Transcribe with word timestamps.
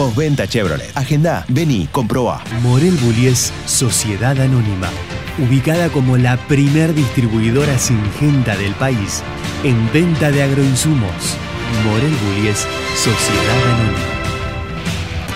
Postventa 0.00 0.46
Chevrolet. 0.46 0.90
Agenda, 0.94 1.44
vení, 1.48 1.86
comproba. 1.92 2.42
Morel 2.62 2.96
Bullies 3.02 3.52
Sociedad 3.66 4.40
Anónima. 4.40 4.88
Ubicada 5.36 5.90
como 5.90 6.16
la 6.16 6.38
primer 6.48 6.94
distribuidora 6.94 7.78
singenta 7.78 8.56
del 8.56 8.72
país 8.76 9.22
en 9.62 9.92
venta 9.92 10.30
de 10.30 10.42
agroinsumos. 10.42 11.36
Morel 11.84 12.14
Bullies 12.24 12.66
Sociedad 12.96 13.62
Anónima. 13.74 13.98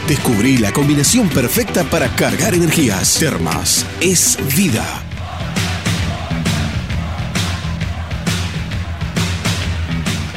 Descubrí 0.09 0.57
la 0.57 0.73
combinación 0.73 1.29
perfecta 1.29 1.85
para 1.85 2.09
cargar 2.17 2.55
energías. 2.55 3.19
Termas 3.19 3.85
es 4.01 4.39
vida. 4.57 4.83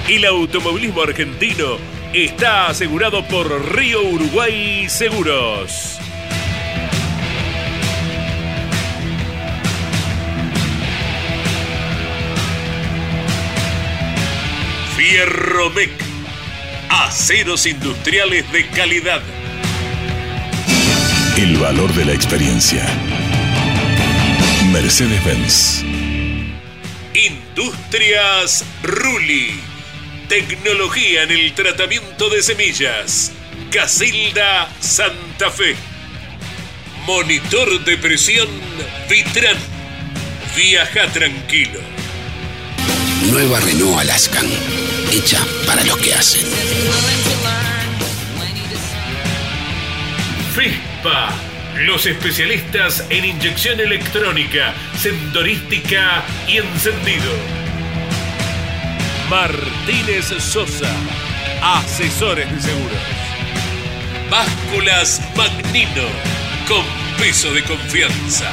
El 0.09 0.25
automovilismo 0.25 1.02
argentino 1.02 1.97
está 2.14 2.68
asegurado 2.68 3.26
por 3.28 3.76
Río 3.76 4.02
Uruguay 4.02 4.88
Seguros. 4.90 6.00
Fierromec. 14.96 15.92
Aceros 16.90 17.66
industriales 17.66 18.52
de 18.52 18.68
calidad. 18.68 19.22
El 21.38 21.58
valor 21.58 21.94
de 21.94 22.06
la 22.06 22.14
experiencia. 22.14 22.84
Mercedes-Benz. 24.72 25.84
Industrias 27.14 28.66
Ruli. 28.84 29.67
Tecnología 30.30 31.23
en 31.23 31.31
el 31.31 31.53
tratamiento 31.53 32.30
de 32.30 32.44
semillas. 32.44 33.31
Casilda 33.72 34.70
Santa 34.82 35.49
Fe. 35.49 35.73
Monitor 37.05 37.86
de 37.86 37.98
presión 37.98 38.48
Vitran. 39.10 39.55
Viaja 40.54 41.08
tranquilo. 41.14 41.80
Nueva 43.32 43.61
Renault 43.61 43.99
Alaskan. 43.99 44.45
Hecha 45.14 45.39
para 45.66 45.86
los 45.86 45.98
que 45.98 46.14
hacen. 46.14 46.45
FISPA. 50.54 51.33
Los 51.86 52.05
especialistas 52.05 53.05
en 53.10 53.23
inyección 53.23 53.80
electrónica, 53.80 54.73
sendorística 54.99 56.26
y 56.48 56.58
encendido. 56.58 57.67
Martínez 59.30 60.27
Sosa, 60.39 60.89
asesores 61.61 62.49
de 62.49 62.61
seguros. 62.61 62.98
Básculas 64.32 65.21
Magnino, 65.36 66.08
con 66.65 66.86
peso 67.17 67.54
de 67.54 67.61
confianza. 67.64 68.45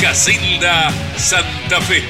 Casilda 0.00 0.90
Santa 1.16 1.80
Fe. 1.80 2.02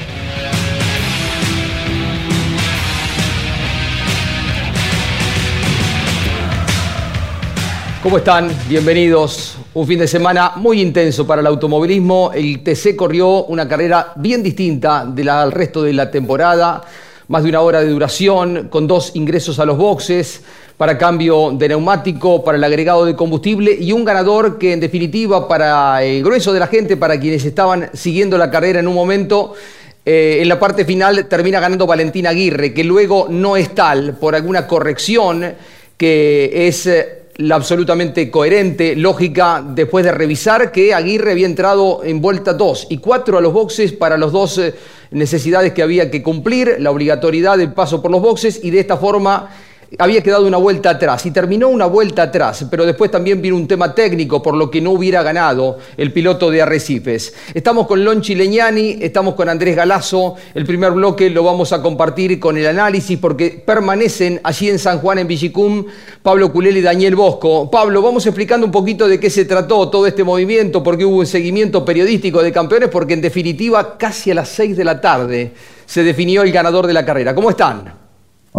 ¿Cómo 8.01 8.17
están? 8.17 8.49
Bienvenidos. 8.67 9.57
Un 9.75 9.85
fin 9.85 9.99
de 9.99 10.07
semana 10.07 10.53
muy 10.55 10.81
intenso 10.81 11.27
para 11.27 11.41
el 11.41 11.47
automovilismo. 11.47 12.31
El 12.33 12.63
TC 12.63 12.95
corrió 12.95 13.43
una 13.45 13.67
carrera 13.67 14.13
bien 14.15 14.41
distinta 14.41 15.05
del 15.05 15.51
resto 15.51 15.83
de 15.83 15.93
la 15.93 16.09
temporada. 16.09 16.81
Más 17.27 17.43
de 17.43 17.49
una 17.49 17.61
hora 17.61 17.81
de 17.81 17.89
duración, 17.89 18.69
con 18.69 18.87
dos 18.87 19.11
ingresos 19.15 19.59
a 19.59 19.65
los 19.65 19.77
boxes, 19.77 20.41
para 20.77 20.97
cambio 20.97 21.51
de 21.51 21.69
neumático, 21.69 22.43
para 22.43 22.57
el 22.57 22.63
agregado 22.63 23.03
de 23.03 23.15
combustible 23.15 23.75
y 23.77 23.91
un 23.91 24.05
ganador 24.05 24.57
que 24.57 24.71
en 24.73 24.79
definitiva 24.79 25.47
para 25.47 26.03
el 26.03 26.23
grueso 26.23 26.53
de 26.53 26.59
la 26.59 26.67
gente, 26.67 26.95
para 26.95 27.19
quienes 27.19 27.43
estaban 27.43 27.89
siguiendo 27.93 28.37
la 28.37 28.49
carrera 28.49 28.79
en 28.79 28.87
un 28.87 28.93
momento, 28.93 29.55
eh, 30.05 30.37
en 30.39 30.47
la 30.47 30.57
parte 30.57 30.85
final 30.85 31.27
termina 31.27 31.59
ganando 31.59 31.85
Valentín 31.85 32.27
Aguirre, 32.27 32.73
que 32.73 32.83
luego 32.83 33.27
no 33.29 33.57
es 33.57 33.75
tal 33.75 34.13
por 34.13 34.35
alguna 34.35 34.65
corrección 34.65 35.53
que 35.97 36.67
es 36.67 36.85
eh, 36.85 37.16
la 37.37 37.55
absolutamente 37.55 38.31
coherente, 38.31 38.95
lógica, 38.95 39.63
después 39.67 40.03
de 40.03 40.11
revisar 40.11 40.71
que 40.71 40.93
Aguirre 40.93 41.31
había 41.31 41.45
entrado 41.45 42.03
en 42.03 42.19
vuelta 42.19 42.53
2 42.53 42.87
y 42.89 42.97
4 42.97 43.37
a 43.37 43.41
los 43.41 43.53
boxes 43.53 43.93
para 43.93 44.17
las 44.17 44.31
dos 44.31 44.57
eh, 44.57 44.73
necesidades 45.11 45.73
que 45.73 45.83
había 45.83 46.09
que 46.09 46.23
cumplir, 46.23 46.77
la 46.79 46.89
obligatoriedad 46.89 47.57
del 47.57 47.73
paso 47.73 48.01
por 48.01 48.11
los 48.11 48.21
boxes 48.21 48.59
y 48.63 48.71
de 48.71 48.79
esta 48.79 48.97
forma 48.97 49.49
había 49.97 50.21
quedado 50.21 50.45
una 50.45 50.57
vuelta 50.57 50.91
atrás 50.91 51.25
y 51.25 51.31
terminó 51.31 51.69
una 51.69 51.85
vuelta 51.85 52.23
atrás, 52.23 52.65
pero 52.69 52.85
después 52.85 53.09
también 53.09 53.41
vino 53.41 53.55
un 53.55 53.67
tema 53.67 53.95
técnico 53.95 54.41
por 54.41 54.55
lo 54.55 54.69
que 54.69 54.81
no 54.81 54.91
hubiera 54.91 55.23
ganado 55.23 55.77
el 55.95 56.11
piloto 56.11 56.51
de 56.51 56.61
Arrecifes. 56.61 57.33
Estamos 57.53 57.87
con 57.87 58.03
Lonchi 58.03 58.35
Leñani, 58.35 58.97
estamos 59.01 59.35
con 59.35 59.49
Andrés 59.49 59.75
Galazo, 59.75 60.35
el 60.53 60.65
primer 60.65 60.91
bloque 60.91 61.29
lo 61.29 61.43
vamos 61.43 61.73
a 61.73 61.81
compartir 61.81 62.39
con 62.39 62.57
el 62.57 62.67
análisis 62.67 63.17
porque 63.17 63.63
permanecen 63.65 64.41
allí 64.43 64.69
en 64.69 64.79
San 64.79 64.99
Juan, 64.99 65.19
en 65.19 65.27
Villicum, 65.27 65.85
Pablo 66.21 66.51
Culel 66.51 66.77
y 66.77 66.81
Daniel 66.81 67.15
Bosco. 67.15 67.69
Pablo, 67.71 68.01
vamos 68.01 68.25
explicando 68.25 68.65
un 68.65 68.71
poquito 68.71 69.07
de 69.07 69.19
qué 69.19 69.29
se 69.29 69.45
trató 69.45 69.89
todo 69.89 70.07
este 70.07 70.23
movimiento, 70.23 70.83
porque 70.83 71.05
hubo 71.05 71.17
un 71.17 71.25
seguimiento 71.25 71.85
periodístico 71.85 72.43
de 72.43 72.51
campeones, 72.51 72.89
porque 72.89 73.13
en 73.13 73.21
definitiva 73.21 73.97
casi 73.97 74.31
a 74.31 74.35
las 74.35 74.49
6 74.49 74.77
de 74.77 74.83
la 74.83 74.99
tarde 74.99 75.53
se 75.85 76.03
definió 76.03 76.41
el 76.41 76.51
ganador 76.51 76.87
de 76.87 76.93
la 76.93 77.05
carrera. 77.05 77.33
¿Cómo 77.33 77.49
están? 77.49 78.06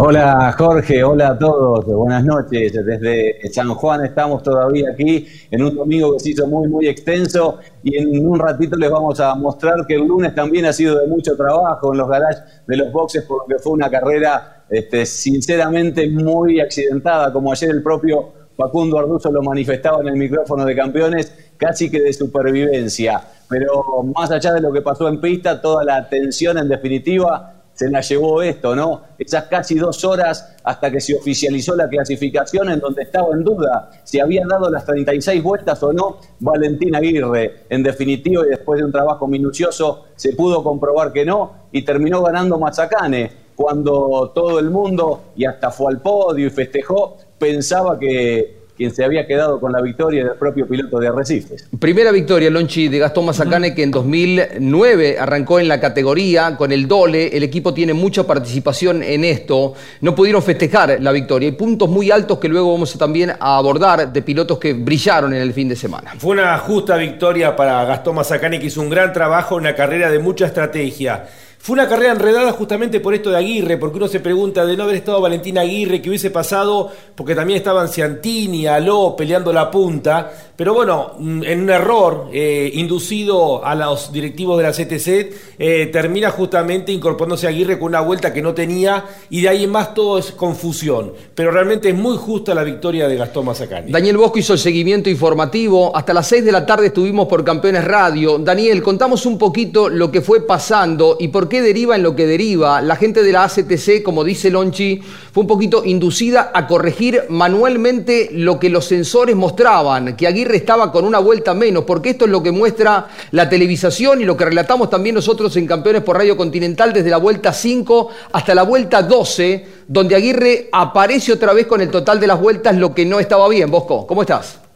Hola 0.01 0.55
Jorge, 0.57 1.03
hola 1.03 1.31
a 1.31 1.37
todos, 1.37 1.83
buenas 1.83 2.23
noches. 2.23 2.71
Desde 2.71 3.51
San 3.51 3.67
Juan 3.73 4.05
estamos 4.05 4.41
todavía 4.41 4.91
aquí 4.93 5.27
en 5.51 5.61
un 5.61 5.75
domingo 5.75 6.13
que 6.13 6.19
se 6.21 6.29
hizo 6.29 6.47
muy, 6.47 6.69
muy 6.69 6.87
extenso 6.87 7.57
y 7.83 7.97
en 7.97 8.25
un 8.25 8.39
ratito 8.39 8.77
les 8.77 8.89
vamos 8.89 9.19
a 9.19 9.35
mostrar 9.35 9.85
que 9.85 9.95
el 9.95 10.05
lunes 10.07 10.33
también 10.33 10.63
ha 10.67 10.71
sido 10.71 10.97
de 10.97 11.07
mucho 11.07 11.35
trabajo 11.35 11.91
en 11.91 11.97
los 11.97 12.07
garages 12.07 12.41
de 12.65 12.77
los 12.77 12.93
boxes 12.93 13.25
porque 13.27 13.55
fue 13.61 13.73
una 13.73 13.89
carrera 13.89 14.63
este, 14.69 15.05
sinceramente 15.05 16.09
muy 16.09 16.61
accidentada, 16.61 17.33
como 17.33 17.51
ayer 17.51 17.69
el 17.69 17.83
propio 17.83 18.31
Facundo 18.55 18.99
Arduzo 18.99 19.29
lo 19.33 19.41
manifestaba 19.41 19.99
en 19.99 20.07
el 20.07 20.15
micrófono 20.15 20.63
de 20.63 20.77
campeones, 20.77 21.33
casi 21.57 21.91
que 21.91 21.99
de 21.99 22.13
supervivencia. 22.13 23.21
Pero 23.49 23.83
más 24.15 24.31
allá 24.31 24.53
de 24.53 24.61
lo 24.61 24.71
que 24.71 24.81
pasó 24.81 25.09
en 25.09 25.19
pista, 25.19 25.59
toda 25.59 25.83
la 25.83 26.07
tensión 26.07 26.57
en 26.57 26.69
definitiva 26.69 27.58
se 27.79 27.89
la 27.89 28.01
llevó 28.01 28.41
esto, 28.41 28.75
¿no? 28.75 29.03
Esas 29.17 29.45
casi 29.45 29.75
dos 29.75 30.03
horas 30.03 30.53
hasta 30.65 30.91
que 30.91 30.99
se 30.99 31.15
oficializó 31.15 31.77
la 31.77 31.87
clasificación 31.87 32.69
en 32.69 32.81
donde 32.81 33.03
estaba 33.03 33.29
en 33.31 33.41
duda 33.41 33.89
si 34.03 34.19
había 34.19 34.43
dado 34.45 34.69
las 34.69 34.83
36 34.83 35.41
vueltas 35.41 35.81
o 35.81 35.93
no 35.93 36.17
Valentín 36.41 36.93
Aguirre. 36.93 37.63
En 37.69 37.81
definitiva, 37.81 38.43
y 38.45 38.49
después 38.49 38.81
de 38.81 38.85
un 38.85 38.91
trabajo 38.91 39.29
minucioso, 39.29 40.07
se 40.17 40.33
pudo 40.33 40.61
comprobar 40.61 41.13
que 41.13 41.23
no 41.23 41.53
y 41.71 41.83
terminó 41.83 42.21
ganando 42.21 42.59
Mazacane 42.59 43.31
cuando 43.55 44.33
todo 44.35 44.59
el 44.59 44.69
mundo, 44.71 45.31
y 45.37 45.45
hasta 45.45 45.71
fue 45.71 45.93
al 45.93 46.01
podio 46.01 46.47
y 46.47 46.49
festejó, 46.49 47.15
pensaba 47.37 47.97
que, 47.97 48.58
quien 48.79 48.95
se 48.95 49.03
había 49.03 49.27
quedado 49.27 49.59
con 49.59 49.73
la 49.73 49.81
victoria 49.81 50.23
del 50.23 50.37
propio 50.37 50.65
piloto 50.65 50.99
de 50.99 51.09
Arrecifes. 51.09 51.67
Primera 51.77 52.13
victoria, 52.13 52.49
Lonchi, 52.49 52.87
de 52.87 52.97
Gastón 52.97 53.25
Mazacane, 53.25 53.75
que 53.75 53.83
en 53.83 53.91
2009 53.91 55.17
arrancó 55.19 55.59
en 55.59 55.67
la 55.67 55.81
categoría 55.81 56.55
con 56.55 56.71
el 56.71 56.87
Dole. 56.87 57.27
El 57.35 57.43
equipo 57.43 57.73
tiene 57.73 57.93
mucha 57.93 58.25
participación 58.25 59.03
en 59.03 59.25
esto. 59.25 59.73
No 59.99 60.15
pudieron 60.15 60.41
festejar 60.41 60.97
la 61.01 61.11
victoria. 61.11 61.49
Hay 61.49 61.55
puntos 61.55 61.89
muy 61.89 62.09
altos 62.09 62.39
que 62.39 62.47
luego 62.47 62.71
vamos 62.71 62.95
a 62.95 62.97
también 62.97 63.31
a 63.31 63.57
abordar 63.57 64.13
de 64.13 64.21
pilotos 64.21 64.57
que 64.57 64.71
brillaron 64.71 65.33
en 65.33 65.41
el 65.41 65.51
fin 65.51 65.67
de 65.67 65.75
semana. 65.75 66.13
Fue 66.17 66.31
una 66.31 66.57
justa 66.59 66.95
victoria 66.95 67.57
para 67.57 67.83
Gastón 67.83 68.15
Mazacane, 68.15 68.61
que 68.61 68.67
hizo 68.67 68.79
un 68.79 68.89
gran 68.89 69.11
trabajo, 69.11 69.57
una 69.57 69.75
carrera 69.75 70.09
de 70.09 70.19
mucha 70.19 70.45
estrategia. 70.45 71.25
Fue 71.61 71.73
una 71.73 71.89
carrera 71.89 72.13
enredada 72.13 72.53
justamente 72.53 73.01
por 73.01 73.13
esto 73.13 73.31
de 73.31 73.35
Aguirre, 73.35 73.77
porque 73.77 73.97
uno 73.97 74.07
se 74.07 74.21
pregunta 74.21 74.65
de 74.65 74.77
no 74.77 74.83
haber 74.83 74.95
estado 74.95 75.19
Valentín 75.19 75.57
Aguirre, 75.57 76.01
que 76.01 76.07
hubiese 76.07 76.31
pasado, 76.31 76.89
porque 77.15 77.35
también 77.35 77.57
estaban 77.57 77.89
Ciantini, 77.89 78.65
Aló 78.65 79.13
peleando 79.17 79.51
la 79.51 79.69
punta, 79.69 80.31
pero 80.55 80.73
bueno, 80.73 81.11
mm, 81.19 81.43
en 81.43 81.61
un 81.63 81.69
error 81.69 82.29
eh, 82.31 82.71
inducido 82.75 83.63
a 83.65 83.75
los 83.75 84.11
directivos 84.13 84.57
de 84.57 84.63
la 84.63 84.71
CTC, 84.71 85.33
eh, 85.59 85.89
termina 85.91 86.31
justamente 86.31 86.93
incorporándose 86.93 87.45
Aguirre 87.45 87.77
con 87.77 87.89
una 87.89 87.99
vuelta 87.99 88.33
que 88.33 88.41
no 88.41 88.53
tenía, 88.53 89.03
y 89.29 89.41
de 89.41 89.49
ahí 89.49 89.65
en 89.65 89.71
más 89.71 89.93
todo 89.93 90.17
es 90.17 90.31
confusión. 90.31 91.11
Pero 91.35 91.51
realmente 91.51 91.89
es 91.89 91.95
muy 91.95 92.15
justa 92.15 92.53
la 92.53 92.63
victoria 92.63 93.09
de 93.09 93.17
Gastón 93.17 93.45
Mazacani. 93.45 93.91
Daniel 93.91 94.15
Bosco 94.15 94.39
hizo 94.39 94.53
el 94.53 94.59
seguimiento 94.59 95.09
informativo. 95.09 95.95
Hasta 95.95 96.13
las 96.13 96.27
6 96.27 96.45
de 96.45 96.51
la 96.53 96.65
tarde 96.65 96.87
estuvimos 96.87 97.27
por 97.27 97.43
Campeones 97.43 97.83
Radio. 97.83 98.37
Daniel, 98.37 98.81
contamos 98.81 99.25
un 99.25 99.37
poquito 99.37 99.89
lo 99.89 100.09
que 100.09 100.21
fue 100.21 100.47
pasando 100.47 101.17
y 101.19 101.27
por 101.27 101.48
qué 101.49 101.61
deriva 101.61 101.95
en 101.95 102.03
lo 102.03 102.15
que 102.15 102.25
deriva. 102.25 102.81
La 102.81 102.95
gente 102.95 103.23
de 103.23 103.31
la 103.31 103.43
ACTC, 103.43 104.03
como 104.03 104.23
dice 104.23 104.49
Lonchi, 104.49 105.01
fue 105.33 105.41
un 105.41 105.47
poquito 105.47 105.83
inducida 105.83 106.51
a 106.53 106.67
corregir 106.67 107.23
manualmente 107.29 108.29
lo 108.31 108.59
que 108.59 108.69
los 108.69 108.85
sensores 108.85 109.35
mostraban, 109.35 110.15
que 110.15 110.27
Aguirre 110.27 110.57
estaba 110.57 110.91
con 110.91 111.03
una 111.03 111.19
vuelta 111.19 111.53
menos, 111.53 111.83
porque 111.83 112.11
esto 112.11 112.25
es 112.25 112.31
lo 112.31 112.43
que 112.43 112.51
muestra 112.51 113.07
la 113.31 113.49
televisación 113.49 114.21
y 114.21 114.25
lo 114.25 114.37
que 114.37 114.45
relatamos 114.45 114.89
también 114.89 115.15
nosotros 115.15 115.55
en 115.57 115.67
Campeones 115.67 116.03
por 116.03 116.15
Radio 116.15 116.37
Continental 116.37 116.93
desde 116.93 117.09
la 117.09 117.17
vuelta 117.17 117.51
5 117.51 118.09
hasta 118.31 118.55
la 118.55 118.63
vuelta 118.63 119.01
12, 119.01 119.65
donde 119.87 120.15
Aguirre 120.15 120.69
aparece 120.71 121.33
otra 121.33 121.53
vez 121.53 121.65
con 121.65 121.81
el 121.81 121.89
total 121.89 122.19
de 122.19 122.27
las 122.27 122.39
vueltas, 122.39 122.75
lo 122.75 122.93
que 122.93 123.05
no 123.05 123.19
estaba 123.19 123.49
bien. 123.49 123.71
Bosco, 123.71 124.05
¿cómo 124.05 124.21
estás? 124.21 124.68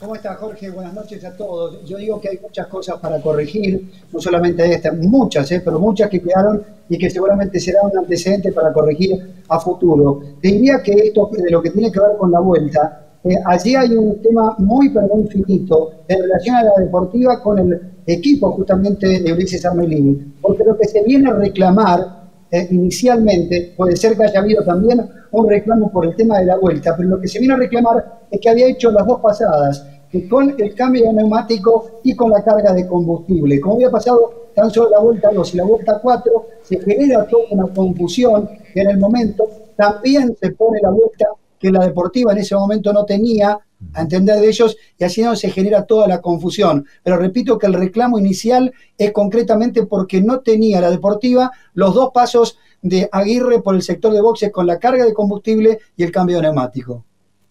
¿Cómo 0.00 0.14
está 0.14 0.36
Jorge? 0.36 0.70
Buenas 0.70 0.94
noches 0.94 1.24
a 1.24 1.36
todos. 1.36 1.84
Yo 1.84 1.96
digo 1.96 2.20
que 2.20 2.28
hay 2.28 2.38
muchas 2.40 2.68
cosas 2.68 3.00
para 3.00 3.20
corregir, 3.20 3.90
no 4.12 4.20
solamente 4.20 4.64
estas, 4.72 4.96
muchas, 4.96 5.50
¿eh? 5.50 5.60
pero 5.64 5.80
muchas 5.80 6.08
que 6.08 6.20
quedaron 6.22 6.62
y 6.88 6.96
que 6.96 7.10
seguramente 7.10 7.58
será 7.58 7.80
un 7.82 7.98
antecedente 7.98 8.52
para 8.52 8.72
corregir 8.72 9.42
a 9.48 9.58
futuro. 9.58 10.20
Diría 10.40 10.80
que 10.84 10.92
esto 10.92 11.28
de 11.32 11.50
lo 11.50 11.60
que 11.60 11.70
tiene 11.70 11.90
que 11.90 11.98
ver 11.98 12.16
con 12.16 12.30
la 12.30 12.38
vuelta, 12.38 13.08
eh, 13.24 13.34
allí 13.44 13.74
hay 13.74 13.90
un 13.90 14.22
tema 14.22 14.54
muy 14.58 14.88
pero 14.90 15.08
muy 15.08 15.26
finito 15.26 15.90
en 16.06 16.22
relación 16.22 16.54
a 16.54 16.62
la 16.62 16.72
deportiva 16.78 17.42
con 17.42 17.58
el 17.58 17.80
equipo 18.06 18.52
justamente 18.52 19.20
de 19.20 19.32
Ulises 19.32 19.64
Armelini, 19.66 20.32
porque 20.40 20.62
lo 20.62 20.78
que 20.78 20.86
se 20.86 21.02
viene 21.02 21.28
a 21.28 21.34
reclamar 21.34 22.17
eh, 22.50 22.68
inicialmente, 22.70 23.74
puede 23.76 23.96
ser 23.96 24.16
que 24.16 24.24
haya 24.24 24.40
habido 24.40 24.64
también 24.64 25.06
un 25.32 25.48
reclamo 25.48 25.90
por 25.90 26.06
el 26.06 26.16
tema 26.16 26.38
de 26.38 26.46
la 26.46 26.56
vuelta, 26.56 26.94
pero 26.96 27.08
lo 27.08 27.20
que 27.20 27.28
se 27.28 27.38
viene 27.38 27.54
a 27.54 27.58
reclamar 27.58 28.20
es 28.30 28.40
que 28.40 28.48
había 28.48 28.68
hecho 28.68 28.90
las 28.90 29.06
dos 29.06 29.20
pasadas, 29.20 29.86
que 30.10 30.26
con 30.28 30.54
el 30.58 30.74
cambio 30.74 31.04
de 31.04 31.12
neumático 31.12 32.00
y 32.02 32.16
con 32.16 32.30
la 32.30 32.42
carga 32.42 32.72
de 32.72 32.86
combustible. 32.86 33.60
Como 33.60 33.74
había 33.74 33.90
pasado 33.90 34.48
tan 34.54 34.70
solo 34.70 34.90
la 34.90 35.00
vuelta 35.00 35.30
2 35.30 35.54
y 35.54 35.56
la 35.58 35.64
vuelta 35.64 36.00
4, 36.02 36.46
se 36.62 36.80
genera 36.80 37.26
toda 37.26 37.44
una 37.50 37.66
confusión 37.72 38.48
que 38.72 38.80
en 38.80 38.90
el 38.90 38.98
momento 38.98 39.48
también 39.76 40.34
se 40.40 40.50
pone 40.52 40.80
la 40.82 40.90
vuelta 40.90 41.26
que 41.58 41.70
la 41.70 41.84
deportiva 41.84 42.32
en 42.32 42.38
ese 42.38 42.54
momento 42.54 42.92
no 42.92 43.04
tenía, 43.04 43.58
a 43.94 44.00
entender 44.00 44.40
de 44.40 44.48
ellos, 44.48 44.76
y 44.98 45.04
así 45.04 45.22
no 45.22 45.36
se 45.36 45.50
genera 45.50 45.84
toda 45.84 46.08
la 46.08 46.20
confusión. 46.20 46.86
Pero 47.02 47.16
repito 47.16 47.58
que 47.58 47.66
el 47.66 47.74
reclamo 47.74 48.18
inicial 48.18 48.72
es 48.96 49.12
concretamente 49.12 49.86
porque 49.86 50.20
no 50.20 50.40
tenía 50.40 50.80
la 50.80 50.90
deportiva 50.90 51.50
los 51.74 51.94
dos 51.94 52.10
pasos 52.12 52.58
de 52.82 53.08
Aguirre 53.10 53.60
por 53.60 53.74
el 53.74 53.82
sector 53.82 54.12
de 54.12 54.20
boxes 54.20 54.52
con 54.52 54.66
la 54.66 54.78
carga 54.78 55.04
de 55.04 55.14
combustible 55.14 55.78
y 55.96 56.02
el 56.02 56.12
cambio 56.12 56.36
de 56.36 56.42
neumático. 56.42 57.04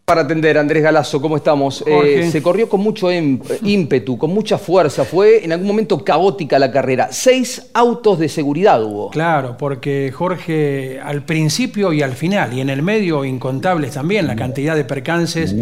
Para 0.10 0.22
atender, 0.22 0.58
Andrés 0.58 0.82
Galazo, 0.84 1.22
¿cómo 1.22 1.36
estamos? 1.36 1.84
Eh, 1.86 2.30
se 2.32 2.42
corrió 2.42 2.70
con 2.70 2.80
mucho 2.80 3.10
ímpetu, 3.12 4.18
con 4.18 4.34
mucha 4.34 4.58
fuerza. 4.58 5.04
Fue 5.04 5.44
en 5.44 5.52
algún 5.52 5.68
momento 5.68 6.02
caótica 6.02 6.58
la 6.58 6.72
carrera. 6.72 7.10
Seis 7.12 7.72
autos 7.74 8.18
de 8.18 8.30
seguridad 8.30 8.82
hubo. 8.82 9.10
Claro, 9.10 9.58
porque 9.58 10.14
Jorge, 10.16 11.02
al 11.04 11.24
principio 11.24 11.92
y 11.92 12.04
al 12.04 12.14
final, 12.14 12.54
y 12.54 12.62
en 12.62 12.70
el 12.70 12.84
medio, 12.84 13.26
incontables 13.26 13.96
también, 13.96 14.28
la 14.28 14.38
cantidad 14.38 14.78
de 14.78 14.86
percances 14.86 15.54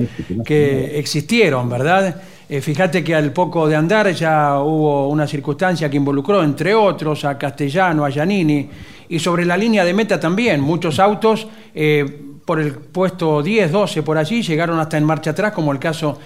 que 0.45 0.99
existieron, 0.99 1.67
¿verdad? 1.67 2.21
Eh, 2.47 2.61
fíjate 2.61 3.03
que 3.03 3.15
al 3.15 3.33
poco 3.33 3.67
de 3.67 3.75
andar 3.75 4.13
ya 4.13 4.59
hubo 4.59 5.09
una 5.09 5.25
circunstancia 5.25 5.89
que 5.89 5.97
involucró, 5.97 6.43
entre 6.43 6.75
otros, 6.75 7.25
a 7.25 7.35
Castellano, 7.35 8.05
a 8.05 8.11
Giannini, 8.11 8.69
y 9.09 9.17
sobre 9.17 9.43
la 9.43 9.57
línea 9.57 9.83
de 9.83 9.95
meta 9.95 10.19
también, 10.19 10.61
muchos 10.61 10.99
autos. 10.99 11.47
Eh, 11.73 12.21
por 12.45 12.59
el 12.59 12.73
puesto 12.73 13.41
10, 13.41 13.71
12, 13.71 14.03
por 14.03 14.17
allí, 14.17 14.43
llegaron 14.43 14.79
hasta 14.79 14.97
en 14.97 15.03
marcha 15.03 15.31
atrás, 15.31 15.51
como 15.51 15.71
el 15.71 15.79
caso 15.79 16.19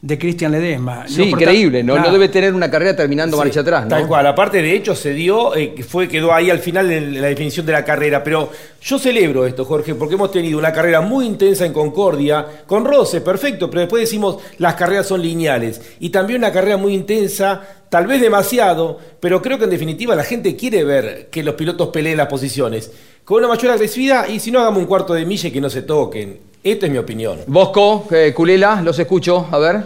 de 0.00 0.18
Cristian 0.18 0.52
Ledesma. 0.52 1.08
Sí, 1.08 1.22
increíble, 1.24 1.82
¿no? 1.82 1.98
No 1.98 2.12
debe 2.12 2.28
tener 2.28 2.54
una 2.54 2.70
carrera 2.70 2.94
terminando 2.94 3.36
marcha 3.36 3.60
atrás, 3.60 3.84
¿no? 3.84 3.88
Tal 3.88 4.06
cual, 4.06 4.26
aparte 4.26 4.62
de 4.62 4.74
hecho 4.74 4.94
se 4.94 5.12
dio, 5.12 5.54
eh, 5.56 5.74
fue, 5.86 6.08
quedó 6.08 6.32
ahí 6.32 6.50
al 6.50 6.60
final 6.60 6.90
en 6.90 7.20
la 7.20 7.28
definición 7.28 7.66
de 7.66 7.72
la 7.72 7.84
carrera, 7.84 8.22
pero 8.22 8.50
yo 8.80 8.98
celebro 8.98 9.46
esto, 9.46 9.64
Jorge, 9.64 9.94
porque 9.94 10.14
hemos 10.14 10.30
tenido 10.30 10.58
una 10.58 10.72
carrera 10.72 11.00
muy 11.00 11.26
intensa 11.26 11.66
en 11.66 11.72
Concordia, 11.72 12.46
con 12.66 12.84
roce, 12.84 13.20
perfecto, 13.20 13.68
pero 13.68 13.80
después 13.80 14.00
decimos 14.00 14.38
las 14.58 14.74
carreras 14.74 15.06
son 15.06 15.22
lineales, 15.22 15.80
y 15.98 16.10
también 16.10 16.40
una 16.40 16.52
carrera 16.52 16.76
muy 16.76 16.94
intensa, 16.94 17.60
tal 17.88 18.06
vez 18.06 18.20
demasiado, 18.20 18.98
pero 19.18 19.42
creo 19.42 19.58
que 19.58 19.64
en 19.64 19.70
definitiva 19.70 20.14
la 20.14 20.24
gente 20.24 20.56
quiere 20.56 20.84
ver 20.84 21.28
que 21.30 21.42
los 21.42 21.54
pilotos 21.54 21.88
peleen 21.88 22.18
las 22.18 22.28
posiciones 22.28 22.92
con 23.26 23.38
una 23.38 23.48
mayor 23.48 23.72
agresividad 23.72 24.28
y 24.28 24.38
si 24.38 24.52
no 24.52 24.60
hagamos 24.60 24.78
un 24.78 24.86
cuarto 24.86 25.12
de 25.12 25.26
milla 25.26 25.48
y 25.48 25.52
que 25.52 25.60
no 25.60 25.68
se 25.68 25.82
toquen. 25.82 26.38
Esta 26.62 26.86
es 26.86 26.92
mi 26.92 26.98
opinión. 26.98 27.40
Bosco, 27.48 28.06
eh, 28.12 28.32
Culela, 28.32 28.80
los 28.82 28.96
escucho, 29.00 29.48
a 29.50 29.58
ver. 29.58 29.82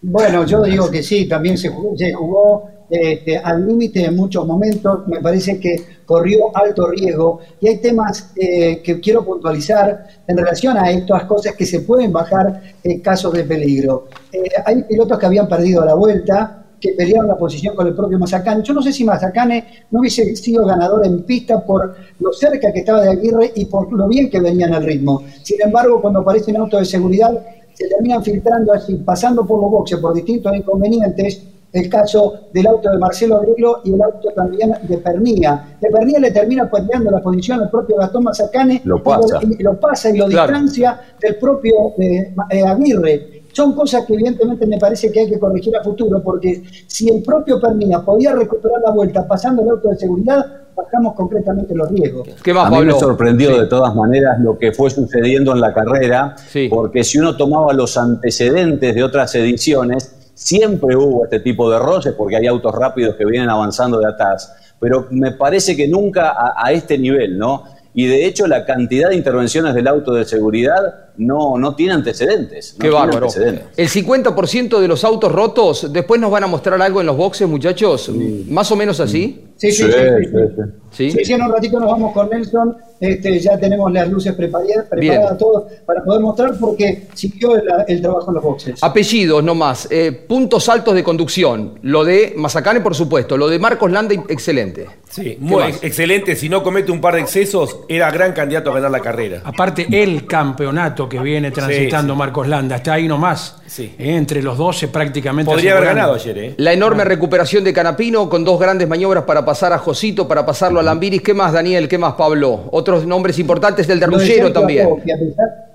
Bueno, 0.00 0.46
yo 0.46 0.62
digo 0.62 0.90
que 0.90 1.02
sí, 1.02 1.28
también 1.28 1.58
se 1.58 1.68
jugó, 1.68 2.70
este, 2.88 3.36
al 3.36 3.66
límite 3.66 4.06
en 4.06 4.16
muchos 4.16 4.46
momentos, 4.46 5.06
me 5.06 5.20
parece 5.20 5.60
que 5.60 5.76
corrió 6.06 6.56
alto 6.56 6.88
riesgo 6.88 7.40
y 7.60 7.68
hay 7.68 7.76
temas 7.76 8.32
eh, 8.36 8.80
que 8.82 8.98
quiero 8.98 9.22
puntualizar 9.22 10.06
en 10.26 10.36
relación 10.38 10.78
a 10.78 10.90
estas 10.90 11.24
cosas 11.24 11.54
que 11.54 11.66
se 11.66 11.80
pueden 11.80 12.10
bajar 12.10 12.74
en 12.82 13.00
casos 13.00 13.34
de 13.34 13.44
peligro. 13.44 14.06
Eh, 14.32 14.44
hay 14.64 14.82
pilotos 14.84 15.18
que 15.18 15.26
habían 15.26 15.46
perdido 15.46 15.84
la 15.84 15.92
vuelta, 15.92 16.61
que 16.82 16.94
pelearon 16.94 17.28
la 17.28 17.36
posición 17.36 17.76
con 17.76 17.86
el 17.86 17.94
propio 17.94 18.18
Mazacane. 18.18 18.64
Yo 18.64 18.74
no 18.74 18.82
sé 18.82 18.92
si 18.92 19.04
Mazacane 19.04 19.86
no 19.92 20.00
hubiese 20.00 20.34
sido 20.34 20.66
ganador 20.66 21.06
en 21.06 21.22
pista 21.22 21.64
por 21.64 21.94
lo 22.18 22.32
cerca 22.32 22.72
que 22.72 22.80
estaba 22.80 23.02
de 23.02 23.10
Aguirre 23.10 23.52
y 23.54 23.66
por 23.66 23.90
lo 23.92 24.08
bien 24.08 24.28
que 24.28 24.40
venía 24.40 24.66
en 24.66 24.74
el 24.74 24.84
ritmo. 24.84 25.22
Sin 25.42 25.62
embargo, 25.62 26.02
cuando 26.02 26.20
aparecen 26.20 26.56
autos 26.56 26.80
de 26.80 26.86
seguridad, 26.86 27.30
se 27.72 27.86
terminan 27.86 28.24
filtrando 28.24 28.72
así, 28.72 28.96
pasando 28.96 29.46
por 29.46 29.60
los 29.60 29.70
boxes, 29.70 29.98
por 30.00 30.12
distintos 30.12 30.54
inconvenientes, 30.56 31.42
el 31.72 31.88
caso 31.88 32.34
del 32.52 32.66
auto 32.66 32.90
de 32.90 32.98
Marcelo 32.98 33.36
Agrelo 33.36 33.80
y 33.84 33.94
el 33.94 34.02
auto 34.02 34.28
también 34.34 34.74
de 34.82 34.98
Pernía. 34.98 35.76
De 35.80 35.88
Pernía 35.88 36.18
le 36.18 36.32
termina 36.32 36.68
peleando 36.68 37.12
la 37.12 37.20
posición 37.20 37.60
al 37.60 37.70
propio 37.70 37.96
Gastón 37.96 38.24
Mazacane 38.24 38.82
lo 38.84 39.02
pasa 39.02 39.40
y 39.40 39.62
lo, 39.62 39.78
pasa 39.78 40.10
y 40.10 40.18
lo 40.18 40.28
distancia 40.28 41.00
del 41.20 41.36
propio 41.36 41.94
eh, 41.98 42.34
eh, 42.50 42.62
Aguirre. 42.62 43.41
Son 43.52 43.74
cosas 43.74 44.04
que 44.06 44.14
evidentemente 44.14 44.66
me 44.66 44.78
parece 44.78 45.12
que 45.12 45.20
hay 45.20 45.28
que 45.28 45.38
corregir 45.38 45.76
a 45.76 45.82
futuro, 45.82 46.22
porque 46.22 46.62
si 46.86 47.08
el 47.08 47.22
propio 47.22 47.60
Pernía 47.60 48.00
podía 48.00 48.34
recuperar 48.34 48.80
la 48.84 48.92
vuelta 48.92 49.26
pasando 49.26 49.62
el 49.62 49.70
auto 49.70 49.88
de 49.90 49.96
seguridad, 49.96 50.44
bajamos 50.74 51.14
concretamente 51.14 51.74
los 51.74 51.90
riesgos. 51.90 52.28
¿Qué 52.42 52.50
a 52.52 52.70
mí 52.70 52.84
me 52.84 52.92
sorprendió 52.92 53.58
de 53.58 53.66
todas 53.66 53.94
maneras 53.94 54.40
lo 54.40 54.58
que 54.58 54.72
fue 54.72 54.90
sucediendo 54.90 55.52
en 55.52 55.60
la 55.60 55.74
carrera, 55.74 56.34
porque 56.70 57.04
si 57.04 57.18
uno 57.18 57.36
tomaba 57.36 57.72
los 57.72 57.96
antecedentes 57.96 58.94
de 58.94 59.02
otras 59.04 59.34
ediciones, 59.34 60.32
siempre 60.34 60.96
hubo 60.96 61.24
este 61.24 61.40
tipo 61.40 61.70
de 61.70 61.78
roces, 61.78 62.14
porque 62.16 62.36
hay 62.36 62.46
autos 62.46 62.74
rápidos 62.74 63.16
que 63.16 63.24
vienen 63.24 63.50
avanzando 63.50 63.98
de 63.98 64.08
atrás, 64.08 64.74
pero 64.80 65.06
me 65.10 65.32
parece 65.32 65.76
que 65.76 65.86
nunca 65.86 66.30
a, 66.30 66.54
a 66.56 66.72
este 66.72 66.98
nivel, 66.98 67.38
¿no? 67.38 67.64
Y 67.94 68.06
de 68.06 68.26
hecho 68.26 68.46
la 68.46 68.64
cantidad 68.64 69.10
de 69.10 69.16
intervenciones 69.16 69.74
del 69.74 69.86
auto 69.86 70.12
de 70.12 70.24
seguridad 70.24 71.10
no, 71.16 71.58
no 71.58 71.74
tiene 71.74 71.92
antecedentes. 71.92 72.74
Qué 72.78 72.88
bárbaro. 72.88 73.28
El 73.76 73.88
50% 73.88 74.80
de 74.80 74.88
los 74.88 75.04
autos 75.04 75.30
rotos, 75.30 75.92
después 75.92 76.20
nos 76.20 76.30
van 76.30 76.44
a 76.44 76.46
mostrar 76.46 76.80
algo 76.80 77.00
en 77.00 77.06
los 77.06 77.16
boxes, 77.16 77.46
muchachos, 77.48 78.10
más 78.48 78.70
o 78.72 78.76
menos 78.76 79.00
así. 79.00 79.44
Sí, 79.56 79.72
sí, 79.72 79.84
sí. 79.84 79.92
Sí. 79.92 80.81
Sí, 80.92 81.10
sí, 81.10 81.32
en 81.32 81.42
un 81.42 81.52
ratito 81.52 81.80
nos 81.80 81.90
vamos 81.90 82.12
con 82.12 82.28
Nelson. 82.28 82.76
Este, 83.00 83.40
ya 83.40 83.58
tenemos 83.58 83.90
las 83.92 84.08
luces 84.08 84.32
preparadas, 84.34 84.86
preparadas 84.88 85.36
todos 85.36 85.64
para 85.84 86.04
poder 86.04 86.20
mostrar 86.20 86.56
porque 86.60 87.08
siguió 87.14 87.56
el, 87.56 87.64
el 87.88 88.00
trabajo 88.00 88.30
en 88.30 88.34
los 88.34 88.44
boxes. 88.44 88.82
Apellidos 88.82 89.42
nomás, 89.42 89.88
eh, 89.90 90.12
puntos 90.12 90.68
altos 90.68 90.94
de 90.94 91.02
conducción. 91.02 91.78
Lo 91.82 92.04
de 92.04 92.34
Mazacane, 92.36 92.80
por 92.80 92.94
supuesto. 92.94 93.36
Lo 93.36 93.48
de 93.48 93.58
Marcos 93.58 93.90
Landa, 93.90 94.14
excelente. 94.28 94.86
Sí, 95.08 95.36
muy 95.40 95.64
más? 95.64 95.82
excelente. 95.82 96.36
Si 96.36 96.48
no 96.48 96.62
comete 96.62 96.92
un 96.92 97.00
par 97.00 97.14
de 97.14 97.22
excesos, 97.22 97.80
era 97.88 98.10
gran 98.10 98.32
candidato 98.32 98.70
a 98.70 98.74
ganar 98.74 98.90
la 98.90 99.00
carrera. 99.00 99.42
Aparte, 99.44 99.86
el 99.90 100.26
campeonato 100.26 101.08
que 101.08 101.18
viene 101.18 101.50
transitando 101.50 102.14
sí. 102.14 102.18
Marcos 102.18 102.48
Landa, 102.48 102.76
está 102.76 102.94
ahí 102.94 103.08
nomás. 103.08 103.56
Sí. 103.66 103.94
Eh, 103.98 104.16
entre 104.16 104.42
los 104.42 104.56
12 104.58 104.88
prácticamente. 104.88 105.50
Podría 105.50 105.72
haber 105.72 105.86
ganado 105.86 106.14
ayer, 106.14 106.38
¿eh? 106.38 106.54
La 106.58 106.72
enorme 106.72 107.04
recuperación 107.04 107.64
de 107.64 107.72
Canapino 107.72 108.28
con 108.28 108.44
dos 108.44 108.60
grandes 108.60 108.88
maniobras 108.88 109.24
para 109.24 109.44
pasar 109.44 109.72
a 109.72 109.78
Josito, 109.78 110.28
para 110.28 110.46
pasarlo 110.46 110.81
a 110.82 110.84
Lambiris. 110.84 111.22
¿Qué 111.22 111.34
más, 111.34 111.52
Daniel? 111.52 111.88
¿Qué 111.88 111.98
más, 111.98 112.14
Pablo? 112.14 112.68
Otros 112.70 113.06
nombres 113.06 113.38
importantes 113.38 113.86
del 113.86 113.98
de 114.00 114.06
Lo 114.06 114.18
de 114.18 114.50
también. 114.50 114.86
Aló, 114.86 114.96
que 115.02 115.12
a 115.12 115.18
pesar- 115.18 115.72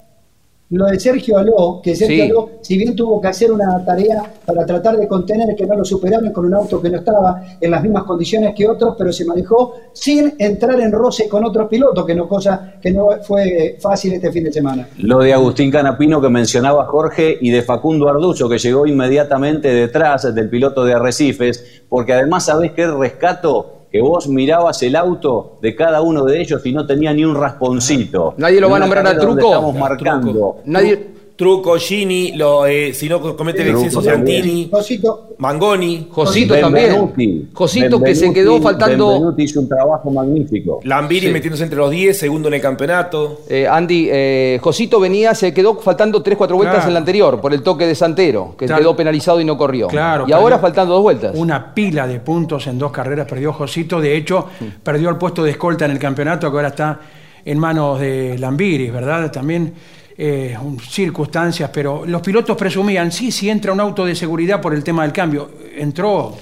lo 0.70 0.86
de 0.88 1.00
Sergio 1.00 1.38
Aló, 1.38 1.80
que 1.82 1.96
Sergio 1.96 2.26
Sí. 2.26 2.30
Aló, 2.30 2.50
si 2.60 2.78
bien 2.78 2.94
tuvo 2.94 3.22
que 3.22 3.30
hacer 3.30 3.50
una 3.54 3.86
tarea 3.86 4.22
para 4.46 4.66
tratar 4.66 4.98
de 4.98 5.08
contener 5.08 5.56
que 5.56 5.66
no 5.66 5.76
lo 5.78 5.86
superaran 5.86 6.34
con 6.34 6.46
un 6.46 6.54
auto 6.56 6.82
que 6.82 6.90
no 6.90 6.98
estaba 6.98 7.42
en 7.62 7.72
las 7.72 7.82
mismas 7.82 8.04
condiciones 8.04 8.54
que 8.54 8.68
otros, 8.68 8.96
pero 8.98 9.14
se 9.14 9.24
manejó 9.24 9.76
sin 9.94 10.34
entrar 10.38 10.78
en 10.82 10.92
roce 10.92 11.30
con 11.30 11.46
otros 11.46 11.70
pilotos, 11.70 12.06
que 12.06 12.14
no 12.14 12.28
cosa 12.28 12.74
que 12.82 12.92
no 12.92 13.12
fue 13.22 13.78
fácil 13.80 14.12
este 14.12 14.30
fin 14.30 14.44
de 14.44 14.52
semana. 14.52 14.90
Lo 14.98 15.20
de 15.20 15.32
Agustín 15.34 15.72
Canapino 15.72 16.20
que 16.20 16.28
mencionaba 16.28 16.84
Jorge 16.88 17.38
y 17.40 17.50
de 17.50 17.62
Facundo 17.62 18.10
Arducho 18.10 18.50
que 18.50 18.58
llegó 18.58 18.86
inmediatamente 18.86 19.70
detrás 19.70 20.36
del 20.36 20.50
piloto 20.50 20.84
de 20.84 20.96
Arrecifes, 20.96 21.84
porque 21.88 22.12
además 22.12 22.44
sabés 22.44 22.74
que 22.74 22.86
rescato 22.88 23.77
que 23.92 24.02
vos 24.02 24.28
mirabas 24.28 24.82
el 24.84 24.96
auto 24.96 25.58
de 25.62 25.76
cada 25.76 26.02
uno 26.02 26.24
de 26.26 26.42
ellos 26.42 26.66
y 26.66 26.74
no 26.74 26.86
tenía 26.86 27.14
ni 27.14 27.24
un 27.26 27.36
rasponcito. 27.36 28.34
Nadie 28.38 28.60
lo 28.60 28.70
va 28.70 28.78
a 28.78 28.80
nombrar 28.82 29.08
a 29.08 29.18
Truco. 29.18 29.48
Estamos 29.48 29.76
marcando. 29.76 30.58
Nadie. 30.66 31.17
Truco, 31.38 31.78
Gini, 31.78 32.32
lo, 32.32 32.66
eh, 32.66 32.96
si 32.96 33.08
no 33.08 33.22
comete 33.38 33.62
el 33.62 33.70
exceso. 33.70 34.02
Santini, 34.02 34.70
Josito, 34.72 35.36
Mangoni, 35.38 36.08
Josito 36.10 36.56
también. 36.60 36.88
Benvenuti. 36.90 37.50
Josito 37.54 38.02
que 38.02 38.16
se 38.16 38.34
quedó 38.34 38.60
faltando. 38.60 39.10
Benvenuti 39.10 39.44
hizo 39.44 39.60
un 39.60 39.70
trabajo 39.70 40.10
magnífico. 40.10 40.80
Lambiri 40.84 41.28
Sí. 41.28 41.32
metiéndose 41.34 41.64
entre 41.64 41.78
los 41.78 41.92
10, 41.92 42.18
segundo 42.18 42.48
en 42.48 42.56
el 42.56 42.62
campeonato. 42.62 43.42
Eh, 43.48 43.68
Andy, 43.70 44.08
eh, 44.12 44.60
Josito 44.64 45.00
venía, 45.00 45.36
se 45.36 45.54
quedó 45.54 45.76
faltando 45.80 46.24
3-4 46.24 46.56
vueltas 46.58 46.78
Claro. 46.78 46.88
en 46.90 46.94
la 46.96 47.00
anterior 47.02 47.40
por 47.40 47.54
el 47.54 47.62
toque 47.62 47.86
de 47.86 47.94
Santero, 47.94 48.56
que 48.58 48.66
Claro. 48.66 48.82
quedó 48.82 48.96
penalizado 48.96 49.40
y 49.40 49.46
no 49.46 49.56
corrió. 49.58 49.90
Claro, 49.90 50.26
y 50.28 50.32
ahora 50.32 50.58
faltando 50.58 50.96
dos 50.96 51.04
vueltas. 51.04 51.34
Una 51.36 51.72
pila 51.76 52.08
de 52.08 52.20
puntos 52.20 52.66
en 52.66 52.80
dos 52.80 52.92
carreras 52.92 53.28
perdió 53.28 53.54
Josito. 53.54 54.02
De 54.02 54.18
hecho, 54.18 54.48
perdió 54.82 55.10
el 55.12 55.18
puesto 55.18 55.44
de 55.44 55.52
escolta 55.52 55.86
en 55.86 55.92
el 55.92 56.00
campeonato 56.00 56.50
que 56.50 56.56
ahora 56.58 56.70
está 56.70 57.00
en 57.46 57.60
manos 57.60 58.00
de 58.00 58.40
Lambiris, 58.40 58.92
¿verdad? 58.92 59.32
También 59.32 59.72
eh, 60.18 60.58
un- 60.62 60.80
circunstancias, 60.80 61.70
pero 61.74 62.06
los 62.06 62.22
pilotos 62.22 62.58
presumían, 62.58 63.12
sí, 63.12 63.32
sí 63.32 63.50
entra 63.50 63.72
un 63.74 63.80
auto 63.80 64.06
de 64.06 64.16
seguridad 64.16 64.60
por 64.62 64.74
el 64.74 64.84
tema 64.84 65.04
del 65.04 65.14
cambio. 65.14 65.50
Entró 65.76 66.36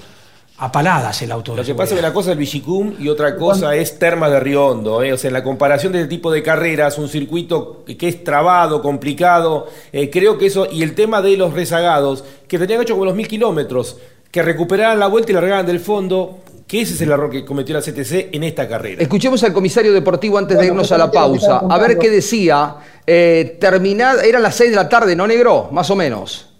a 0.58 0.72
paladas 0.72 1.20
el 1.20 1.30
auto 1.32 1.52
de 1.52 1.56
Lo 1.58 1.62
que 1.62 1.66
seguridad. 1.66 1.82
pasa 1.84 1.94
es 1.94 2.00
que 2.00 2.06
una 2.06 2.14
cosa 2.14 2.32
es 2.32 2.38
Villicum 2.38 2.94
y 2.98 3.08
otra 3.10 3.36
cosa 3.36 3.74
es 3.76 3.98
Termas 3.98 4.30
de 4.30 4.40
Riondo. 4.40 5.02
¿eh? 5.02 5.12
O 5.12 5.18
sea, 5.18 5.28
en 5.28 5.34
la 5.34 5.42
comparación 5.44 5.92
de 5.92 5.98
este 6.00 6.08
tipo 6.08 6.30
de 6.32 6.42
carreras, 6.42 6.96
un 6.96 7.08
circuito 7.10 7.84
que 7.98 8.08
es 8.08 8.24
trabado, 8.24 8.80
complicado, 8.80 9.66
eh, 9.92 10.08
creo 10.08 10.38
que 10.38 10.46
eso, 10.46 10.66
y 10.72 10.82
el 10.82 10.94
tema 10.94 11.20
de 11.20 11.36
los 11.36 11.52
rezagados, 11.52 12.24
que 12.48 12.58
tenían 12.58 12.80
hecho 12.80 12.94
como 12.94 13.04
los 13.04 13.14
mil 13.14 13.28
kilómetros, 13.28 13.98
que 14.30 14.42
recuperaran 14.42 14.98
la 14.98 15.08
vuelta 15.08 15.30
y 15.32 15.34
la 15.34 15.40
largaban 15.42 15.66
del 15.66 15.80
fondo, 15.80 16.38
que 16.66 16.80
ese 16.80 16.94
es 16.94 17.00
el 17.00 17.10
error 17.12 17.30
que 17.30 17.44
cometió 17.44 17.74
la 17.74 17.80
CTC 17.80 18.34
en 18.34 18.42
esta 18.42 18.66
carrera. 18.68 19.00
Escuchemos 19.00 19.42
al 19.44 19.52
comisario 19.52 19.92
deportivo 19.92 20.36
antes 20.38 20.58
de 20.58 20.66
irnos 20.66 20.90
a 20.90 20.98
la 20.98 21.10
pausa. 21.10 21.58
A 21.68 21.78
ver 21.78 21.96
qué 21.98 22.10
decía. 22.10 22.74
Eh, 23.06 23.56
terminada, 23.60 24.24
eran 24.24 24.42
las 24.42 24.56
6 24.56 24.70
de 24.70 24.76
la 24.76 24.88
tarde, 24.88 25.14
¿no, 25.14 25.26
negro? 25.28 25.68
Más 25.70 25.88
o 25.90 25.96
menos. 25.96 26.50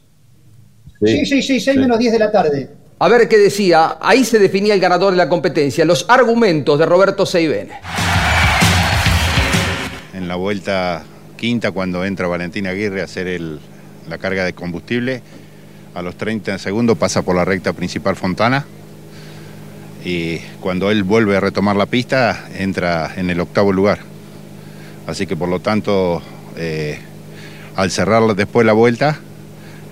sí, 1.04 1.26
sí, 1.26 1.42
sí, 1.42 1.58
6 1.58 1.76
menos 1.78 1.98
10 1.98 2.12
de 2.12 2.18
la 2.20 2.30
tarde. 2.30 2.70
A 3.00 3.08
ver 3.08 3.28
qué 3.28 3.36
decía. 3.36 3.96
Ahí 4.00 4.24
se 4.24 4.38
definía 4.38 4.74
el 4.74 4.80
ganador 4.80 5.10
de 5.10 5.16
la 5.18 5.28
competencia. 5.28 5.84
Los 5.84 6.06
argumentos 6.08 6.78
de 6.78 6.86
Roberto 6.86 7.26
Seibene. 7.26 7.72
en 10.14 10.28
la 10.28 10.36
vuelta 10.36 11.02
quinta 11.36 11.72
cuando 11.72 12.04
entra 12.04 12.26
Valentín 12.26 12.66
Aguirre 12.66 13.02
a 13.02 13.04
hacer 13.04 13.26
el- 13.26 13.60
la 14.08 14.18
carga 14.18 14.44
de 14.44 14.52
combustible. 14.54 15.20
A 15.94 16.02
los 16.02 16.14
30 16.16 16.58
segundos 16.58 16.96
pasa 16.96 17.22
por 17.22 17.34
la 17.36 17.44
recta 17.44 17.72
principal 17.72 18.16
Fontana 18.16 18.64
y 20.06 20.38
cuando 20.60 20.92
él 20.92 21.02
vuelve 21.02 21.36
a 21.36 21.40
retomar 21.40 21.74
la 21.74 21.86
pista 21.86 22.46
entra 22.56 23.12
en 23.16 23.28
el 23.28 23.40
octavo 23.40 23.72
lugar. 23.72 23.98
Así 25.08 25.26
que 25.26 25.34
por 25.34 25.48
lo 25.48 25.58
tanto, 25.58 26.22
eh, 26.56 27.00
al 27.74 27.90
cerrar 27.90 28.22
después 28.36 28.64
la 28.64 28.72
vuelta, 28.72 29.18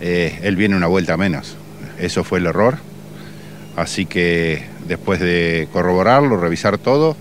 eh, 0.00 0.38
él 0.42 0.54
viene 0.54 0.76
una 0.76 0.86
vuelta 0.86 1.16
menos. 1.16 1.56
Eso 1.98 2.22
fue 2.22 2.38
el 2.38 2.46
error. 2.46 2.78
Así 3.74 4.06
que 4.06 4.62
después 4.86 5.18
de 5.18 5.66
corroborarlo, 5.72 6.36
revisar 6.36 6.78
todo, 6.78 7.16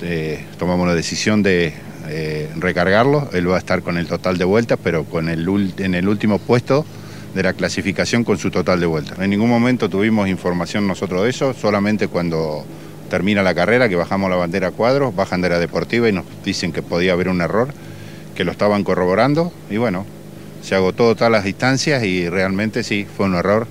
eh, 0.00 0.46
tomamos 0.58 0.88
la 0.88 0.94
decisión 0.94 1.42
de 1.42 1.74
recargarlo. 2.56 3.28
Él 3.34 3.50
va 3.50 3.56
a 3.56 3.58
estar 3.58 3.82
con 3.82 3.98
el 3.98 4.06
total 4.06 4.38
de 4.38 4.46
vueltas, 4.46 4.78
pero 4.82 5.04
con 5.04 5.28
el, 5.28 5.74
en 5.76 5.94
el 5.94 6.08
último 6.08 6.38
puesto 6.38 6.86
de 7.34 7.42
la 7.42 7.52
clasificación 7.52 8.24
con 8.24 8.38
su 8.38 8.50
total 8.50 8.80
de 8.80 8.86
vueltas. 8.86 9.18
En 9.18 9.30
ningún 9.30 9.50
momento 9.50 9.88
tuvimos 9.88 10.28
información 10.28 10.86
nosotros 10.86 11.24
de 11.24 11.30
eso, 11.30 11.54
solamente 11.54 12.08
cuando 12.08 12.64
termina 13.10 13.42
la 13.42 13.54
carrera, 13.54 13.88
que 13.88 13.96
bajamos 13.96 14.30
la 14.30 14.36
bandera 14.36 14.70
cuadros, 14.70 15.14
bajan 15.14 15.40
de 15.40 15.50
la 15.50 15.58
deportiva 15.58 16.08
y 16.08 16.12
nos 16.12 16.24
dicen 16.44 16.72
que 16.72 16.82
podía 16.82 17.12
haber 17.12 17.28
un 17.28 17.40
error, 17.40 17.68
que 18.34 18.44
lo 18.44 18.52
estaban 18.52 18.84
corroborando 18.84 19.52
y 19.70 19.76
bueno, 19.76 20.04
se 20.62 20.74
agotó 20.74 21.14
todas 21.14 21.32
las 21.32 21.44
distancias 21.44 22.04
y 22.04 22.28
realmente 22.28 22.82
sí, 22.82 23.06
fue 23.16 23.26
un 23.26 23.34
error 23.34 23.66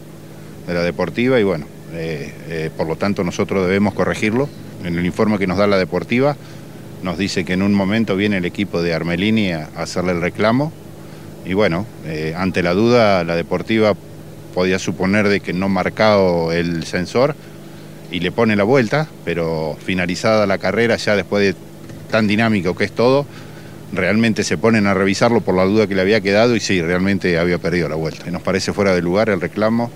de 0.65 0.73
la 0.73 0.81
deportiva 0.83 1.39
y 1.39 1.43
bueno, 1.43 1.65
eh, 1.93 2.33
eh, 2.49 2.69
por 2.75 2.87
lo 2.87 2.95
tanto 2.95 3.23
nosotros 3.23 3.65
debemos 3.65 3.93
corregirlo. 3.93 4.49
En 4.83 4.97
el 4.97 5.05
informe 5.05 5.39
que 5.39 5.47
nos 5.47 5.57
da 5.57 5.67
la 5.67 5.77
deportiva 5.77 6.35
nos 7.03 7.17
dice 7.17 7.45
que 7.45 7.53
en 7.53 7.61
un 7.61 7.73
momento 7.73 8.15
viene 8.15 8.37
el 8.37 8.45
equipo 8.45 8.81
de 8.81 8.93
Armelini 8.93 9.51
a 9.51 9.69
hacerle 9.75 10.11
el 10.11 10.21
reclamo 10.21 10.71
y 11.47 11.53
bueno, 11.53 11.85
eh, 12.05 12.33
ante 12.35 12.61
la 12.61 12.73
duda 12.73 13.23
la 13.23 13.35
deportiva 13.35 13.95
podía 14.53 14.79
suponer 14.79 15.29
de 15.29 15.39
que 15.39 15.53
no 15.53 15.69
marcado 15.69 16.51
el 16.51 16.83
sensor 16.83 17.35
y 18.11 18.19
le 18.19 18.31
pone 18.31 18.57
la 18.57 18.63
vuelta, 18.63 19.07
pero 19.23 19.77
finalizada 19.81 20.45
la 20.45 20.57
carrera 20.57 20.97
ya 20.97 21.15
después 21.15 21.43
de 21.43 21.59
tan 22.11 22.27
dinámico 22.27 22.75
que 22.75 22.83
es 22.83 22.91
todo, 22.91 23.25
realmente 23.93 24.43
se 24.43 24.57
ponen 24.57 24.87
a 24.87 24.93
revisarlo 24.93 25.39
por 25.39 25.55
la 25.55 25.63
duda 25.63 25.87
que 25.87 25.95
le 25.95 26.01
había 26.01 26.19
quedado 26.19 26.53
y 26.55 26.59
sí, 26.59 26.81
realmente 26.81 27.37
había 27.39 27.59
perdido 27.59 27.87
la 27.87 27.95
vuelta. 27.95 28.29
Nos 28.29 28.41
parece 28.41 28.73
fuera 28.73 28.93
de 28.93 29.01
lugar 29.01 29.29
el 29.29 29.39
reclamo. 29.39 29.89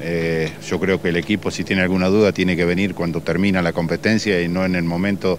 Eh, 0.00 0.52
yo 0.68 0.78
creo 0.78 1.02
que 1.02 1.08
el 1.08 1.16
equipo, 1.16 1.50
si 1.50 1.64
tiene 1.64 1.82
alguna 1.82 2.06
duda, 2.08 2.30
tiene 2.30 2.56
que 2.56 2.64
venir 2.64 2.94
cuando 2.94 3.22
termina 3.22 3.60
la 3.60 3.72
competencia 3.72 4.40
y 4.40 4.46
no 4.46 4.64
en 4.64 4.76
el 4.76 4.84
momento 4.84 5.38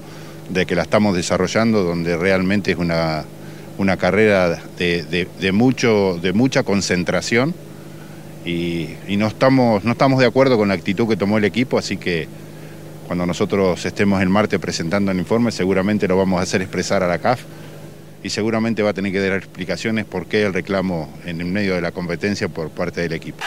de 0.50 0.66
que 0.66 0.75
la 0.75 0.82
estamos 0.82 1.16
desarrollando, 1.16 1.84
donde 1.84 2.18
realmente 2.18 2.72
es 2.72 2.77
una, 2.77 3.24
una 3.77 3.98
carrera 3.98 4.60
de, 4.77 5.51
mucho, 5.53 6.19
de 6.22 6.34
mucha 6.34 6.63
concentración 6.63 7.53
y, 8.46 8.89
y 9.07 9.17
no, 9.17 9.27
estamos, 9.27 9.84
no 9.84 9.91
estamos 9.91 10.19
de 10.19 10.25
acuerdo 10.25 10.57
con 10.57 10.69
la 10.69 10.74
actitud 10.74 11.07
que 11.07 11.17
tomó 11.17 11.38
el 11.38 11.43
equipo, 11.43 11.77
así 11.77 11.98
que 11.98 12.27
cuando 13.07 13.25
nosotros 13.25 13.86
estemos 13.86 14.22
el 14.22 14.29
martes 14.29 14.60
presentando 14.60 15.12
el 15.12 15.17
informe, 15.17 15.51
seguramente 15.51 16.07
lo 16.07 16.17
vamos 16.17 16.39
a 16.39 16.43
hacer 16.43 16.62
expresar 16.62 17.03
a 17.03 17.07
la 17.07 17.19
CAF 17.19 17.41
y 18.24 18.29
seguramente 18.29 18.84
va 18.84 18.89
a 18.89 18.93
tener 18.93 19.12
que 19.12 19.19
dar 19.19 19.38
explicaciones 19.38 20.05
por 20.05 20.25
qué 20.25 20.43
el 20.43 20.53
reclamo 20.53 21.10
en 21.25 21.39
el 21.39 21.48
medio 21.48 21.75
de 21.75 21.81
la 21.81 21.91
competencia 21.91 22.50
por 22.50 22.69
parte 22.69 23.01
del 23.01 23.13
equipo. 23.13 23.43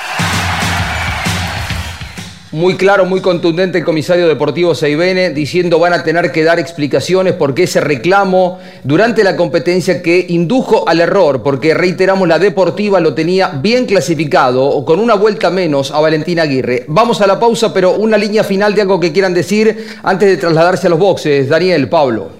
Muy 2.52 2.76
claro, 2.76 3.06
muy 3.06 3.20
contundente 3.20 3.78
el 3.78 3.84
comisario 3.84 4.26
deportivo 4.26 4.74
Seibene 4.74 5.30
diciendo 5.30 5.78
van 5.78 5.92
a 5.92 6.02
tener 6.02 6.32
que 6.32 6.42
dar 6.42 6.58
explicaciones 6.58 7.34
por 7.34 7.54
qué 7.54 7.62
ese 7.62 7.80
reclamo 7.80 8.58
durante 8.82 9.22
la 9.22 9.36
competencia 9.36 10.02
que 10.02 10.26
indujo 10.28 10.88
al 10.88 10.98
error, 10.98 11.44
porque 11.44 11.74
reiteramos 11.74 12.26
la 12.26 12.40
deportiva 12.40 12.98
lo 12.98 13.14
tenía 13.14 13.50
bien 13.50 13.86
clasificado 13.86 14.64
o 14.64 14.84
con 14.84 14.98
una 14.98 15.14
vuelta 15.14 15.48
menos 15.50 15.92
a 15.92 16.00
Valentín 16.00 16.40
Aguirre. 16.40 16.86
Vamos 16.88 17.20
a 17.20 17.28
la 17.28 17.38
pausa, 17.38 17.72
pero 17.72 17.94
una 17.94 18.18
línea 18.18 18.42
final 18.42 18.74
de 18.74 18.82
algo 18.82 18.98
que 18.98 19.12
quieran 19.12 19.32
decir 19.32 19.86
antes 20.02 20.28
de 20.28 20.36
trasladarse 20.36 20.88
a 20.88 20.90
los 20.90 20.98
boxes. 20.98 21.48
Daniel, 21.48 21.88
Pablo. 21.88 22.30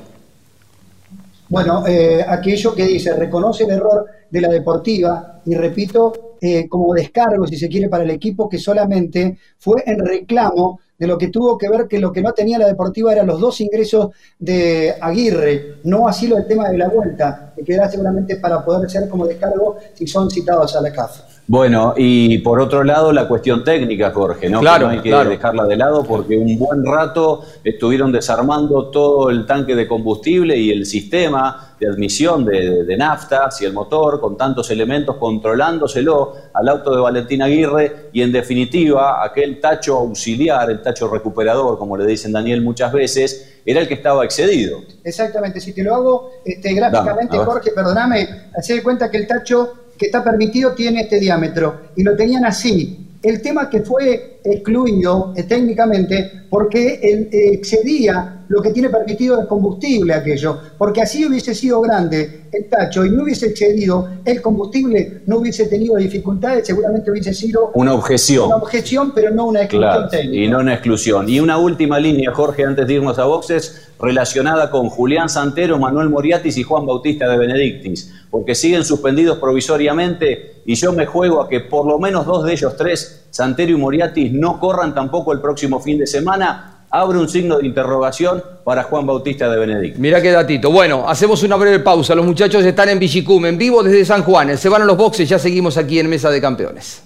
Bueno, 1.49 1.87
eh, 1.87 2.25
aquello 2.29 2.75
que 2.75 2.85
dice, 2.85 3.15
reconoce 3.15 3.63
el 3.63 3.71
error 3.71 4.07
de 4.29 4.41
la 4.41 4.49
deportiva 4.49 5.41
y 5.47 5.55
repito, 5.55 6.30
eh, 6.41 6.69
como 6.69 6.95
descargo, 6.95 7.47
si 7.47 7.57
se 7.57 7.69
quiere, 7.69 7.89
para 7.89 8.05
el 8.05 8.11
equipo 8.11 8.49
que 8.49 8.59
solamente 8.59 9.39
fue 9.59 9.83
en 9.87 9.99
reclamo 9.99 10.81
de 10.99 11.07
lo 11.07 11.17
que 11.17 11.29
tuvo 11.29 11.57
que 11.57 11.69
ver 11.69 11.89
que 11.89 11.99
lo 11.99 12.13
que 12.13 12.21
no 12.21 12.33
tenía 12.33 12.59
la 12.59 12.67
deportiva 12.67 13.11
eran 13.13 13.27
los 13.27 13.41
dos 13.41 13.61
ingresos 13.63 14.11
de 14.39 14.95
Aguirre, 15.01 15.77
no 15.85 16.07
así 16.07 16.29
lo 16.29 16.37
del 16.37 16.47
tema 16.47 16.69
de 16.69 16.77
la 16.77 16.89
vuelta, 16.89 17.55
que 17.57 17.65
quedará 17.65 17.91
seguramente 17.91 18.37
para 18.37 18.63
poder 18.63 18.89
ser 18.91 19.09
como 19.09 19.27
descargo 19.27 19.79
si 19.95 20.07
son 20.07 20.31
citados 20.31 20.77
a 20.77 20.83
la 20.83 20.93
CAF. 20.93 21.40
Bueno, 21.47 21.95
y 21.97 22.39
por 22.39 22.61
otro 22.61 22.85
lado 22.85 23.13
la 23.13 23.27
cuestión 23.27 23.65
técnica, 23.65 24.13
Jorge, 24.13 24.49
¿no? 24.49 24.61
Claro, 24.61 24.79
que 24.79 24.85
no 24.85 24.91
hay 24.91 25.01
que 25.01 25.09
claro. 25.11 25.31
dejarla 25.31 25.65
de 25.65 25.77
lado 25.77 26.05
porque 26.05 26.37
un 26.37 26.57
buen 26.57 26.85
rato 26.85 27.43
estuvieron 27.65 28.13
desarmando 28.13 28.87
todo 28.91 29.31
el 29.31 29.47
tanque 29.47 29.75
de 29.75 29.89
combustible 29.89 30.57
y 30.57 30.71
el 30.71 30.87
sistema 30.87 31.75
de 31.81 31.89
admisión 31.89 32.45
de, 32.45 32.71
de, 32.71 32.85
de 32.85 32.97
nafta 32.97 33.47
hacia 33.47 33.67
el 33.67 33.73
motor 33.73 34.21
con 34.21 34.37
tantos 34.37 34.71
elementos 34.71 35.17
controlándoselo 35.17 36.35
al 36.53 36.69
auto 36.69 36.95
de 36.95 37.01
Valentín 37.01 37.43
Aguirre 37.43 38.11
y 38.13 38.23
en 38.23 38.31
definitiva 38.31 39.25
aquel 39.25 39.61
tacho 39.61 39.97
auxiliar, 39.97 40.71
el 40.71 40.83
tacho 40.83 41.09
recuperador, 41.09 41.79
como 41.79 41.97
le 41.97 42.07
dicen 42.07 42.33
Daniel 42.33 42.61
muchas 42.63 42.93
veces, 42.93 43.61
era 43.65 43.81
el 43.81 43.89
que 43.89 43.95
estaba 43.95 44.25
excedido. 44.25 44.79
Exactamente, 45.05 45.61
si 45.61 45.73
te 45.73 45.83
lo 45.83 45.95
hago 45.95 46.31
este, 46.45 46.75
gráficamente, 46.75 47.37
Dame. 47.37 47.51
Jorge, 47.51 47.71
perdóname, 47.75 48.29
hacé 48.57 48.75
de 48.75 48.83
cuenta 48.83 49.11
que 49.11 49.17
el 49.17 49.27
tacho 49.27 49.75
que 50.01 50.07
está 50.07 50.25
permitido 50.25 50.73
tiene 50.73 51.03
este 51.03 51.21
diámetro 51.21 51.79
y 51.95 52.03
lo 52.03 52.17
tenían 52.17 52.47
así. 52.47 53.07
El 53.23 53.43
tema 53.43 53.69
que 53.69 53.83
fue 53.83 54.41
excluido 54.43 55.35
eh, 55.37 55.43
técnicamente 55.43 56.47
porque 56.49 56.99
eh, 57.03 57.29
excedía 57.53 58.39
lo 58.49 58.63
que 58.63 58.71
tiene 58.71 58.89
permitido 58.89 59.39
el 59.39 59.47
combustible 59.47 60.15
aquello, 60.15 60.59
porque 60.79 61.03
así 61.03 61.25
hubiese 61.27 61.55
sido 61.55 61.83
grande 61.83 62.47
el 62.51 62.65
tacho 62.69 63.05
y 63.05 63.11
no 63.11 63.23
hubiese 63.25 63.47
excedido 63.49 64.09
el 64.25 64.41
combustible, 64.43 65.21
no 65.27 65.37
hubiese 65.37 65.67
tenido 65.67 65.97
dificultades, 65.97 66.67
seguramente 66.67 67.11
hubiese 67.11 67.33
sido 67.35 67.71
Una 67.75 67.93
objeción. 67.93 68.47
una 68.47 68.57
objeción, 68.57 69.13
pero 69.15 69.31
no 69.33 69.47
una 69.47 69.61
exclusión 69.65 69.93
Claro, 69.93 70.09
técnica. 70.09 70.43
y 70.45 70.49
no 70.49 70.59
una 70.61 70.73
exclusión. 70.73 71.29
Y 71.29 71.39
una 71.41 71.59
última 71.59 72.01
línea, 72.01 72.33
Jorge, 72.33 72.65
antes 72.65 72.87
de 72.89 72.95
irnos 72.95 73.19
a 73.21 73.25
boxes, 73.27 73.89
relacionada 74.01 74.71
con 74.71 74.89
Julián 74.89 75.29
Santero, 75.29 75.79
Manuel 75.79 76.09
Moriatis 76.09 76.57
y 76.57 76.63
Juan 76.65 76.87
Bautista 76.87 77.29
de 77.29 77.39
Benedictis, 77.39 78.13
porque 78.31 78.55
siguen 78.55 78.85
suspendidos 78.85 79.39
provisoriamente 79.39 80.63
y 80.65 80.75
yo 80.75 80.93
me 80.93 81.07
juego 81.07 81.43
a 81.43 81.49
que 81.49 81.61
por 81.61 81.87
lo 81.87 81.99
menos 81.99 82.27
dos 82.27 82.45
de 82.45 82.53
ellos 82.53 82.77
tres, 82.77 83.27
Santero 83.31 83.73
y 83.73 83.77
Moriatis, 83.77 84.33
no 84.33 84.61
corran 84.61 84.95
tampoco 84.95 85.33
el 85.33 85.41
próximo 85.41 85.81
fin 85.81 85.99
de 85.99 86.07
semana. 86.07 86.87
Abre 86.93 87.19
un 87.19 87.29
signo 87.29 87.59
de 87.59 87.67
interrogación 87.67 88.43
para 88.65 88.83
Juan 88.83 89.07
Bautista 89.07 89.49
de 89.49 89.59
Benedictis. 89.59 90.01
Mirá 90.01 90.21
qué 90.21 90.33
datito. 90.33 90.73
Bueno, 90.73 91.09
hacemos 91.09 91.41
una 91.45 91.55
breve 91.55 91.79
pausa. 91.79 92.17
Los 92.17 92.27
muchachos 92.27 92.65
están 92.65 92.89
en 92.89 92.99
Villicum, 92.99 93.47
en 93.47 93.57
vivo 93.57 93.83
desde 93.83 94.05
San 94.05 94.25
Juan. 94.25 94.59
Se 94.59 94.69
van 94.69 94.83
a 94.83 94.85
los 94.85 94.97
boxes, 94.97 95.29
ya 95.29 95.39
seguimos 95.39 95.77
aquí 95.77 96.01
en 96.01 96.11
Mesa 96.11 96.31
de 96.31 96.41
Campeones. 96.41 97.05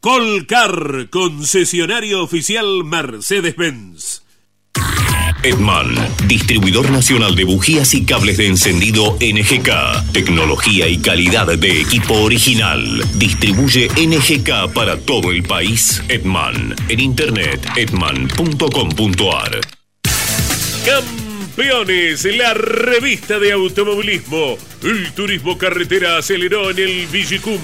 Colcar, 0.00 1.10
concesionario 1.10 2.22
oficial 2.22 2.84
Mercedes-Benz. 2.84 4.22
Edman, 5.42 5.94
distribuidor 6.26 6.90
nacional 6.90 7.34
de 7.34 7.44
bujías 7.44 7.94
y 7.94 8.04
cables 8.04 8.36
de 8.36 8.46
encendido 8.46 9.16
NGK. 9.20 10.12
Tecnología 10.12 10.88
y 10.88 10.98
calidad 10.98 11.46
de 11.46 11.80
equipo 11.80 12.14
original. 12.14 13.02
Distribuye 13.14 13.88
NGK 13.96 14.72
para 14.72 14.98
todo 14.98 15.30
el 15.30 15.42
país. 15.42 16.02
Edman, 16.08 16.74
en 16.88 17.00
internet 17.00 17.66
edman.com.ar. 17.76 19.60
Campeones, 20.84 22.24
la 22.36 22.54
revista 22.54 23.38
de 23.38 23.52
automovilismo. 23.52 24.58
El 24.82 25.12
turismo 25.12 25.56
carretera 25.58 26.18
aceleró 26.18 26.70
en 26.70 26.78
el 26.78 27.06
Vigicum. 27.06 27.60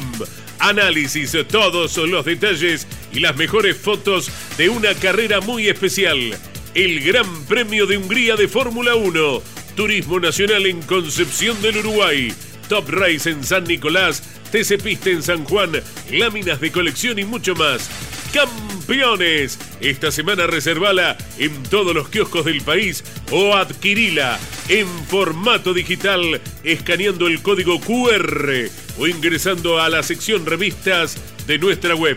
Análisis, 0.59 1.37
todos 1.49 1.97
los 1.97 2.25
detalles 2.25 2.87
y 3.13 3.21
las 3.21 3.37
mejores 3.37 3.77
fotos 3.77 4.31
de 4.57 4.69
una 4.69 4.95
carrera 4.95 5.41
muy 5.41 5.69
especial. 5.69 6.39
El 6.75 7.01
Gran 7.01 7.45
Premio 7.45 7.87
de 7.87 7.99
Hungría 7.99 8.35
de 8.35 8.49
Fórmula 8.49 8.95
1. 8.95 9.43
Turismo 9.77 10.19
Nacional 10.19 10.65
en 10.65 10.81
Concepción 10.81 11.61
del 11.61 11.77
Uruguay. 11.79 12.33
Top 12.67 12.89
Race 12.89 13.29
en 13.29 13.45
San 13.45 13.65
Nicolás. 13.65 14.23
TC 14.51 14.83
Pista 14.83 15.11
en 15.11 15.23
San 15.23 15.45
Juan. 15.45 15.73
Láminas 16.11 16.63
de 16.63 16.73
colección 16.73 17.19
y 17.19 17.25
mucho 17.25 17.55
más. 17.55 17.91
Campeones. 18.33 19.59
Esta 19.83 20.11
semana 20.11 20.47
reservala 20.47 21.19
en 21.39 21.63
todos 21.65 21.95
los 21.95 22.09
kioscos 22.09 22.47
del 22.47 22.63
país 22.63 23.05
o 23.31 23.55
adquirila 23.55 24.41
en 24.71 24.89
formato 25.09 25.75
digital 25.75 26.41
escaneando 26.65 27.27
el 27.27 27.43
código 27.43 27.81
QR 27.81 28.71
o 28.99 29.07
ingresando 29.07 29.79
a 29.79 29.91
la 29.91 30.03
sección 30.03 30.47
revistas 30.47 31.19
de 31.47 31.59
nuestra 31.59 31.95
web. 31.95 32.17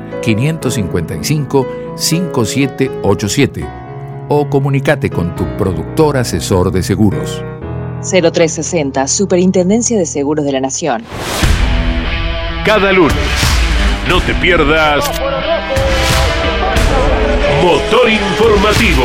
555 0.21 1.67
5787 1.95 3.67
o 4.29 4.49
comunícate 4.49 5.09
con 5.09 5.35
tu 5.35 5.45
productor 5.57 6.17
asesor 6.17 6.71
de 6.71 6.83
seguros. 6.83 7.43
0360, 8.01 9.07
Superintendencia 9.07 9.97
de 9.97 10.05
Seguros 10.05 10.45
de 10.45 10.53
la 10.53 10.61
Nación. 10.61 11.03
Cada 12.65 12.91
lunes, 12.91 13.17
no 14.07 14.21
te 14.21 14.33
pierdas 14.35 15.09
Motor 17.61 18.09
Informativo. 18.09 19.03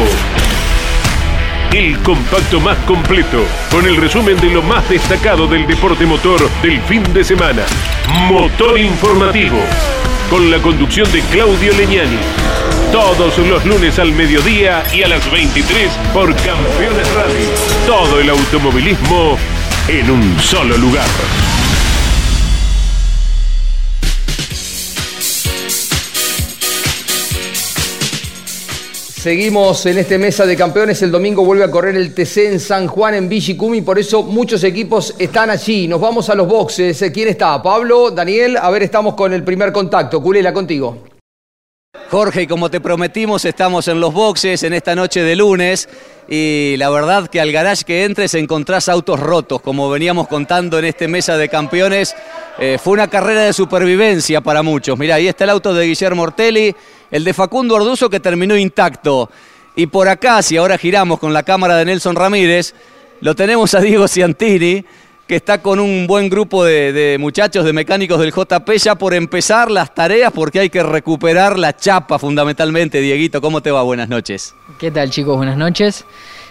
El 1.75 1.99
compacto 2.03 2.59
más 2.59 2.79
completo, 2.87 3.45
con 3.71 3.85
el 3.85 3.97
resumen 3.97 4.41
de 4.41 4.49
lo 4.49 4.63
más 4.63 4.89
destacado 4.89 5.47
del 5.47 5.67
deporte 5.67 6.07
motor 6.07 6.41
del 6.63 6.81
fin 6.83 7.03
de 7.13 7.23
semana. 7.23 7.65
Motor 8.31 8.79
Informativo, 8.79 9.59
con 10.31 10.51
la 10.51 10.59
conducción 10.59 11.11
de 11.13 11.21
Claudio 11.23 11.73
Leñani. 11.75 12.19
Todos 12.93 13.39
los 13.39 13.65
lunes 13.65 13.99
al 13.99 14.13
mediodía 14.13 14.85
y 14.93 15.03
a 15.03 15.09
las 15.09 15.31
23 15.31 15.91
por 16.13 16.35
Campeones 16.37 17.15
Radio. 17.15 17.47
Todo 17.87 18.21
el 18.21 18.31
automovilismo 18.31 19.37
en 19.89 20.11
un 20.11 20.41
solo 20.41 20.77
lugar. 20.77 21.07
Seguimos 29.27 29.85
en 29.87 29.99
este 29.99 30.19
mesa 30.19 30.47
de 30.47 30.57
campeones. 30.57 31.03
El 31.03 31.11
domingo 31.11 31.45
vuelve 31.45 31.65
a 31.65 31.71
correr 31.73 31.97
el 31.97 32.15
TC 32.15 32.47
en 32.47 32.61
San 32.61 32.87
Juan, 32.87 33.13
en 33.13 33.29
Villicumi. 33.29 33.81
Por 33.81 33.99
eso 33.99 34.23
muchos 34.23 34.63
equipos 34.63 35.17
están 35.19 35.51
allí. 35.51 35.89
Nos 35.89 36.01
vamos 36.01 36.31
a 36.31 36.37
los 36.37 36.47
boxes. 36.47 37.05
¿Quién 37.13 37.27
está? 37.27 37.61
Pablo, 37.61 38.13
Daniel. 38.13 38.57
A 38.57 38.71
ver, 38.71 38.85
estamos 38.85 39.17
con 39.17 39.33
el 39.33 39.43
primer 39.43 39.73
contacto. 39.73 40.23
Culela, 40.23 40.53
contigo. 40.53 40.99
Jorge, 42.09 42.47
como 42.47 42.71
te 42.71 42.81
prometimos, 42.81 43.45
estamos 43.45 43.89
en 43.89 43.99
los 43.99 44.15
boxes 44.15 44.63
en 44.63 44.73
esta 44.73 44.95
noche 44.95 45.23
de 45.23 45.35
lunes 45.35 45.89
y 46.29 46.77
la 46.79 46.89
verdad 46.89 47.27
que 47.27 47.41
al 47.41 47.51
garage 47.51 47.85
que 47.85 48.05
entres 48.05 48.35
encontrás 48.35 48.89
autos 48.89 49.19
rotos, 49.19 49.61
como 49.61 49.91
veníamos 49.91 50.29
contando 50.29 50.79
en 50.79 50.85
este 50.85 51.09
mesa 51.09 51.37
de 51.37 51.49
campeones. 51.49 52.15
Eh, 52.59 52.79
fue 52.83 52.95
una 52.95 53.09
carrera 53.09 53.43
de 53.43 53.53
supervivencia 53.53 54.41
para 54.41 54.63
muchos. 54.63 54.97
Mirá, 54.97 55.17
ahí 55.17 55.27
está 55.27 55.45
el 55.45 55.51
auto 55.51 55.75
de 55.75 55.87
Guillermo 55.87 56.23
Ortelli, 56.23 56.75
el 57.11 57.25
de 57.25 57.35
Facundo 57.35 57.75
Orduzo 57.75 58.11
que 58.11 58.21
terminó 58.21 58.57
intacto. 58.57 59.31
Y 59.75 59.87
por 59.87 60.09
acá, 60.09 60.43
si 60.43 60.57
ahora 60.57 60.79
giramos 60.79 61.19
con 61.19 61.33
la 61.33 61.43
cámara 61.43 61.77
de 61.77 61.85
Nelson 61.85 62.17
Ramírez, 62.17 62.75
lo 63.21 63.35
tenemos 63.35 63.75
a 63.75 63.81
Diego 63.81 64.09
Ciantini, 64.09 64.85
que 65.27 65.37
está 65.37 65.61
con 65.61 65.81
un 65.81 66.07
buen 66.07 66.29
grupo 66.29 66.65
de, 66.65 67.17
muchachos, 67.19 67.65
de 67.65 67.73
mecánicos 67.73 68.21
del 68.21 68.33
JP, 68.33 68.71
ya 68.79 68.95
por 68.95 69.13
empezar 69.13 69.71
las 69.71 69.95
tareas, 69.95 70.33
porque 70.33 70.61
hay 70.61 70.71
que 70.71 70.83
recuperar 70.83 71.59
la 71.59 71.77
chapa 71.77 72.19
fundamentalmente. 72.19 73.01
Dieguito, 73.01 73.41
¿cómo 73.41 73.61
te 73.61 73.71
va? 73.71 73.83
Buenas 73.83 74.09
noches. 74.09 74.55
¿Qué 74.79 74.91
tal 74.91 75.11
chicos? 75.11 75.37
Buenas 75.37 75.57
noches. 75.57 76.05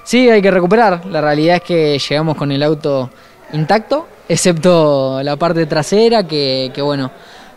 Sí, 0.04 0.30
hay 0.30 0.42
que 0.42 0.52
recuperar. 0.52 1.06
La 1.06 1.22
realidad 1.22 1.58
es 1.58 1.64
que 1.64 1.98
llegamos 1.98 2.36
con 2.36 2.52
el 2.52 2.62
auto 2.62 3.10
intacto 3.54 4.08
excepto 4.28 5.22
la 5.24 5.36
parte 5.36 5.66
trasera, 5.66 6.28
que 6.28 6.72
bueno, 6.82 7.12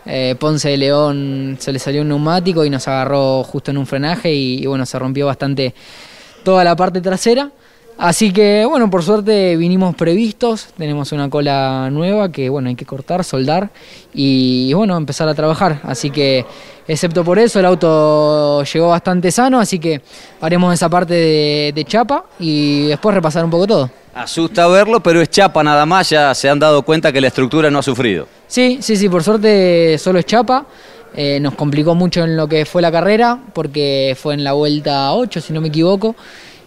eh, 0.05 0.35
Ponce 0.39 0.69
de 0.69 0.77
León 0.77 1.57
se 1.59 1.71
le 1.71 1.79
salió 1.79 2.01
un 2.01 2.09
neumático 2.09 2.65
y 2.65 2.69
nos 2.69 2.87
agarró 2.87 3.43
justo 3.43 3.71
en 3.71 3.77
un 3.77 3.85
frenaje 3.85 4.33
y, 4.33 4.63
y 4.63 4.65
bueno, 4.65 4.85
se 4.85 4.97
rompió 4.99 5.25
bastante 5.25 5.73
toda 6.43 6.63
la 6.63 6.75
parte 6.75 7.01
trasera. 7.01 7.51
Así 7.99 8.31
que 8.31 8.63
bueno, 8.65 8.89
por 8.89 9.03
suerte 9.03 9.57
vinimos 9.57 9.93
previstos, 9.93 10.67
tenemos 10.77 11.11
una 11.11 11.29
cola 11.29 11.89
nueva 11.91 12.31
que 12.31 12.47
bueno, 12.47 12.69
hay 12.69 12.75
que 12.75 12.85
cortar, 12.85 13.25
soldar 13.25 13.71
y, 14.13 14.71
bueno, 14.71 14.95
empezar 14.95 15.27
a 15.27 15.35
trabajar. 15.35 15.81
Así 15.83 16.09
que 16.09 16.45
excepto 16.87 17.25
por 17.25 17.39
eso 17.39 17.59
el 17.59 17.65
auto 17.65 18.63
llegó 18.63 18.87
bastante 18.87 19.31
sano, 19.31 19.59
así 19.59 19.79
que 19.79 20.01
haremos 20.39 20.73
esa 20.73 20.87
parte 20.87 21.13
de, 21.13 21.71
de 21.75 21.83
chapa 21.83 22.23
y 22.39 22.87
después 22.87 23.13
repasar 23.13 23.43
un 23.43 23.51
poco 23.51 23.67
todo. 23.67 23.91
Asusta 24.15 24.65
verlo, 24.67 25.01
pero 25.01 25.19
es 25.21 25.29
chapa 25.29 25.61
nada 25.61 25.85
más, 25.85 26.09
ya 26.09 26.33
se 26.33 26.47
han 26.47 26.57
dado 26.57 26.83
cuenta 26.83 27.11
que 27.11 27.19
la 27.19 27.27
estructura 27.27 27.69
no 27.69 27.79
ha 27.79 27.83
sufrido. 27.83 28.29
Sí, 28.47 28.79
sí, 28.81 28.95
sí, 28.95 29.09
por 29.09 29.23
suerte 29.23 29.97
solo 29.97 30.19
es 30.19 30.25
chapa. 30.25 30.65
Eh, 31.15 31.39
nos 31.41 31.55
complicó 31.55 31.95
mucho 31.95 32.23
en 32.23 32.37
lo 32.37 32.47
que 32.47 32.65
fue 32.65 32.81
la 32.81 32.91
carrera, 32.91 33.39
porque 33.53 34.15
fue 34.17 34.35
en 34.35 34.43
la 34.43 34.53
vuelta 34.53 35.11
8, 35.13 35.41
si 35.41 35.53
no 35.53 35.59
me 35.59 35.67
equivoco. 35.67 36.15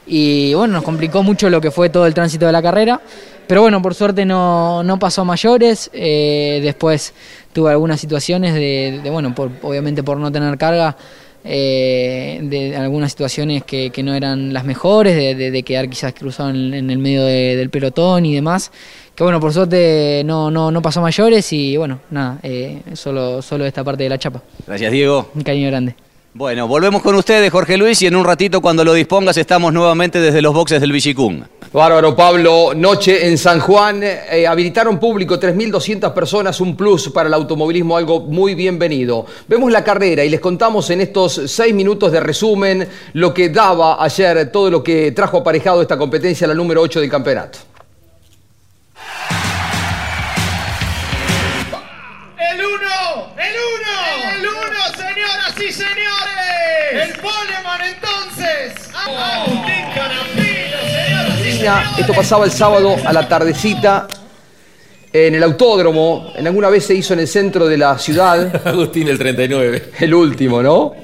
Y 0.07 0.55
bueno, 0.55 0.75
nos 0.75 0.85
complicó 0.85 1.23
mucho 1.23 1.49
lo 1.49 1.61
que 1.61 1.71
fue 1.71 1.89
todo 1.89 2.07
el 2.07 2.15
tránsito 2.15 2.47
de 2.47 2.53
la 2.53 2.63
carrera. 2.63 3.01
Pero 3.47 3.63
bueno, 3.63 3.83
por 3.83 3.95
suerte 3.95 4.25
no, 4.25 4.83
no 4.83 4.99
pasó 4.99 5.23
a 5.23 5.25
mayores. 5.25 5.91
Eh, 5.93 6.61
después 6.63 7.13
tuve 7.53 7.71
algunas 7.71 8.01
situaciones 8.01 8.55
de, 8.55 9.01
de, 9.03 9.11
bueno, 9.11 9.35
por, 9.35 9.51
obviamente 9.63 10.03
por 10.03 10.19
no 10.19 10.31
tener 10.33 10.57
carga, 10.59 10.97
eh, 11.45 12.39
de 12.43 12.77
algunas 12.77 13.11
situaciones 13.11 13.65
que, 13.65 13.91
que, 13.91 14.03
no 14.03 14.15
eran 14.15 14.53
las 14.53 14.65
mejores, 14.65 15.17
de, 15.17 15.35
de, 15.35 15.51
de 15.51 15.63
quedar 15.65 15.89
quizás 15.89 16.15
cruzado 16.15 16.51
en, 16.51 16.73
en 16.73 16.91
el 16.91 16.99
medio 16.99 17.25
del 17.25 17.69
pelotón 17.69 18.25
y 18.27 18.35
demás. 18.35 18.71
Que 19.15 19.25
bueno, 19.25 19.41
por 19.41 19.53
suerte 19.53 20.23
no, 20.25 20.51
no, 20.51 20.71
no 20.71 20.81
pasó 20.81 21.03
mayores 21.03 21.53
y 21.53 21.77
bueno, 21.77 22.01
nada, 22.11 22.39
eh, 22.43 22.81
solo, 22.95 23.43
solo 23.43 23.67
esta 23.67 23.85
parte 23.85 24.05
de 24.05 24.09
la 24.09 24.19
chapa. 24.19 24.43
Gracias, 24.67 24.91
Diego. 24.91 25.31
Un 25.35 25.43
cariño 25.43 25.69
grande. 25.69 25.95
Bueno, 26.35 26.67
volvemos 26.67 27.03
con 27.03 27.15
ustedes, 27.15 27.53
Jorge 27.53 27.77
Luis, 27.77 28.01
y 28.01 28.07
en 28.07 28.17
un 28.17 28.25
ratito, 28.25 28.63
cuando 28.63 28.85
lo 28.85 28.95
dispongas, 28.95 29.37
estamos 29.37 29.71
nuevamente 29.73 30.19
desde 30.19 30.41
los 30.41 30.55
boxes 30.55 30.81
del 30.81 30.91
Villicún. 30.91 31.45
Bárbaro, 31.73 32.15
Pablo. 32.17 32.73
Noche 32.75 33.27
en 33.27 33.37
San 33.37 33.61
Juan. 33.61 34.03
Eh, 34.03 34.47
habilitaron 34.47 34.99
público 34.99 35.39
3.200 35.39 36.13
personas, 36.13 36.61
un 36.61 36.77
plus 36.77 37.11
para 37.11 37.29
el 37.29 37.35
automovilismo, 37.35 37.97
algo 37.97 38.21
muy 38.21 38.55
bienvenido. 38.55 39.27
Vemos 39.47 39.73
la 39.73 39.85
carrera 39.85 40.25
y 40.25 40.31
les 40.31 40.41
contamos 40.41 40.89
en 40.91 41.03
estos 41.03 41.41
seis 41.47 41.75
minutos 41.75 42.13
de 42.13 42.21
resumen 42.21 42.89
lo 43.15 43.33
que 43.33 43.51
daba 43.51 44.03
ayer, 44.03 44.51
todo 44.51 44.71
lo 44.71 44.83
que 44.83 45.13
trajo 45.13 45.39
aparejado 45.39 45.81
esta 45.83 45.97
competencia, 45.97 46.47
la 46.47 46.55
número 46.55 46.81
8 46.83 47.01
del 47.01 47.11
campeonato. 47.11 47.59
El 52.39 52.61
uno, 52.61 53.33
el 53.39 53.55
uno, 53.55 54.37
el 54.37 54.47
uno, 54.47 54.81
señoras 54.95 55.55
y 55.59 55.73
señores. 55.73 56.22
El 56.93 57.13
Poleman 57.15 57.81
entonces. 57.81 58.75
Agustín 58.95 59.85
Canapino. 59.95 60.53
Esto 61.99 62.13
pasaba 62.13 62.45
el 62.45 62.51
sábado 62.51 62.97
a 63.03 63.13
la 63.15 63.27
tardecita 63.27 64.07
en 65.11 65.35
el 65.35 65.43
autódromo. 65.43 66.35
En 66.37 66.47
alguna 66.47 66.69
vez 66.69 66.85
se 66.85 66.95
hizo 66.95 67.15
en 67.15 67.21
el 67.21 67.29
centro 67.29 67.67
de 67.67 67.79
la 67.79 67.99
ciudad. 67.99 68.61
Agustín 68.67 69.09
el 69.09 69.19
39. 69.19 69.93
El 70.01 70.13
último, 70.13 70.63
¿no? 70.63 70.95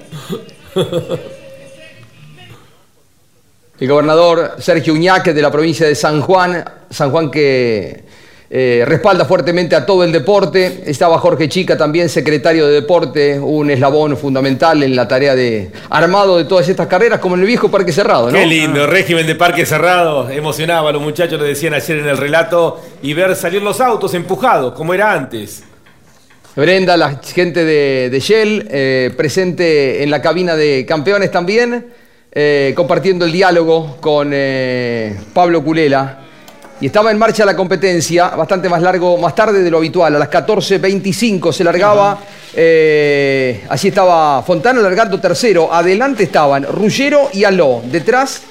El 3.81 3.89
gobernador 3.89 4.57
Sergio 4.59 4.93
Uñaque 4.93 5.33
de 5.33 5.41
la 5.41 5.51
provincia 5.51 5.87
de 5.87 5.95
San 5.95 6.21
Juan, 6.21 6.65
San 6.91 7.11
Juan 7.11 7.31
que 7.31 8.05
eh, 8.51 8.83
respalda 8.87 9.27
fuertemente 9.27 9.77
a 9.77 9.85
todo 9.85 10.05
el 10.05 10.11
deporte. 10.11 10.85
Estaba 10.87 11.19
Jorge 11.19 11.51
Chica 11.51 11.77
también, 11.77 12.09
secretario 12.09 12.67
de 12.67 12.73
deporte, 12.73 13.39
un 13.39 13.71
eslabón 13.71 14.17
fundamental 14.17 14.83
en 14.83 14.97
la 14.97 15.07
tarea 15.07 15.35
de 15.35 15.71
armado 15.91 16.39
de 16.39 16.45
todas 16.45 16.67
estas 16.67 16.87
carreras, 16.87 17.21
como 17.21 17.35
en 17.35 17.43
el 17.43 17.47
viejo 17.47 17.71
Parque 17.71 17.93
Cerrado, 17.93 18.31
¿no? 18.31 18.39
Qué 18.39 18.47
lindo, 18.47 18.87
régimen 18.87 19.27
de 19.27 19.35
Parque 19.35 19.67
Cerrado. 19.67 20.31
Emocionaba, 20.31 20.91
los 20.93 21.03
muchachos 21.03 21.39
lo 21.39 21.45
decían 21.45 21.75
ayer 21.75 21.99
en 21.99 22.09
el 22.09 22.17
relato, 22.17 22.81
y 23.03 23.13
ver 23.13 23.37
salir 23.37 23.63
los 23.63 23.83
autos 23.83 24.15
empujados, 24.15 24.73
como 24.73 24.95
era 24.95 25.13
antes. 25.13 25.63
Brenda, 26.57 26.97
la 26.97 27.21
gente 27.23 27.65
de, 27.65 28.09
de 28.11 28.21
Shell, 28.21 28.67
eh, 28.71 29.11
presente 29.15 30.03
en 30.03 30.11
la 30.11 30.23
cabina 30.23 30.57
de 30.57 30.87
campeones 30.87 31.31
también, 31.31 31.87
eh, 32.33 32.73
compartiendo 32.75 33.27
el 33.27 33.33
diálogo 33.33 33.99
con 34.01 34.33
Pablo 35.35 35.63
Culela. 35.63 36.25
Y 36.81 36.87
estaba 36.87 37.11
en 37.11 37.19
marcha 37.19 37.45
la 37.45 37.57
competencia, 37.57 38.29
bastante 38.29 38.69
más 38.69 38.81
largo, 38.81 39.19
más 39.19 39.35
tarde 39.35 39.63
de 39.63 39.71
lo 39.71 39.79
habitual, 39.79 40.15
a 40.15 40.19
las 40.19 40.31
14.25 40.31 41.53
se 41.53 41.65
largaba. 41.65 42.19
Eh, 42.55 43.65
allí 43.69 43.89
estaba 43.89 44.43
Fontana 44.43 44.81
largando 44.81 45.19
tercero. 45.21 45.73
Adelante 45.73 46.23
estaban 46.23 46.65
Ruggero 46.65 47.31
y 47.33 47.45
Aló. 47.45 47.83
Detrás 47.85 48.43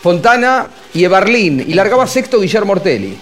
Fontana 0.00 0.68
y 0.94 1.02
Eberlín. 1.02 1.64
Y 1.66 1.74
largaba 1.74 2.06
sexto 2.06 2.40
Guillermo 2.40 2.72
Ortelli. 2.74 3.18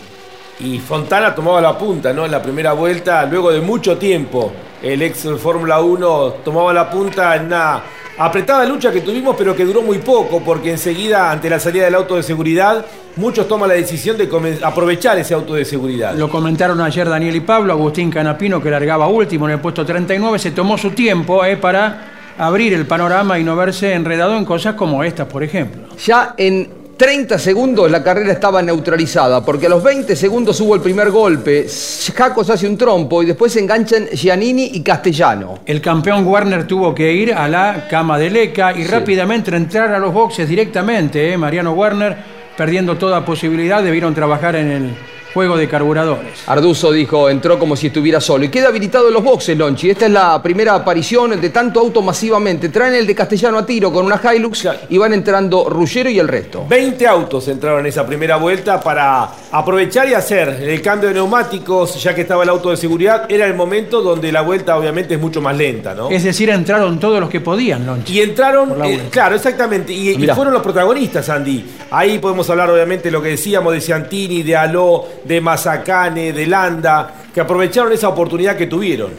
Y 0.60 0.78
Fontana 0.80 1.34
tomaba 1.34 1.60
la 1.60 1.78
punta, 1.78 2.12
¿no? 2.12 2.24
En 2.24 2.30
la 2.30 2.42
primera 2.42 2.72
vuelta, 2.72 3.24
luego 3.26 3.50
de 3.50 3.60
mucho 3.60 3.96
tiempo, 3.96 4.52
el 4.82 5.02
ex 5.02 5.26
Fórmula 5.42 5.80
1 5.80 6.34
tomaba 6.44 6.72
la 6.72 6.90
punta 6.90 7.36
en 7.36 7.46
una 7.46 7.82
apretada 8.18 8.64
lucha 8.64 8.90
que 8.92 9.00
tuvimos, 9.00 9.36
pero 9.36 9.54
que 9.54 9.64
duró 9.64 9.82
muy 9.82 9.98
poco, 9.98 10.42
porque 10.42 10.70
enseguida, 10.70 11.30
ante 11.30 11.50
la 11.50 11.60
salida 11.60 11.84
del 11.84 11.94
auto 11.94 12.16
de 12.16 12.22
seguridad, 12.22 12.84
muchos 13.16 13.48
toman 13.48 13.68
la 13.68 13.74
decisión 13.74 14.16
de 14.16 14.58
aprovechar 14.62 15.18
ese 15.18 15.34
auto 15.34 15.54
de 15.54 15.64
seguridad. 15.64 16.14
Lo 16.14 16.28
comentaron 16.30 16.80
ayer 16.80 17.08
Daniel 17.08 17.36
y 17.36 17.40
Pablo, 17.40 17.72
Agustín 17.72 18.10
Canapino, 18.10 18.62
que 18.62 18.70
largaba 18.70 19.08
último 19.08 19.46
en 19.46 19.54
el 19.54 19.60
puesto 19.60 19.84
39, 19.84 20.38
se 20.38 20.50
tomó 20.50 20.78
su 20.78 20.90
tiempo 20.90 21.44
eh, 21.44 21.56
para 21.56 22.12
abrir 22.38 22.74
el 22.74 22.86
panorama 22.86 23.38
y 23.38 23.44
no 23.44 23.56
verse 23.56 23.94
enredado 23.94 24.36
en 24.36 24.44
cosas 24.44 24.74
como 24.74 25.02
estas, 25.02 25.26
por 25.26 25.42
ejemplo. 25.42 25.82
Ya 26.04 26.34
en 26.36 26.75
30 26.96 27.38
segundos 27.38 27.90
la 27.90 28.02
carrera 28.02 28.32
estaba 28.32 28.62
neutralizada, 28.62 29.44
porque 29.44 29.66
a 29.66 29.68
los 29.68 29.82
20 29.82 30.16
segundos 30.16 30.58
hubo 30.60 30.74
el 30.74 30.80
primer 30.80 31.10
golpe, 31.10 31.66
Jacos 32.14 32.48
hace 32.48 32.66
un 32.66 32.78
trompo 32.78 33.22
y 33.22 33.26
después 33.26 33.52
se 33.52 33.60
enganchan 33.60 34.06
Giannini 34.06 34.70
y 34.72 34.82
Castellano. 34.82 35.58
El 35.66 35.82
campeón 35.82 36.26
Warner 36.26 36.66
tuvo 36.66 36.94
que 36.94 37.12
ir 37.12 37.34
a 37.34 37.48
la 37.48 37.86
cama 37.90 38.18
de 38.18 38.30
Leca 38.30 38.72
y 38.72 38.84
sí. 38.84 38.88
rápidamente 38.88 39.54
entrar 39.54 39.92
a 39.92 39.98
los 39.98 40.14
boxes 40.14 40.48
directamente, 40.48 41.32
¿eh? 41.32 41.36
Mariano 41.36 41.72
Warner, 41.72 42.16
perdiendo 42.56 42.96
toda 42.96 43.24
posibilidad, 43.24 43.82
debieron 43.82 44.14
trabajar 44.14 44.56
en 44.56 44.70
el 44.70 44.96
juego 45.36 45.58
de 45.58 45.68
carburadores. 45.68 46.44
Arduzo 46.46 46.90
dijo, 46.90 47.28
entró 47.28 47.58
como 47.58 47.76
si 47.76 47.88
estuviera 47.88 48.22
solo. 48.22 48.46
Y 48.46 48.48
queda 48.48 48.68
habilitado 48.68 49.08
en 49.08 49.12
los 49.12 49.22
boxes, 49.22 49.54
Lonchi. 49.54 49.90
Esta 49.90 50.06
es 50.06 50.10
la 50.10 50.42
primera 50.42 50.74
aparición 50.74 51.38
de 51.38 51.50
tanto 51.50 51.78
auto 51.78 52.00
masivamente. 52.00 52.70
Traen 52.70 52.94
el 52.94 53.06
de 53.06 53.14
Castellano 53.14 53.58
a 53.58 53.66
tiro 53.66 53.92
con 53.92 54.06
una 54.06 54.18
Hilux 54.34 54.66
y 54.88 54.96
van 54.96 55.12
entrando 55.12 55.68
Ruggero 55.68 56.08
y 56.08 56.18
el 56.18 56.26
resto. 56.26 56.64
20 56.66 57.06
autos 57.06 57.48
entraron 57.48 57.80
en 57.80 57.86
esa 57.86 58.06
primera 58.06 58.38
vuelta 58.38 58.80
para 58.80 59.28
aprovechar 59.52 60.08
y 60.08 60.14
hacer 60.14 60.48
el 60.48 60.80
cambio 60.80 61.10
de 61.10 61.16
neumáticos, 61.16 62.02
ya 62.02 62.14
que 62.14 62.22
estaba 62.22 62.42
el 62.42 62.48
auto 62.48 62.70
de 62.70 62.78
seguridad. 62.78 63.30
Era 63.30 63.44
el 63.44 63.52
momento 63.52 64.00
donde 64.00 64.32
la 64.32 64.40
vuelta 64.40 64.78
obviamente 64.78 65.16
es 65.16 65.20
mucho 65.20 65.42
más 65.42 65.54
lenta, 65.54 65.94
¿no? 65.94 66.08
Es 66.08 66.24
decir, 66.24 66.48
entraron 66.48 66.98
todos 66.98 67.20
los 67.20 67.28
que 67.28 67.42
podían, 67.42 67.84
Lonchi. 67.84 68.14
Y 68.14 68.22
entraron, 68.22 68.82
eh, 68.86 69.08
claro, 69.10 69.34
exactamente. 69.34 69.92
Y, 69.92 70.12
y, 70.12 70.26
fueron 70.28 70.54
los 70.54 70.62
protagonistas, 70.62 71.28
Andy. 71.28 71.62
Ahí 71.90 72.18
podemos 72.20 72.48
hablar 72.48 72.70
obviamente 72.70 73.04
de 73.08 73.10
lo 73.10 73.20
que 73.20 73.28
decíamos 73.28 73.74
de 73.74 73.82
Ciantini, 73.82 74.42
de 74.42 74.56
Aló, 74.56 75.04
de 75.26 75.40
Mazacane, 75.40 76.32
de 76.32 76.46
Landa, 76.46 77.14
que 77.32 77.40
aprovecharon 77.40 77.92
esa 77.92 78.08
oportunidad 78.08 78.56
que 78.56 78.66
tuvieron. 78.66 79.10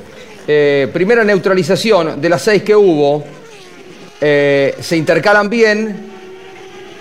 Eh, 0.47 0.89
primera 0.93 1.23
neutralización 1.23 2.21
de 2.21 2.29
las 2.29 2.41
seis 2.41 2.63
que 2.63 2.75
hubo, 2.75 3.23
eh, 4.21 4.75
se 4.79 4.95
intercalan 4.95 5.49
bien. 5.49 6.07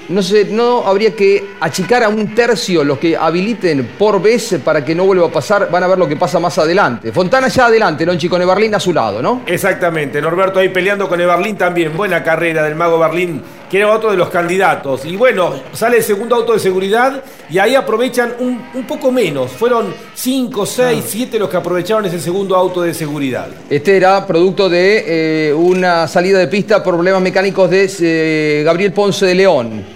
No, 0.08 0.22
sé, 0.22 0.46
no 0.50 0.86
habría 0.86 1.16
que 1.16 1.44
achicar 1.58 2.04
a 2.04 2.08
un 2.08 2.32
tercio 2.32 2.84
los 2.84 2.98
que 2.98 3.16
habiliten 3.16 3.94
por 3.98 4.22
vez 4.22 4.56
para 4.64 4.84
que 4.84 4.94
no 4.94 5.04
vuelva 5.04 5.26
a 5.26 5.30
pasar. 5.30 5.68
Van 5.68 5.82
a 5.82 5.88
ver 5.88 5.98
lo 5.98 6.06
que 6.06 6.16
pasa 6.16 6.38
más 6.38 6.58
adelante. 6.58 7.10
Fontana 7.10 7.48
ya 7.48 7.66
adelante, 7.66 8.06
Lonchi 8.06 8.28
con 8.28 8.40
Eberlín 8.40 8.74
a 8.76 8.80
su 8.80 8.92
lado, 8.92 9.20
¿no? 9.20 9.42
Exactamente. 9.46 10.20
Norberto 10.20 10.60
ahí 10.60 10.68
peleando 10.68 11.08
con 11.08 11.20
Eberlín 11.20 11.56
también. 11.56 11.96
Buena 11.96 12.22
carrera 12.22 12.62
del 12.62 12.76
mago 12.76 13.00
Berlín 13.00 13.42
que 13.70 13.78
era 13.78 13.90
otro 13.90 14.10
de 14.10 14.16
los 14.16 14.28
candidatos. 14.28 15.04
Y 15.04 15.16
bueno, 15.16 15.54
sale 15.72 15.98
el 15.98 16.02
segundo 16.02 16.36
auto 16.36 16.52
de 16.52 16.58
seguridad 16.58 17.22
y 17.50 17.58
ahí 17.58 17.74
aprovechan 17.74 18.34
un, 18.38 18.64
un 18.74 18.86
poco 18.86 19.10
menos. 19.10 19.50
Fueron 19.52 19.94
5, 20.14 20.66
6, 20.66 21.04
7 21.06 21.38
los 21.38 21.48
que 21.48 21.56
aprovecharon 21.56 22.04
ese 22.04 22.20
segundo 22.20 22.56
auto 22.56 22.82
de 22.82 22.94
seguridad. 22.94 23.48
Este 23.68 23.96
era 23.96 24.26
producto 24.26 24.68
de 24.68 25.48
eh, 25.48 25.54
una 25.54 26.06
salida 26.08 26.38
de 26.38 26.48
pista 26.48 26.82
por 26.82 26.94
problemas 26.94 27.22
mecánicos 27.22 27.70
de 27.70 27.90
eh, 28.00 28.62
Gabriel 28.64 28.92
Ponce 28.92 29.26
de 29.26 29.34
León. 29.34 29.95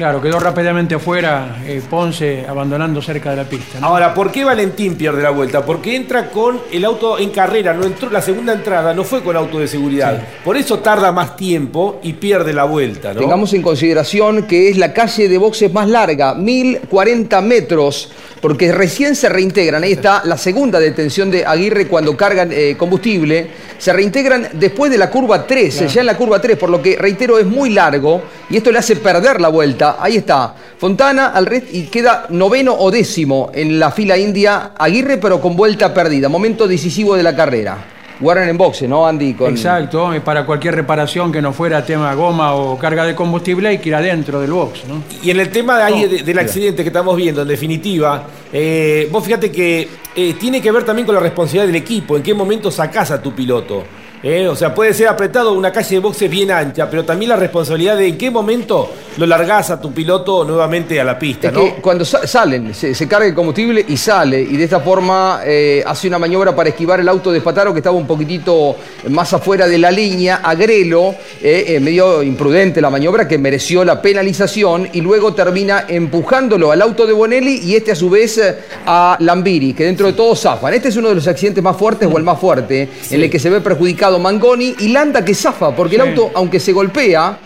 Claro, 0.00 0.22
quedó 0.22 0.40
rápidamente 0.40 0.98
fuera 0.98 1.58
eh, 1.66 1.82
Ponce 1.90 2.46
abandonando 2.48 3.02
cerca 3.02 3.32
de 3.32 3.36
la 3.36 3.44
pista. 3.44 3.78
¿no? 3.80 3.88
Ahora, 3.88 4.14
¿por 4.14 4.32
qué 4.32 4.44
Valentín 4.44 4.94
pierde 4.94 5.22
la 5.22 5.28
vuelta? 5.28 5.62
Porque 5.62 5.94
entra 5.94 6.30
con 6.30 6.58
el 6.72 6.86
auto 6.86 7.18
en 7.18 7.28
carrera, 7.28 7.74
no 7.74 7.84
entró 7.84 8.08
la 8.08 8.22
segunda 8.22 8.54
entrada, 8.54 8.94
no 8.94 9.04
fue 9.04 9.22
con 9.22 9.36
auto 9.36 9.58
de 9.58 9.68
seguridad. 9.68 10.18
Por 10.42 10.56
eso 10.56 10.78
tarda 10.78 11.12
más 11.12 11.36
tiempo 11.36 12.00
y 12.02 12.14
pierde 12.14 12.54
la 12.54 12.64
vuelta, 12.64 13.12
¿no? 13.12 13.20
Tengamos 13.20 13.52
en 13.52 13.60
consideración 13.60 14.44
que 14.44 14.70
es 14.70 14.78
la 14.78 14.94
calle 14.94 15.28
de 15.28 15.36
boxes 15.36 15.70
más 15.70 15.86
larga, 15.86 16.34
1040 16.34 17.38
metros, 17.42 18.10
porque 18.40 18.72
recién 18.72 19.14
se 19.14 19.28
reintegran. 19.28 19.84
Ahí 19.84 19.92
está 19.92 20.22
la 20.24 20.38
segunda 20.38 20.80
detención 20.80 21.30
de 21.30 21.44
Aguirre 21.44 21.88
cuando 21.88 22.16
cargan 22.16 22.48
eh, 22.52 22.74
combustible. 22.78 23.50
Se 23.76 23.92
reintegran 23.92 24.48
después 24.54 24.90
de 24.90 24.96
la 24.98 25.10
curva 25.10 25.46
3, 25.46 25.74
Claro. 25.74 25.92
ya 25.92 26.00
en 26.00 26.06
la 26.06 26.16
curva 26.16 26.40
3, 26.40 26.56
por 26.56 26.70
lo 26.70 26.80
que, 26.80 26.96
reitero, 26.96 27.38
es 27.38 27.46
muy 27.46 27.70
largo 27.70 28.22
y 28.48 28.56
esto 28.56 28.70
le 28.72 28.78
hace 28.78 28.96
perder 28.96 29.40
la 29.40 29.48
vuelta. 29.48 29.89
Ahí 29.98 30.16
está, 30.16 30.54
Fontana 30.78 31.28
al 31.28 31.46
red 31.46 31.64
y 31.72 31.84
queda 31.84 32.26
noveno 32.30 32.74
o 32.78 32.90
décimo 32.90 33.50
en 33.54 33.78
la 33.78 33.90
fila 33.90 34.16
india 34.16 34.72
Aguirre, 34.78 35.18
pero 35.18 35.40
con 35.40 35.56
vuelta 35.56 35.92
perdida. 35.92 36.28
Momento 36.28 36.66
decisivo 36.68 37.14
de 37.16 37.22
la 37.22 37.34
carrera. 37.34 37.76
Guardan 38.20 38.50
en 38.50 38.58
boxe, 38.58 38.86
¿no, 38.86 39.06
Andy? 39.06 39.32
Con... 39.32 39.50
Exacto, 39.50 40.14
y 40.14 40.20
para 40.20 40.44
cualquier 40.44 40.74
reparación 40.74 41.32
que 41.32 41.40
no 41.40 41.54
fuera 41.54 41.82
tema 41.86 42.12
goma 42.14 42.54
o 42.54 42.76
carga 42.78 43.04
de 43.06 43.14
combustible 43.14 43.70
hay 43.70 43.78
que 43.78 43.88
ir 43.88 43.94
adentro 43.94 44.40
del 44.42 44.52
box, 44.52 44.80
¿no? 44.86 45.02
Y 45.22 45.30
en 45.30 45.40
el 45.40 45.48
tema 45.48 45.78
de 45.78 45.82
ahí 45.84 46.02
No, 46.02 46.08
de- 46.08 46.16
del 46.18 46.26
mira. 46.26 46.42
accidente 46.42 46.82
que 46.82 46.90
estamos 46.90 47.16
viendo, 47.16 47.40
en 47.40 47.48
definitiva, 47.48 48.24
eh, 48.52 49.08
vos 49.10 49.24
fíjate 49.24 49.50
que 49.50 49.88
eh, 50.14 50.34
tiene 50.38 50.60
que 50.60 50.70
ver 50.70 50.84
también 50.84 51.06
con 51.06 51.14
la 51.14 51.20
responsabilidad 51.22 51.66
del 51.66 51.76
equipo, 51.76 52.14
en 52.18 52.22
qué 52.22 52.34
momento 52.34 52.70
sacás 52.70 53.10
a 53.10 53.22
tu 53.22 53.34
piloto. 53.34 53.84
Eh, 54.22 54.46
o 54.48 54.54
sea, 54.54 54.74
puede 54.74 54.92
ser 54.92 55.08
apretado 55.08 55.54
una 55.54 55.72
calle 55.72 55.94
de 55.94 55.98
boxes 56.00 56.30
bien 56.30 56.50
ancha, 56.50 56.90
pero 56.90 57.06
también 57.06 57.30
la 57.30 57.36
responsabilidad 57.36 57.96
de 57.96 58.06
en 58.06 58.18
qué 58.18 58.30
momento 58.30 58.90
lo 59.16 59.24
largás 59.26 59.70
a 59.70 59.80
tu 59.80 59.92
piloto 59.92 60.44
nuevamente 60.44 61.00
a 61.00 61.04
la 61.04 61.18
pista, 61.18 61.48
Es 61.48 61.54
¿no? 61.54 61.60
que 61.64 61.74
cuando 61.80 62.04
sa- 62.04 62.26
salen, 62.26 62.74
se, 62.74 62.94
se 62.94 63.08
carga 63.08 63.26
el 63.26 63.34
combustible 63.34 63.82
y 63.88 63.96
sale, 63.96 64.38
y 64.42 64.58
de 64.58 64.64
esta 64.64 64.80
forma 64.80 65.40
eh, 65.44 65.82
hace 65.86 66.06
una 66.06 66.18
maniobra 66.18 66.54
para 66.54 66.68
esquivar 66.68 67.00
el 67.00 67.08
auto 67.08 67.32
de 67.32 67.38
Espataro 67.38 67.72
que 67.72 67.78
estaba 67.78 67.96
un 67.96 68.06
poquitito 68.06 68.76
más 69.08 69.32
afuera 69.32 69.66
de 69.66 69.78
la 69.78 69.90
línea, 69.90 70.40
Agrelo, 70.44 71.14
eh, 71.42 71.64
eh, 71.68 71.80
medio 71.80 72.22
imprudente 72.22 72.82
la 72.82 72.90
maniobra 72.90 73.26
que 73.26 73.38
mereció 73.38 73.86
la 73.86 74.02
penalización 74.02 74.86
y 74.92 75.00
luego 75.00 75.32
termina 75.32 75.86
empujándolo 75.88 76.72
al 76.72 76.82
auto 76.82 77.06
de 77.06 77.14
Bonelli 77.14 77.60
y 77.64 77.74
este 77.74 77.92
a 77.92 77.96
su 77.96 78.10
vez 78.10 78.38
a 78.84 79.16
Lambiri, 79.18 79.72
que 79.72 79.84
dentro 79.84 80.08
de 80.08 80.12
todo 80.12 80.36
zafan. 80.36 80.74
Este 80.74 80.88
es 80.90 80.96
uno 80.96 81.08
de 81.08 81.14
los 81.14 81.26
accidentes 81.26 81.64
más 81.64 81.76
fuertes 81.78 82.06
o 82.12 82.18
el 82.18 82.24
más 82.24 82.38
fuerte, 82.38 82.86
en 83.10 83.22
el 83.22 83.30
que 83.30 83.38
se 83.38 83.48
ve 83.48 83.62
perjudicado 83.62 84.09
Mangoni 84.18 84.74
y 84.80 84.88
Landa 84.88 85.24
que 85.24 85.34
zafa, 85.34 85.74
porque 85.74 85.96
el 85.96 86.02
auto, 86.02 86.30
aunque 86.34 86.58
se 86.60 86.72
golpea, 86.72 87.38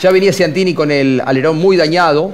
ya 0.00 0.10
venía 0.10 0.32
Ciantini 0.32 0.74
con 0.74 0.90
el 0.90 1.22
alerón 1.24 1.58
muy 1.58 1.76
dañado 1.76 2.32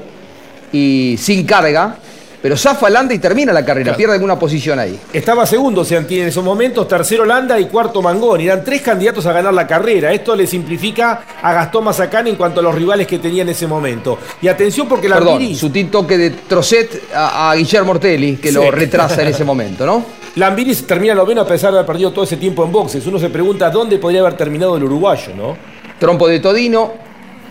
y 0.73 1.17
sin 1.19 1.45
carga, 1.45 1.97
pero 2.41 2.57
zafa 2.57 2.89
Landa 2.89 3.13
y 3.15 3.19
termina 3.19 3.53
la 3.53 3.65
carrera, 3.65 3.97
pierde 3.97 4.15
alguna 4.15 4.39
posición 4.39 4.79
ahí. 4.79 4.97
Estaba 5.13 5.45
segundo 5.45 5.85
Ciantini 5.85 6.21
en 6.21 6.29
esos 6.29 6.45
momentos, 6.45 6.87
tercero 6.87 7.25
Landa 7.25 7.59
y 7.59 7.65
cuarto 7.67 8.01
Mangoni. 8.01 8.45
Eran 8.45 8.63
tres 8.65 8.81
candidatos 8.81 9.27
a 9.27 9.33
ganar 9.33 9.53
la 9.53 9.67
carrera. 9.67 10.13
Esto 10.13 10.37
le 10.37 10.47
simplifica 10.47 11.23
a 11.43 11.53
Gastón 11.53 11.85
Mazacán 11.85 12.29
en 12.29 12.37
cuanto 12.37 12.61
a 12.61 12.63
los 12.63 12.75
rivales 12.77 13.09
que 13.09 13.19
tenía 13.19 13.43
en 13.43 13.49
ese 13.49 13.67
momento. 13.67 14.19
Y 14.41 14.47
atención 14.47 14.87
porque 14.89 15.09
la 15.09 15.17
Perdón, 15.17 15.55
sutil 15.57 15.91
toque 15.91 16.17
de 16.17 16.31
Trocet 16.31 17.11
a, 17.13 17.51
a 17.51 17.55
Guillermo 17.57 17.91
Ortelli, 17.91 18.37
que 18.37 18.49
Sí. 18.51 18.55
lo 18.55 18.71
retrasa 18.71 19.21
en 19.23 19.29
ese 19.29 19.45
momento, 19.45 19.85
¿no? 19.85 20.18
Lambiri 20.37 20.75
termina 20.77 21.15
noveno 21.15 21.41
a 21.41 21.47
pesar 21.47 21.73
de 21.73 21.79
haber 21.79 21.87
perdido 21.87 22.13
todo 22.13 22.25
ese 22.25 22.37
tiempo 22.37 22.65
en 22.65 22.73
boxes. 22.73 23.07
Uno 23.07 23.19
se 23.19 23.31
pregunta 23.31 23.71
dónde 23.71 23.99
podría 23.99 24.21
haber 24.21 24.35
terminado 24.35 24.77
el 24.77 24.85
uruguayo, 24.85 25.35
¿no? 25.35 25.57
Trompo 25.99 26.29
de 26.29 26.39
Todino, 26.41 26.93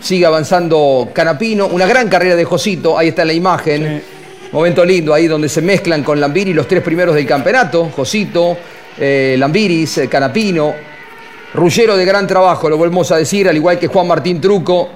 sigue 0.00 0.24
avanzando 0.24 1.08
Canapino, 1.12 1.66
una 1.66 1.86
gran 1.86 2.08
carrera 2.08 2.34
de 2.34 2.44
Josito, 2.44 2.96
ahí 2.96 3.08
está 3.08 3.22
en 3.22 3.28
la 3.28 3.34
imagen. 3.34 4.02
Momento 4.52 4.84
lindo 4.84 5.12
ahí 5.12 5.26
donde 5.26 5.48
se 5.48 5.60
mezclan 5.60 6.02
con 6.02 6.18
Lambiri 6.18 6.54
los 6.54 6.66
tres 6.66 6.82
primeros 6.82 7.14
del 7.14 7.26
campeonato, 7.26 7.90
Josito, 7.94 8.56
eh, 8.96 9.36
Lambiris, 9.38 9.98
eh, 9.98 10.08
Canapino, 10.08 10.72
Rullero 11.52 11.96
de 11.96 12.04
gran 12.04 12.26
trabajo, 12.26 12.68
lo 12.70 12.78
volvemos 12.78 13.10
a 13.12 13.16
decir, 13.16 13.48
al 13.48 13.56
igual 13.56 13.78
que 13.78 13.88
Juan 13.88 14.06
Martín 14.06 14.40
Truco. 14.40 14.88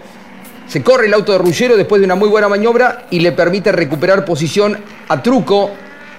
Se 0.66 0.82
corre 0.82 1.06
el 1.06 1.14
auto 1.14 1.32
de 1.32 1.38
Rullero 1.38 1.76
después 1.76 2.00
de 2.00 2.06
una 2.06 2.14
muy 2.14 2.28
buena 2.28 2.48
maniobra 2.48 3.06
y 3.10 3.20
le 3.20 3.32
permite 3.32 3.72
recuperar 3.72 4.24
posición 4.24 4.78
a 5.08 5.22
Truco. 5.22 5.70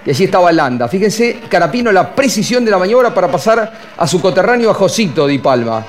Y 0.06 0.10
allí 0.10 0.24
estaba 0.24 0.52
Landa. 0.52 0.88
Fíjense, 0.88 1.40
Canapino, 1.48 1.90
la 1.90 2.14
precisión 2.14 2.64
de 2.64 2.70
la 2.70 2.78
maniobra 2.78 3.14
para 3.14 3.28
pasar 3.28 3.72
a 3.96 4.06
su 4.06 4.20
coterráneo 4.20 4.70
a 4.70 4.74
Josito 4.74 5.26
Di 5.26 5.38
Palma. 5.38 5.84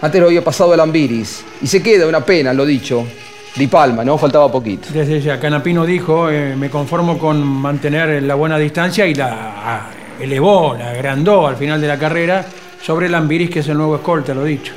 Antes 0.00 0.20
lo 0.20 0.28
había 0.28 0.42
pasado 0.42 0.72
a 0.72 0.76
Lambiris. 0.76 1.44
Y 1.60 1.66
se 1.66 1.82
queda 1.82 2.06
una 2.06 2.24
pena, 2.24 2.52
lo 2.52 2.64
dicho. 2.64 3.06
Di 3.54 3.66
Palma, 3.66 4.02
¿no? 4.02 4.16
Faltaba 4.16 4.50
poquito. 4.50 4.88
Desde 4.92 5.20
ya, 5.20 5.38
Canapino 5.38 5.84
dijo, 5.84 6.30
eh, 6.30 6.56
me 6.56 6.70
conformo 6.70 7.18
con 7.18 7.42
mantener 7.42 8.22
la 8.22 8.34
buena 8.34 8.56
distancia 8.56 9.06
y 9.06 9.14
la 9.14 9.88
elevó, 10.18 10.74
la 10.74 10.90
agrandó 10.90 11.46
al 11.46 11.56
final 11.56 11.80
de 11.80 11.88
la 11.88 11.98
carrera 11.98 12.46
sobre 12.82 13.10
Lambiris, 13.10 13.50
que 13.50 13.60
es 13.60 13.68
el 13.68 13.76
nuevo 13.76 13.96
escolta, 13.96 14.32
lo 14.32 14.44
dicho. 14.44 14.72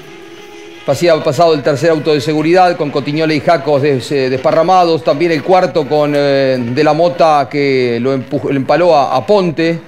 Pasía 0.86 1.16
pasado 1.24 1.56
el 1.56 1.64
tercer 1.64 1.90
auto 1.90 2.14
de 2.14 2.22
seguridad 2.22 2.78
con 2.78 2.92
Cotiñola 2.92 3.34
y 3.34 3.40
Jacos 3.40 3.84
eh, 3.84 4.30
desparramados. 4.30 5.04
También 5.04 5.32
el 5.32 5.42
cuarto 5.42 5.88
con 5.88 6.14
eh, 6.16 6.58
De 6.60 6.84
la 6.84 6.94
Mota 6.94 7.48
que 7.50 7.98
lo, 8.00 8.14
empujó- 8.16 8.52
empaló 8.52 8.96
a, 8.96 9.16
a 9.16 9.26
Ponte. 9.26 9.80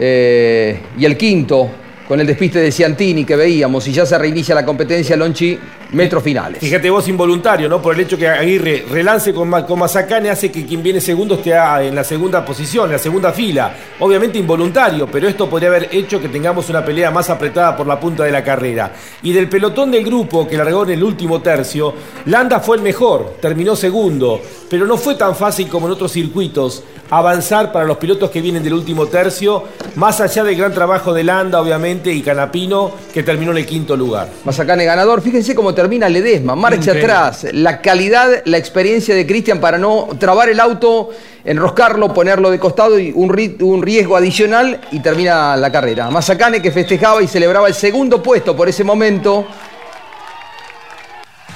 Eh, 0.00 0.80
y 0.96 1.04
el 1.04 1.16
quinto 1.18 1.68
con 2.08 2.18
el 2.18 2.26
despiste 2.26 2.58
de 2.58 2.72
Ciantini 2.72 3.24
que 3.26 3.36
veíamos. 3.36 3.86
Y 3.86 3.92
ya 3.92 4.06
se 4.06 4.16
reinicia 4.16 4.54
la 4.54 4.64
competencia, 4.64 5.14
Lonchi, 5.14 5.58
metros 5.92 6.22
finales. 6.22 6.58
Fíjate 6.58 6.88
vos 6.88 7.06
involuntario, 7.06 7.68
¿no? 7.68 7.82
Por 7.82 7.94
el 7.94 8.00
hecho 8.00 8.16
que 8.16 8.26
Aguirre 8.26 8.86
relance 8.90 9.34
con, 9.34 9.50
con 9.64 9.78
Mazacane 9.78 10.30
hace 10.30 10.50
que 10.50 10.64
quien 10.64 10.82
viene 10.82 11.02
segundo 11.02 11.34
esté 11.34 11.52
en 11.52 11.94
la 11.94 12.04
segunda 12.04 12.42
posición, 12.44 12.86
en 12.86 12.92
la 12.92 12.98
segunda 12.98 13.32
fila. 13.32 13.74
Obviamente 14.00 14.38
involuntario, 14.38 15.06
pero 15.06 15.28
esto 15.28 15.50
podría 15.50 15.68
haber 15.68 15.90
hecho 15.92 16.18
que 16.18 16.28
tengamos 16.30 16.70
una 16.70 16.82
pelea 16.82 17.10
más 17.10 17.28
apretada 17.28 17.76
por 17.76 17.86
la 17.86 18.00
punta 18.00 18.24
de 18.24 18.32
la 18.32 18.42
carrera. 18.42 18.92
Y 19.22 19.32
del 19.32 19.48
pelotón 19.48 19.90
del 19.90 20.04
grupo 20.04 20.48
que 20.48 20.56
largó 20.56 20.84
en 20.84 20.90
el 20.90 21.04
último 21.04 21.42
tercio, 21.42 21.92
Landa 22.24 22.60
fue 22.60 22.78
el 22.78 22.82
mejor, 22.82 23.36
terminó 23.40 23.76
segundo, 23.76 24.40
pero 24.70 24.86
no 24.86 24.96
fue 24.96 25.14
tan 25.16 25.36
fácil 25.36 25.68
como 25.68 25.86
en 25.86 25.92
otros 25.92 26.12
circuitos 26.12 26.84
avanzar 27.10 27.72
para 27.72 27.84
los 27.84 27.96
pilotos 27.96 28.30
que 28.30 28.40
vienen 28.40 28.62
del 28.62 28.74
último 28.74 29.06
tercio, 29.06 29.64
más 29.96 30.20
allá 30.20 30.44
del 30.44 30.56
gran 30.56 30.72
trabajo 30.74 31.12
de 31.12 31.24
Landa, 31.24 31.60
obviamente, 31.60 32.12
y 32.12 32.22
Canapino, 32.22 32.92
que 33.12 33.22
terminó 33.22 33.50
en 33.52 33.58
el 33.58 33.66
quinto 33.66 33.96
lugar. 33.96 34.28
Mazacane 34.44 34.84
ganador. 34.84 35.22
Fíjense 35.22 35.54
cómo 35.54 35.74
termina 35.74 36.08
Ledesma. 36.08 36.54
Marcha 36.54 36.76
Increíble. 36.92 37.12
atrás. 37.12 37.46
La 37.52 37.80
calidad, 37.80 38.42
la 38.44 38.58
experiencia 38.58 39.14
de 39.14 39.26
Cristian 39.26 39.60
para 39.60 39.78
no 39.78 40.08
trabar 40.18 40.48
el 40.48 40.60
auto, 40.60 41.10
enroscarlo, 41.44 42.12
ponerlo 42.12 42.50
de 42.50 42.58
costado 42.58 42.98
y 42.98 43.12
un, 43.14 43.30
ri- 43.30 43.60
un 43.62 43.82
riesgo 43.82 44.16
adicional 44.16 44.80
y 44.90 45.00
termina 45.00 45.56
la 45.56 45.72
carrera. 45.72 46.10
Mazacane 46.10 46.60
que 46.60 46.70
festejaba 46.70 47.22
y 47.22 47.26
celebraba 47.26 47.68
el 47.68 47.74
segundo 47.74 48.22
puesto 48.22 48.54
por 48.54 48.68
ese 48.68 48.84
momento. 48.84 49.46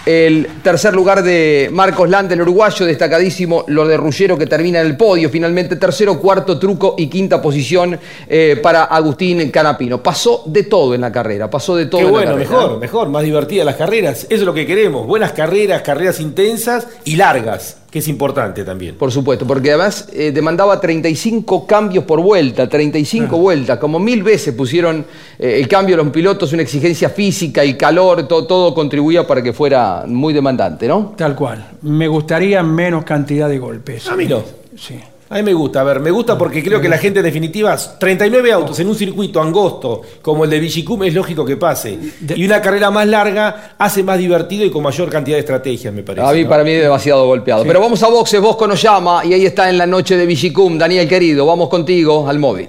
El 0.04 0.48
tercer 0.64 0.94
lugar 0.94 1.22
de 1.22 1.68
Marcos 1.70 2.10
Landa, 2.10 2.34
el 2.34 2.42
uruguayo, 2.42 2.84
destacadísimo. 2.86 3.64
Lo 3.68 3.86
de 3.86 3.96
Ruggero 3.96 4.36
que 4.36 4.46
termina 4.46 4.80
en 4.80 4.86
el 4.86 4.96
podio. 4.96 5.30
Finalmente 5.30 5.76
tercero, 5.76 6.18
cuarto 6.18 6.58
truco 6.58 6.96
y 6.98 7.06
quinta 7.06 7.40
posición 7.40 7.98
eh, 8.28 8.58
para 8.60 8.84
Agustín 8.84 9.50
Canapino. 9.50 10.02
Pasó 10.02 10.42
de 10.46 10.64
todo 10.64 10.94
en 10.94 11.02
la 11.02 11.12
carrera, 11.12 11.48
pasó 11.48 11.76
de 11.76 11.86
todo 11.86 12.00
Qué 12.00 12.06
en 12.06 12.14
la 12.14 12.20
carrera. 12.24 12.50
mejor, 12.50 12.78
mejor, 12.78 13.08
más 13.10 13.22
divertidas 13.22 13.64
las 13.64 13.76
carreras. 13.76 14.24
Eso 14.24 14.34
es 14.34 14.42
lo 14.42 14.54
que 14.54 14.66
queremos. 14.66 15.06
Buenas 15.06 15.32
carreras, 15.32 15.82
carreras 15.82 16.18
intensas 16.18 16.88
y 17.04 17.14
largas, 17.14 17.76
que 17.92 17.98
es 17.98 18.08
importante 18.08 18.64
también. 18.64 18.94
Por 18.94 19.12
supuesto, 19.12 19.46
porque 19.46 19.68
además 19.68 20.08
eh, 20.14 20.32
demandaba 20.32 20.80
35 20.80 21.66
cambios 21.66 22.04
por 22.04 22.22
vuelta, 22.22 22.66
35 22.66 23.36
vueltas, 23.36 23.78
como 23.78 23.98
mil 23.98 24.22
veces 24.22 24.54
pusieron 24.54 25.04
eh, 25.38 25.58
el 25.60 25.68
cambio 25.68 25.96
a 25.96 25.98
los 25.98 26.08
pilotos, 26.08 26.54
una 26.54 26.62
exigencia 26.62 27.10
física, 27.10 27.62
el 27.62 27.76
calor, 27.76 28.26
todo, 28.26 28.46
todo 28.46 28.74
contribuía 28.74 29.26
para 29.26 29.42
que 29.42 29.52
fuera 29.52 30.04
muy 30.06 30.32
demandante, 30.32 30.88
¿no? 30.88 31.12
Tal 31.18 31.36
cual. 31.36 31.68
Me 31.82 32.08
gustaría 32.08 32.62
menos 32.62 33.04
cantidad 33.04 33.46
de 33.46 33.58
golpes. 33.58 34.08
A 34.08 34.16
mí 34.16 34.24
no. 34.24 34.42
Sí. 34.74 34.98
A 35.32 35.36
mí 35.36 35.44
me 35.44 35.54
gusta, 35.54 35.80
a 35.80 35.84
ver, 35.84 35.98
me 35.98 36.10
gusta 36.10 36.36
porque 36.36 36.62
creo 36.62 36.78
que 36.78 36.90
la 36.90 36.98
gente 36.98 37.20
en 37.20 37.24
definitiva, 37.24 37.74
39 37.74 38.52
autos 38.52 38.78
en 38.80 38.88
un 38.88 38.94
circuito 38.94 39.40
angosto 39.40 40.02
como 40.20 40.44
el 40.44 40.50
de 40.50 40.60
Vigicum 40.60 41.04
es 41.04 41.14
lógico 41.14 41.42
que 41.42 41.56
pase. 41.56 41.98
Y 42.36 42.44
una 42.44 42.60
carrera 42.60 42.90
más 42.90 43.06
larga 43.06 43.74
hace 43.78 44.02
más 44.02 44.18
divertido 44.18 44.66
y 44.66 44.70
con 44.70 44.82
mayor 44.82 45.08
cantidad 45.08 45.36
de 45.36 45.40
estrategias, 45.40 45.94
me 45.94 46.02
parece. 46.02 46.28
A 46.28 46.32
mí, 46.34 46.42
¿no? 46.42 46.50
para 46.50 46.62
mí, 46.64 46.74
demasiado 46.74 47.24
golpeado. 47.24 47.64
Pero 47.64 47.80
vamos 47.80 48.02
a 48.02 48.08
boxes, 48.08 48.42
Bosco 48.42 48.66
nos 48.66 48.82
llama 48.82 49.24
y 49.24 49.32
ahí 49.32 49.46
está 49.46 49.70
en 49.70 49.78
la 49.78 49.86
noche 49.86 50.18
de 50.18 50.26
Vigicum. 50.26 50.76
Daniel 50.76 51.08
querido, 51.08 51.46
vamos 51.46 51.70
contigo 51.70 52.28
al 52.28 52.38
móvil. 52.38 52.68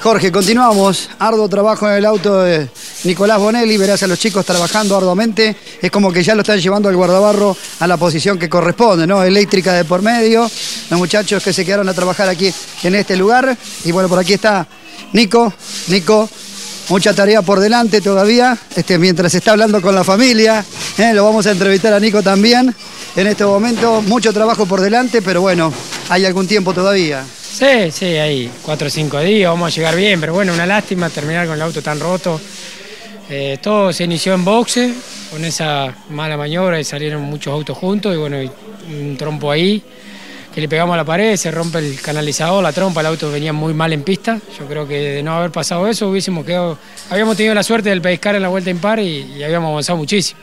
Jorge, 0.00 0.32
continuamos. 0.32 1.08
Arduo 1.20 1.48
trabajo 1.48 1.88
en 1.88 1.94
el 1.94 2.06
auto 2.06 2.42
de 2.42 2.68
Nicolás 3.04 3.38
Bonelli. 3.38 3.76
Verás 3.76 4.02
a 4.02 4.06
los 4.06 4.18
chicos 4.18 4.44
trabajando 4.44 4.96
arduamente. 4.96 5.56
Es 5.80 5.90
como 5.90 6.12
que 6.12 6.22
ya 6.22 6.34
lo 6.34 6.40
están 6.40 6.60
llevando 6.60 6.88
al 6.88 6.96
guardabarro 6.96 7.56
a 7.80 7.86
la 7.86 7.96
posición 7.96 8.38
que 8.38 8.48
corresponde, 8.48 9.06
¿no? 9.06 9.22
Eléctrica 9.22 9.72
de 9.74 9.84
por 9.84 10.02
medio. 10.02 10.50
Los 10.90 10.98
muchachos 10.98 11.42
que 11.42 11.52
se 11.52 11.64
quedaron 11.64 11.88
a 11.88 11.94
trabajar 11.94 12.28
aquí 12.28 12.52
en 12.82 12.94
este 12.94 13.16
lugar. 13.16 13.56
Y 13.84 13.92
bueno, 13.92 14.08
por 14.08 14.18
aquí 14.18 14.34
está 14.34 14.66
Nico. 15.12 15.52
Nico, 15.88 16.28
mucha 16.88 17.14
tarea 17.14 17.42
por 17.42 17.60
delante 17.60 18.00
todavía, 18.00 18.56
este, 18.74 18.98
mientras 18.98 19.34
está 19.34 19.52
hablando 19.52 19.80
con 19.80 19.94
la 19.94 20.04
familia. 20.04 20.64
¿eh? 20.98 21.12
Lo 21.14 21.24
vamos 21.24 21.46
a 21.46 21.52
entrevistar 21.52 21.92
a 21.92 22.00
Nico 22.00 22.22
también. 22.22 22.74
En 23.16 23.26
este 23.26 23.44
momento, 23.44 24.02
mucho 24.02 24.32
trabajo 24.32 24.66
por 24.66 24.80
delante, 24.80 25.22
pero 25.22 25.40
bueno, 25.40 25.72
hay 26.08 26.24
algún 26.24 26.48
tiempo 26.48 26.72
todavía. 26.72 27.24
Sí, 27.24 27.92
sí, 27.92 28.06
hay 28.06 28.50
cuatro 28.62 28.88
o 28.88 28.90
cinco 28.90 29.20
días, 29.20 29.48
vamos 29.48 29.72
a 29.72 29.76
llegar 29.76 29.94
bien, 29.94 30.20
pero 30.20 30.34
bueno, 30.34 30.52
una 30.52 30.66
lástima 30.66 31.08
terminar 31.08 31.46
con 31.46 31.54
el 31.54 31.62
auto 31.62 31.80
tan 31.80 32.00
roto. 32.00 32.40
Eh, 33.30 33.58
todo 33.62 33.92
se 33.92 34.04
inició 34.04 34.34
en 34.34 34.44
boxe, 34.44 34.92
con 35.30 35.44
esa 35.44 35.94
mala 36.10 36.36
maniobra 36.36 36.78
y 36.78 36.84
salieron 36.84 37.22
muchos 37.22 37.52
autos 37.52 37.76
juntos 37.76 38.14
y 38.14 38.18
bueno, 38.18 38.42
y 38.42 38.50
un 38.88 39.16
trompo 39.16 39.50
ahí 39.50 39.82
que 40.54 40.60
le 40.60 40.68
pegamos 40.68 40.94
a 40.94 40.98
la 40.98 41.04
pared, 41.04 41.34
se 41.36 41.50
rompe 41.50 41.78
el 41.78 42.00
canalizador, 42.00 42.62
la 42.62 42.72
trompa, 42.72 43.00
el 43.00 43.06
auto 43.06 43.32
venía 43.32 43.52
muy 43.52 43.74
mal 43.74 43.92
en 43.92 44.02
pista. 44.04 44.38
Yo 44.56 44.66
creo 44.66 44.86
que 44.86 45.00
de 45.00 45.22
no 45.22 45.36
haber 45.36 45.50
pasado 45.50 45.88
eso 45.88 46.08
hubiésemos 46.08 46.46
quedado, 46.46 46.78
habíamos 47.10 47.36
tenido 47.36 47.54
la 47.54 47.64
suerte 47.64 47.88
del 47.88 48.00
pescar 48.00 48.36
en 48.36 48.42
la 48.42 48.48
vuelta 48.48 48.70
impar 48.70 49.00
y, 49.00 49.42
habíamos 49.42 49.70
avanzado 49.70 49.96
muchísimo. 49.96 50.40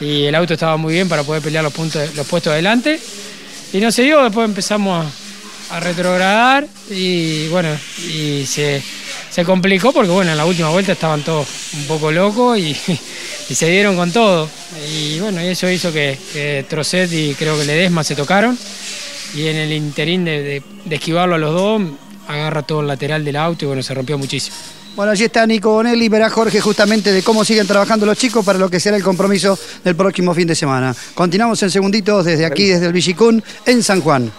Y 0.00 0.24
el 0.24 0.34
auto 0.34 0.54
estaba 0.54 0.76
muy 0.76 0.94
bien 0.94 1.08
para 1.08 1.22
poder 1.22 1.40
pelear 1.40 1.62
los, 1.62 1.72
puntos, 1.72 2.16
los 2.16 2.26
puestos 2.26 2.52
adelante 2.52 2.98
y 3.72 3.78
no 3.78 3.92
se 3.92 4.02
dio, 4.02 4.24
después 4.24 4.48
empezamos 4.48 5.06
a, 5.70 5.76
a 5.76 5.80
retrogradar 5.80 6.66
y 6.90 7.46
bueno, 7.48 7.68
y 8.12 8.44
se, 8.46 8.82
se 9.34 9.44
complicó 9.44 9.92
porque 9.92 10.10
bueno, 10.10 10.30
en 10.30 10.36
la 10.36 10.44
última 10.46 10.68
vuelta 10.68 10.92
estaban 10.92 11.22
todos 11.22 11.48
un 11.74 11.84
poco 11.86 12.12
locos 12.12 12.56
y, 12.56 12.76
y 13.48 13.54
se 13.54 13.68
dieron 13.68 13.96
con 13.96 14.12
todo. 14.12 14.48
Y 14.96 15.18
bueno, 15.18 15.42
y 15.42 15.48
eso 15.48 15.68
hizo 15.68 15.92
que, 15.92 16.16
que 16.32 16.64
Trocet 16.68 17.12
y 17.12 17.34
creo 17.34 17.58
que 17.58 17.64
Ledesma 17.64 18.04
se 18.04 18.14
tocaron 18.14 18.56
y 19.34 19.46
en 19.48 19.56
el 19.56 19.72
interín 19.72 20.24
de, 20.24 20.42
de- 20.42 20.62
de 20.84 20.94
esquivarlo 20.96 21.34
a 21.34 21.38
los 21.38 21.52
dos, 21.52 21.82
agarra 22.28 22.62
todo 22.62 22.82
el 22.82 22.86
lateral 22.86 23.24
del 23.24 23.34
auto 23.36 23.64
y 23.64 23.68
bueno, 23.68 23.82
se 23.82 23.92
rompió 23.94 24.16
muchísimo. 24.18 24.54
Bueno, 24.94 25.10
allí 25.10 25.24
está 25.24 25.44
Nico 25.44 25.70
Bonelli, 25.72 26.08
verá 26.08 26.30
Jorge 26.30 26.60
justamente 26.60 27.10
de 27.10 27.22
cómo 27.24 27.44
siguen 27.44 27.66
trabajando 27.66 28.06
los 28.06 28.16
chicos 28.16 28.44
para 28.44 28.60
lo 28.60 28.70
que 28.70 28.78
será 28.78 28.96
el 28.96 29.02
compromiso 29.02 29.58
del 29.82 29.96
próximo 29.96 30.32
fin 30.34 30.46
de 30.46 30.54
semana. 30.54 30.94
Continuamos 31.14 31.60
en 31.64 31.70
segunditos 31.72 32.24
desde 32.24 32.46
aquí, 32.46 32.66
desde 32.66 32.86
el 32.86 32.92
Villicún, 32.92 33.42
en 33.66 33.82
San 33.82 34.00
Juan. 34.00 34.30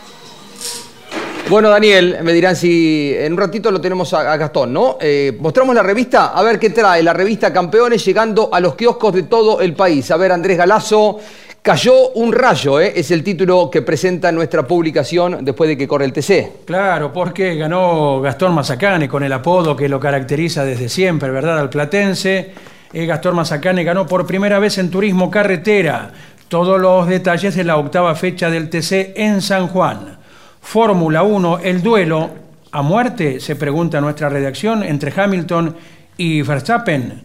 Bueno, 1.47 1.69
Daniel, 1.69 2.17
me 2.23 2.33
dirán 2.33 2.55
si 2.55 3.13
en 3.15 3.33
un 3.33 3.37
ratito 3.37 3.69
lo 3.69 3.79
tenemos 3.79 4.11
a, 4.15 4.35
Gastón, 4.35 4.73
¿no? 4.73 4.97
Eh, 4.99 5.37
mostramos 5.39 5.75
la 5.75 5.83
revista, 5.83 6.27
a 6.29 6.41
ver 6.41 6.57
qué 6.57 6.71
trae 6.71 7.03
la 7.03 7.13
revista 7.13 7.53
Campeones 7.53 8.03
llegando 8.03 8.49
a 8.51 8.59
los 8.59 8.73
kioscos 8.73 9.13
de 9.13 9.23
todo 9.23 9.61
el 9.61 9.75
país. 9.75 10.09
A 10.09 10.17
ver, 10.17 10.31
Andrés 10.31 10.57
Galazo, 10.57 11.19
cayó 11.61 12.09
un 12.15 12.33
rayo, 12.33 12.79
¿eh? 12.79 12.93
es 12.95 13.11
el 13.11 13.23
título 13.23 13.69
que 13.69 13.83
presenta 13.83 14.31
nuestra 14.31 14.63
publicación 14.63 15.45
después 15.45 15.67
de 15.67 15.77
que 15.77 15.87
corre 15.87 16.05
el 16.05 16.13
TC. 16.13 16.65
Claro, 16.65 17.13
porque 17.13 17.55
ganó 17.55 18.21
Gastón 18.21 18.55
Mazacane 18.55 19.07
con 19.07 19.23
el 19.23 19.31
apodo 19.31 19.75
que 19.75 19.87
lo 19.87 19.99
caracteriza 19.99 20.65
desde 20.65 20.89
siempre, 20.89 21.29
¿verdad? 21.29 21.59
Al 21.59 21.69
platense. 21.69 22.53
Eh, 22.91 23.05
Gastón 23.05 23.35
Mazacane 23.35 23.83
ganó 23.83 24.07
por 24.07 24.25
primera 24.25 24.57
vez 24.57 24.79
en 24.79 24.89
turismo 24.89 25.29
carretera. 25.29 26.11
Todos 26.47 26.81
los 26.81 27.07
detalles 27.07 27.55
de 27.55 27.63
la 27.63 27.77
octava 27.77 28.15
fecha 28.15 28.49
del 28.49 28.67
TC 28.67 29.13
en 29.15 29.43
San 29.43 29.67
Juan. 29.67 30.24
Fórmula 30.65 31.21
1, 31.21 31.59
el 31.59 31.83
duelo 31.83 32.31
a 32.71 32.81
muerte, 32.81 33.39
se 33.39 33.55
pregunta 33.55 34.01
nuestra 34.01 34.29
redacción, 34.29 34.81
entre 34.81 35.13
Hamilton 35.15 35.75
y 36.17 36.41
Verstappen. 36.41 37.23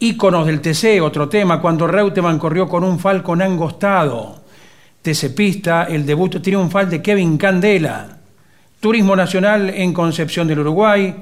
Íconos 0.00 0.46
del 0.46 0.60
TC, 0.60 1.00
otro 1.00 1.28
tema, 1.28 1.60
cuando 1.62 1.86
Reutemann 1.86 2.40
corrió 2.40 2.68
con 2.68 2.82
un 2.82 2.98
Falcon 2.98 3.40
angostado. 3.40 4.42
TC 5.00 5.32
Pista, 5.32 5.84
el 5.84 6.04
debut 6.04 6.42
triunfal 6.42 6.90
de 6.90 7.00
Kevin 7.00 7.38
Candela. 7.38 8.18
Turismo 8.80 9.14
Nacional 9.14 9.70
en 9.70 9.94
Concepción 9.94 10.48
del 10.48 10.58
Uruguay. 10.58 11.14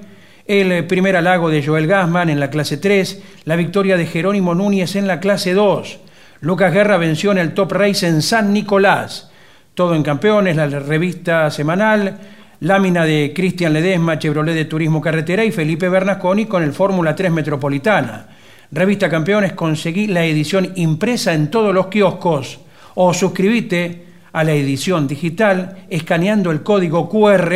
El 0.46 0.86
primer 0.86 1.14
halago 1.14 1.50
de 1.50 1.62
Joel 1.62 1.86
Gassman 1.86 2.30
en 2.30 2.40
la 2.40 2.48
clase 2.48 2.78
3. 2.78 3.22
La 3.44 3.56
victoria 3.56 3.98
de 3.98 4.06
Jerónimo 4.06 4.54
Núñez 4.54 4.96
en 4.96 5.06
la 5.06 5.20
clase 5.20 5.52
2. 5.52 5.98
Lucas 6.40 6.72
Guerra 6.72 6.96
venció 6.96 7.32
en 7.32 7.38
el 7.38 7.52
Top 7.52 7.70
Race 7.70 8.08
en 8.08 8.22
San 8.22 8.54
Nicolás. 8.54 9.29
Todo 9.80 9.94
en 9.94 10.02
Campeones, 10.02 10.56
la 10.56 10.66
revista 10.66 11.50
semanal. 11.50 12.18
Lámina 12.60 13.06
de 13.06 13.32
Cristian 13.34 13.72
Ledesma, 13.72 14.18
Chevrolet 14.18 14.54
de 14.54 14.66
Turismo 14.66 15.00
Carretera 15.00 15.42
y 15.42 15.52
Felipe 15.52 15.88
Bernasconi 15.88 16.44
con 16.44 16.62
el 16.62 16.74
Fórmula 16.74 17.16
3 17.16 17.32
Metropolitana. 17.32 18.26
Revista 18.70 19.08
Campeones, 19.08 19.54
conseguí 19.54 20.06
la 20.06 20.22
edición 20.22 20.74
impresa 20.76 21.32
en 21.32 21.50
todos 21.50 21.72
los 21.72 21.86
kioscos 21.86 22.60
o 22.94 23.14
suscribite 23.14 24.04
a 24.34 24.44
la 24.44 24.52
edición 24.52 25.08
digital 25.08 25.86
escaneando 25.88 26.50
el 26.50 26.62
código 26.62 27.08
QR 27.08 27.54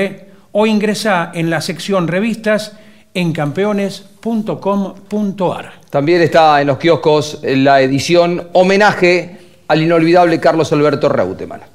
o 0.52 0.66
ingresá 0.66 1.30
en 1.34 1.50
la 1.50 1.60
sección 1.60 2.08
revistas 2.08 2.78
en 3.12 3.34
campeones.com.ar. 3.34 5.72
También 5.90 6.22
está 6.22 6.62
en 6.62 6.68
los 6.68 6.78
kioscos 6.78 7.40
la 7.42 7.82
edición 7.82 8.48
homenaje 8.54 9.40
al 9.68 9.82
inolvidable 9.82 10.40
Carlos 10.40 10.72
Alberto 10.72 11.10
Reutemann. 11.10 11.74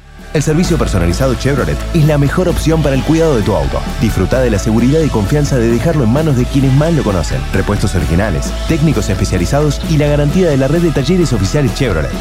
El 0.33 0.41
servicio 0.41 0.77
personalizado 0.77 1.35
Chevrolet 1.35 1.77
es 1.93 2.05
la 2.05 2.17
mejor 2.17 2.47
opción 2.47 2.81
para 2.81 2.95
el 2.95 3.03
cuidado 3.03 3.35
de 3.35 3.43
tu 3.43 3.53
auto. 3.53 3.81
Disfruta 3.99 4.39
de 4.39 4.49
la 4.49 4.59
seguridad 4.59 5.01
y 5.01 5.09
confianza 5.09 5.57
de 5.57 5.67
dejarlo 5.69 6.05
en 6.05 6.13
manos 6.13 6.37
de 6.37 6.45
quienes 6.45 6.73
más 6.73 6.93
lo 6.93 7.03
conocen. 7.03 7.41
Repuestos 7.51 7.95
originales, 7.95 8.53
técnicos 8.69 9.09
especializados 9.09 9.81
y 9.89 9.97
la 9.97 10.07
garantía 10.07 10.49
de 10.49 10.55
la 10.55 10.69
red 10.69 10.83
de 10.83 10.91
talleres 10.91 11.33
oficiales 11.33 11.73
Chevrolet. 11.75 12.11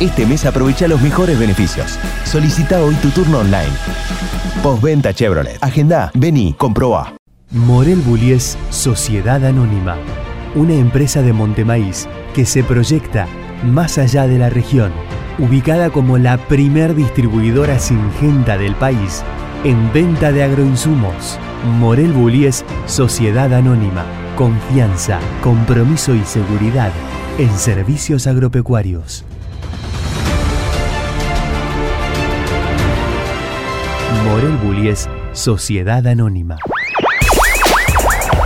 Este 0.00 0.26
mes 0.26 0.44
aprovecha 0.44 0.88
los 0.88 1.00
mejores 1.00 1.38
beneficios. 1.38 2.00
Solicita 2.24 2.82
hoy 2.82 2.96
tu 2.96 3.10
turno 3.10 3.38
online. 3.38 3.70
Postventa 4.60 5.14
Chevrolet. 5.14 5.58
Agenda, 5.60 6.10
vení, 6.14 6.52
comprobá. 6.52 7.14
Morel 7.52 8.00
Bullies 8.00 8.58
Sociedad 8.70 9.44
Anónima, 9.44 9.96
una 10.56 10.74
empresa 10.74 11.22
de 11.22 11.32
Montemaíz 11.32 12.08
que 12.34 12.44
se 12.44 12.64
proyecta 12.64 13.28
más 13.64 13.98
allá 13.98 14.26
de 14.26 14.38
la 14.38 14.50
región, 14.50 14.92
ubicada 15.38 15.90
como 15.90 16.18
la 16.18 16.38
primer 16.38 16.94
distribuidora 16.94 17.78
singenta 17.78 18.56
del 18.56 18.74
país 18.74 19.22
en 19.64 19.92
venta 19.92 20.32
de 20.32 20.44
agroinsumos. 20.44 21.38
Morel 21.78 22.12
Bullies 22.12 22.64
Sociedad 22.86 23.52
Anónima, 23.52 24.04
confianza, 24.36 25.18
compromiso 25.42 26.14
y 26.14 26.24
seguridad 26.24 26.92
en 27.38 27.50
servicios 27.58 28.26
agropecuarios. 28.26 29.24
Morel 34.24 34.56
Bullies 34.58 35.08
Sociedad 35.32 36.06
Anónima. 36.06 36.56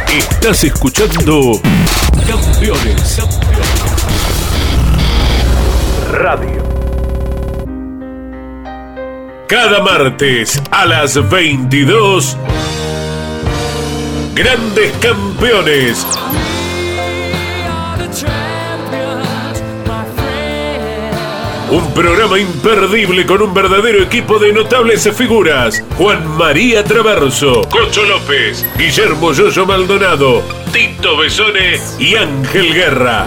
Estás 0.09 0.65
escuchando 0.65 1.61
Campeones. 2.27 3.21
Radio. 6.13 6.80
Cada 9.51 9.83
martes 9.83 10.63
a 10.71 10.87
las 10.87 11.29
22. 11.29 12.37
Grandes 14.33 14.93
campeones. 14.99 16.07
Un 21.69 21.93
programa 21.95 22.39
imperdible 22.39 23.27
con 23.27 23.43
un 23.43 23.53
verdadero 23.53 24.05
equipo 24.05 24.39
de 24.39 24.53
notables 24.53 25.11
figuras. 25.17 25.83
Juan 25.99 26.29
María 26.37 26.85
Traverso, 26.85 27.63
Cocho 27.69 28.05
López, 28.05 28.65
Guillermo 28.79 29.33
Yoyo 29.33 29.67
Maldonado, 29.67 30.45
Tito 30.73 31.17
Besone 31.17 31.81
y 31.99 32.15
Ángel 32.15 32.73
Guerra. 32.73 33.27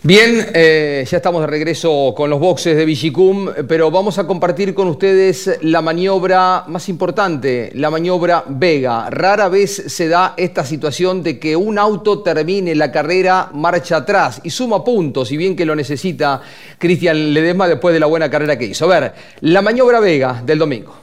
Bien, 0.00 0.46
eh, 0.54 1.04
ya 1.10 1.16
estamos 1.16 1.40
de 1.40 1.48
regreso 1.48 2.14
con 2.16 2.30
los 2.30 2.38
boxes 2.38 2.76
de 2.76 2.84
Vigicum, 2.84 3.48
pero 3.66 3.90
vamos 3.90 4.16
a 4.18 4.28
compartir 4.28 4.72
con 4.72 4.86
ustedes 4.86 5.58
la 5.62 5.82
maniobra 5.82 6.62
más 6.68 6.88
importante, 6.88 7.72
la 7.74 7.90
maniobra 7.90 8.44
Vega. 8.46 9.10
Rara 9.10 9.48
vez 9.48 9.74
se 9.88 10.06
da 10.06 10.34
esta 10.36 10.64
situación 10.64 11.24
de 11.24 11.40
que 11.40 11.56
un 11.56 11.80
auto 11.80 12.22
termine 12.22 12.76
la 12.76 12.92
carrera 12.92 13.50
marcha 13.52 13.96
atrás 13.96 14.40
y 14.44 14.50
suma 14.50 14.84
puntos, 14.84 15.32
y 15.32 15.36
bien 15.36 15.56
que 15.56 15.66
lo 15.66 15.74
necesita 15.74 16.42
Cristian 16.78 17.34
Ledesma 17.34 17.66
después 17.66 17.92
de 17.92 17.98
la 17.98 18.06
buena 18.06 18.30
carrera 18.30 18.56
que 18.56 18.66
hizo. 18.66 18.84
A 18.84 19.00
ver, 19.00 19.12
la 19.40 19.62
maniobra 19.62 19.98
Vega 19.98 20.40
del 20.46 20.60
domingo. 20.60 20.94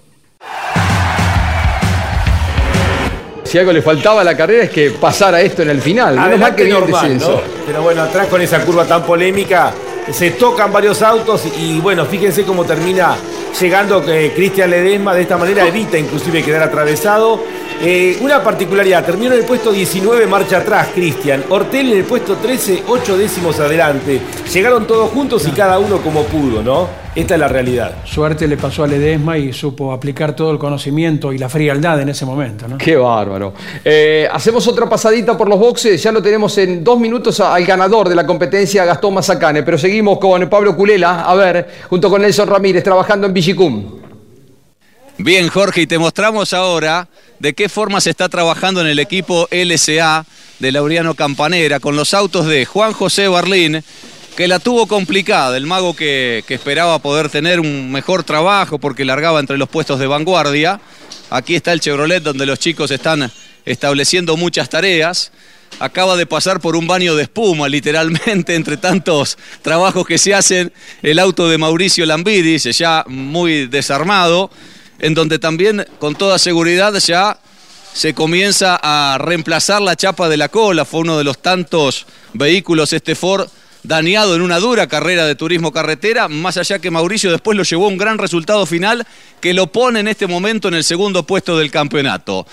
Si 3.55 3.59
algo 3.59 3.71
le 3.71 3.81
faltaba 3.81 4.19
a 4.19 4.23
la 4.25 4.35
carrera 4.35 4.65
es 4.65 4.69
que 4.69 4.91
pasara 4.91 5.39
esto 5.39 5.61
en 5.61 5.69
el 5.69 5.81
final. 5.81 6.19
Menos 6.19 6.39
mal 6.41 6.55
que 6.55 6.67
normal, 6.67 7.03
descenso. 7.03 7.31
¿no? 7.37 7.41
Pero 7.65 7.83
bueno, 7.83 8.01
atrás 8.01 8.27
con 8.27 8.41
esa 8.41 8.59
curva 8.65 8.83
tan 8.83 9.03
polémica, 9.03 9.71
se 10.11 10.31
tocan 10.31 10.73
varios 10.73 11.01
autos 11.01 11.43
y 11.57 11.79
bueno, 11.79 12.05
fíjense 12.05 12.43
cómo 12.43 12.65
termina 12.65 13.15
llegando 13.57 14.03
que 14.03 14.33
Cristian 14.35 14.71
Ledesma 14.71 15.13
de 15.15 15.21
esta 15.21 15.37
manera 15.37 15.65
evita 15.65 15.97
inclusive 15.97 16.43
quedar 16.43 16.63
atravesado. 16.63 17.45
Eh, 17.81 18.17
una 18.19 18.43
particularidad, 18.43 19.05
terminó 19.05 19.31
en 19.31 19.39
el 19.39 19.45
puesto 19.45 19.71
19, 19.71 20.27
marcha 20.27 20.57
atrás 20.57 20.89
Cristian. 20.93 21.45
Ortel 21.47 21.93
en 21.93 21.99
el 21.99 22.03
puesto 22.03 22.35
13, 22.35 22.83
8 22.85 23.17
décimos 23.17 23.57
adelante. 23.61 24.19
Llegaron 24.51 24.85
todos 24.85 25.11
juntos 25.11 25.47
y 25.47 25.51
cada 25.51 25.79
uno 25.79 25.99
como 25.99 26.23
pudo, 26.25 26.61
¿no? 26.61 27.04
Esta 27.15 27.35
es 27.35 27.39
la 27.39 27.47
realidad. 27.47 28.03
Suerte 28.03 28.45
le 28.45 28.57
pasó 28.57 28.83
a 28.83 28.87
Ledesma 28.87 29.37
y 29.37 29.53
supo 29.53 29.93
aplicar 29.93 30.35
todo 30.35 30.51
el 30.51 30.57
conocimiento 30.57 31.31
y 31.31 31.37
la 31.37 31.47
frialdad 31.47 32.01
en 32.01 32.09
ese 32.09 32.25
momento. 32.25 32.67
¿no? 32.67 32.77
Qué 32.77 32.97
bárbaro. 32.97 33.53
Eh, 33.85 34.27
hacemos 34.29 34.67
otra 34.67 34.89
pasadita 34.89 35.37
por 35.37 35.47
los 35.47 35.57
boxes. 35.57 36.03
Ya 36.03 36.11
lo 36.11 36.21
tenemos 36.21 36.57
en 36.57 36.83
dos 36.83 36.99
minutos 36.99 37.39
al 37.39 37.65
ganador 37.65 38.09
de 38.09 38.15
la 38.15 38.25
competencia, 38.25 38.83
Gastón 38.83 39.13
Mazacane. 39.13 39.63
Pero 39.63 39.77
seguimos 39.77 40.19
con 40.19 40.49
Pablo 40.49 40.75
Culela, 40.75 41.21
a 41.21 41.33
ver, 41.35 41.69
junto 41.89 42.09
con 42.09 42.21
Nelson 42.21 42.49
Ramírez, 42.49 42.83
trabajando 42.83 43.27
en 43.27 43.33
Vigicum. 43.33 44.01
Bien, 45.17 45.47
Jorge, 45.47 45.83
y 45.83 45.87
te 45.87 45.97
mostramos 45.97 46.51
ahora 46.51 47.07
de 47.39 47.53
qué 47.53 47.69
forma 47.69 48.01
se 48.01 48.09
está 48.09 48.27
trabajando 48.27 48.81
en 48.81 48.87
el 48.87 48.99
equipo 48.99 49.47
LSA 49.49 50.25
de 50.59 50.71
Laureano 50.73 51.15
Campanera 51.15 51.79
con 51.79 51.95
los 51.95 52.13
autos 52.13 52.45
de 52.47 52.65
Juan 52.65 52.91
José 52.91 53.29
Barlín, 53.29 53.81
que 54.35 54.47
la 54.47 54.59
tuvo 54.59 54.85
complicada, 54.87 55.55
el 55.55 55.65
mago 55.65 55.95
que, 55.95 56.43
esperaba 56.49 56.99
poder 56.99 57.29
tener 57.29 57.59
un 57.59 57.91
mejor 57.91 58.23
trabajo 58.23 58.79
porque 58.79 59.05
largaba 59.05 59.39
entre 59.39 59.57
los 59.57 59.69
puestos 59.69 59.99
de 59.99 60.07
vanguardia. 60.07 60.81
Aquí 61.29 61.55
está 61.55 61.71
el 61.71 61.79
Chevrolet 61.79 62.21
donde 62.21 62.45
los 62.45 62.59
chicos 62.59 62.91
están 62.91 63.31
estableciendo 63.65 64.35
muchas 64.35 64.69
tareas. 64.69 65.31
Acaba 65.79 66.17
de 66.17 66.25
pasar 66.25 66.59
por 66.59 66.75
un 66.75 66.85
baño 66.85 67.15
de 67.15 67.23
espuma, 67.23 67.69
literalmente, 67.69 68.55
entre 68.55 68.77
tantos 68.77 69.37
trabajos 69.61 70.05
que 70.05 70.17
se 70.17 70.33
hacen. 70.33 70.71
El 71.01 71.19
auto 71.19 71.47
de 71.47 71.57
Mauricio 71.57 72.05
Lambidis, 72.05 72.63
ya 72.77 73.05
muy 73.07 73.67
desarmado, 73.67 74.51
en 74.99 75.13
donde 75.13 75.39
también, 75.39 75.85
con 75.97 76.15
toda 76.15 76.39
seguridad, 76.39 76.93
ya 76.95 77.39
se 77.93 78.13
comienza 78.13 78.77
a 78.81 79.17
reemplazar 79.17 79.81
la 79.81 79.95
chapa 79.95 80.27
de 80.27 80.35
la 80.35 80.49
cola. 80.49 80.83
Fue 80.83 80.99
uno 80.99 81.17
de 81.17 81.23
los 81.23 81.41
tantos 81.41 82.05
vehículos, 82.33 82.91
este 82.91 83.15
Ford, 83.15 83.49
dañado 83.87 84.35
en 84.35 84.41
una 84.41 84.59
dura 84.59 84.87
carrera 84.87 85.25
de 85.25 85.35
turismo 85.35 85.71
carretera, 85.71 86.27
más 86.27 86.57
allá 86.57 86.79
que 86.79 86.91
Mauricio 86.91 87.31
después 87.31 87.57
lo 87.57 87.63
llevó 87.63 87.87
un 87.87 87.97
gran 87.97 88.17
resultado 88.17 88.65
final 88.65 89.05
que 89.39 89.53
lo 89.53 89.67
pone 89.67 89.99
en 89.99 90.07
este 90.07 90.27
momento 90.27 90.67
en 90.67 90.73
el 90.73 90.83
segundo 90.83 91.23
puesto 91.23 91.57
del 91.57 91.71
campeonato. 91.71 92.45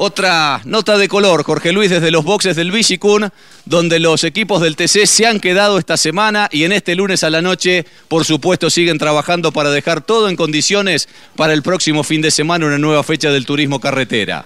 Otra 0.00 0.60
nota 0.64 0.96
de 0.96 1.08
color, 1.08 1.42
Jorge 1.42 1.72
Luis, 1.72 1.90
desde 1.90 2.12
los 2.12 2.24
boxes 2.24 2.54
del 2.54 2.70
Vigicún, 2.70 3.30
donde 3.64 3.98
los 3.98 4.22
equipos 4.22 4.62
del 4.62 4.76
TC 4.76 5.06
se 5.06 5.26
han 5.26 5.40
quedado 5.40 5.76
esta 5.76 5.96
semana 5.96 6.48
y 6.52 6.62
en 6.62 6.70
este 6.70 6.94
lunes 6.94 7.24
a 7.24 7.30
la 7.30 7.42
noche, 7.42 7.84
por 8.06 8.24
supuesto, 8.24 8.70
siguen 8.70 8.98
trabajando 8.98 9.50
para 9.50 9.70
dejar 9.70 10.00
todo 10.00 10.28
en 10.28 10.36
condiciones 10.36 11.08
para 11.34 11.52
el 11.52 11.62
próximo 11.62 12.04
fin 12.04 12.22
de 12.22 12.30
semana, 12.30 12.66
una 12.66 12.78
nueva 12.78 13.02
fecha 13.02 13.32
del 13.32 13.44
turismo 13.44 13.80
carretera. 13.80 14.44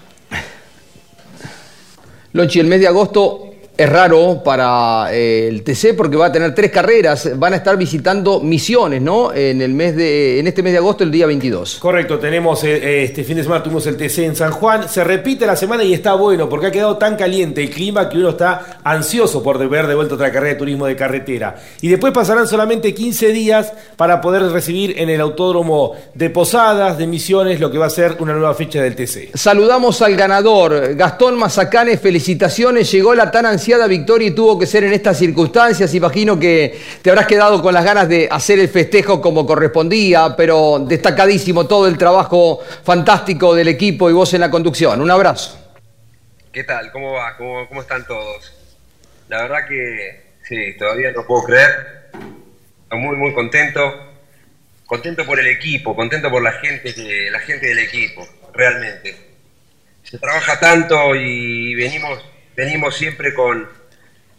Lonchi, 2.31 2.59
el 2.59 2.65
mes 2.65 2.79
de 2.79 2.87
agosto 2.87 3.52
es 3.75 3.89
raro 3.89 4.41
para 4.43 5.07
eh, 5.11 5.47
el 5.47 5.63
TC 5.63 5.95
porque 5.97 6.15
va 6.15 6.27
a 6.27 6.31
tener 6.31 6.53
tres 6.53 6.71
carreras. 6.71 7.37
Van 7.39 7.53
a 7.53 7.55
estar 7.55 7.75
visitando 7.75 8.39
misiones, 8.39 9.01
¿no? 9.01 9.33
En, 9.33 9.61
el 9.61 9.73
mes 9.73 9.95
de, 9.95 10.39
en 10.39 10.47
este 10.47 10.61
mes 10.61 10.73
de 10.73 10.77
agosto, 10.77 11.03
el 11.03 11.11
día 11.11 11.25
22. 11.25 11.79
Correcto, 11.79 12.19
tenemos 12.19 12.63
eh, 12.63 12.75
eh, 12.75 13.03
este 13.03 13.23
fin 13.23 13.37
de 13.37 13.43
semana 13.43 13.63
tuvimos 13.63 13.87
el 13.87 13.97
TC 13.97 14.19
en 14.19 14.35
San 14.35 14.51
Juan, 14.51 14.87
se 14.87 15.03
repite 15.03 15.47
la 15.47 15.55
semana 15.55 15.83
y 15.83 15.93
está 15.93 16.13
bueno 16.13 16.47
porque 16.47 16.67
ha 16.67 16.71
quedado 16.71 16.97
tan 16.97 17.15
caliente 17.15 17.63
el 17.63 17.71
clima 17.71 18.09
que 18.09 18.17
uno 18.17 18.29
está 18.29 18.79
ansioso 18.83 19.41
por 19.41 19.57
ver 19.67 19.87
de 19.87 19.95
vuelta 19.95 20.15
otra 20.15 20.31
carrera 20.31 20.53
de 20.53 20.59
turismo 20.59 20.85
de 20.85 20.95
carretera. 20.95 21.55
Y 21.81 21.87
después 21.87 22.13
pasarán 22.13 22.47
solamente 22.47 22.93
15 22.93 23.31
días 23.31 23.73
para 23.97 24.21
poder 24.21 24.43
recibir 24.51 24.99
en 24.99 25.09
el 25.09 25.19
autódromo 25.19 25.93
de 26.13 26.29
Posadas, 26.29 26.99
de 26.99 27.07
Misiones, 27.07 27.59
lo 27.59 27.71
que 27.71 27.79
va 27.79 27.87
a 27.87 27.89
ser 27.89 28.17
una 28.19 28.33
nueva 28.33 28.53
fecha 28.53 28.81
del 28.83 28.95
TC. 28.95 29.31
Saludamos 29.33 30.01
al 30.03 30.15
ganador, 30.15 30.95
Gastón 30.95 31.39
Mazacane, 31.39 31.97
felicitaciones, 31.97 32.91
llegó 32.91 33.15
la 33.15 33.31
tan 33.31 33.47
ansiada 33.63 33.87
victoria 33.87 34.27
y 34.27 34.31
tuvo 34.31 34.59
que 34.59 34.65
ser 34.65 34.83
en 34.83 34.91
estas 34.91 35.17
circunstancias, 35.17 35.93
imagino 35.93 36.37
que 36.37 36.77
te 37.01 37.09
habrás 37.09 37.27
quedado 37.27 37.61
con 37.61 37.73
las 37.73 37.85
ganas 37.85 38.09
de 38.09 38.27
hacer 38.29 38.59
el 38.59 38.67
festejo 38.67 39.21
como 39.21 39.45
correspondía, 39.45 40.35
pero 40.35 40.79
destacadísimo 40.79 41.65
todo 41.65 41.87
el 41.87 41.97
trabajo 41.97 42.59
fantástico 42.83 43.55
del 43.55 43.69
equipo 43.69 44.09
y 44.09 44.13
vos 44.13 44.33
en 44.33 44.41
la 44.41 44.51
conducción. 44.51 44.99
Un 44.99 45.09
abrazo. 45.09 45.57
¿Qué 46.51 46.65
tal? 46.65 46.91
¿Cómo 46.91 47.13
va? 47.13 47.37
¿Cómo, 47.37 47.65
cómo 47.69 47.79
están 47.79 48.05
todos? 48.05 48.51
La 49.29 49.43
verdad 49.43 49.65
que 49.69 50.23
sí, 50.43 50.77
todavía 50.77 51.13
no 51.13 51.25
puedo 51.25 51.45
creer. 51.45 52.09
Estoy 52.83 52.99
muy, 52.99 53.15
muy 53.15 53.33
contento. 53.33 53.79
Contento 54.85 55.25
por 55.25 55.39
el 55.39 55.47
equipo, 55.47 55.95
contento 55.95 56.29
por 56.29 56.43
la 56.43 56.51
gente, 56.51 56.93
la 57.31 57.39
gente 57.39 57.67
del 57.67 57.79
equipo, 57.79 58.27
realmente. 58.53 59.15
Se 60.03 60.17
trabaja 60.17 60.59
tanto 60.59 61.15
y 61.15 61.75
venimos, 61.75 62.19
venimos 62.55 62.95
siempre 62.95 63.33
con, 63.33 63.69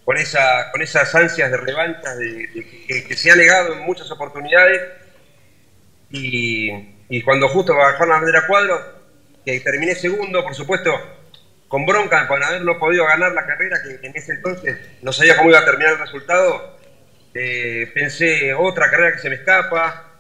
con, 0.05 0.17
esa, 0.17 0.71
con 0.73 0.83
esas 0.83 1.15
ansias 1.15 1.51
de 1.51 1.57
revancha 1.57 2.11
que, 2.19 3.17
se 3.17 3.31
ha 3.31 3.37
negado 3.37 3.75
en 3.75 3.81
muchas 3.81 4.11
oportunidades. 4.11 4.81
Y, 6.11 6.71
y 7.09 7.23
cuando 7.23 7.49
justo 7.49 7.75
bajaron 7.75 8.09
la 8.09 8.17
bandera 8.17 8.47
cuadro, 8.47 8.81
que 9.45 9.61
terminé 9.61 9.95
segundo, 9.95 10.43
por 10.43 10.55
supuesto, 10.55 10.91
con 11.69 11.87
bronca 11.87 12.27
por 12.29 12.43
haber 12.43 12.63
no 12.63 12.79
podido 12.79 13.05
ganar 13.05 13.33
la 13.33 13.47
carrera, 13.47 13.79
que 13.83 14.07
en 14.07 14.17
ese 14.17 14.33
entonces 14.33 14.79
no 15.03 15.13
sabía 15.13 15.37
cómo 15.37 15.51
iba 15.51 15.59
a 15.59 15.65
terminar 15.65 15.95
el 15.95 15.99
resultado. 15.99 16.79
Eh, 17.35 17.91
pensé 17.93 18.55
otra 18.55 18.91
carrera 18.91 19.17
que 19.17 19.23
se 19.23 19.29
me 19.29 19.37
escapa, 19.37 20.13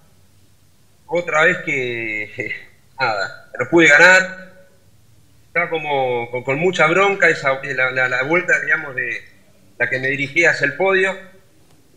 otra 1.07 1.45
vez 1.45 1.59
que 1.59 2.55
nada, 3.01 3.51
no 3.59 3.69
pude 3.71 3.89
ganar. 3.89 4.54
Estaba 5.55 5.71
como 5.71 6.29
con, 6.43 6.59
mucha 6.59 6.89
bronca 6.89 7.29
esa, 7.29 7.61
la, 7.63 7.93
la- 7.93 8.09
la 8.09 8.23
vuelta, 8.25 8.59
digamos, 8.59 8.93
de 8.97 9.23
la 9.79 9.89
que 9.89 10.01
me 10.01 10.09
dirigía 10.09 10.51
hacia 10.51 10.65
el 10.67 10.75
podio. 10.75 11.17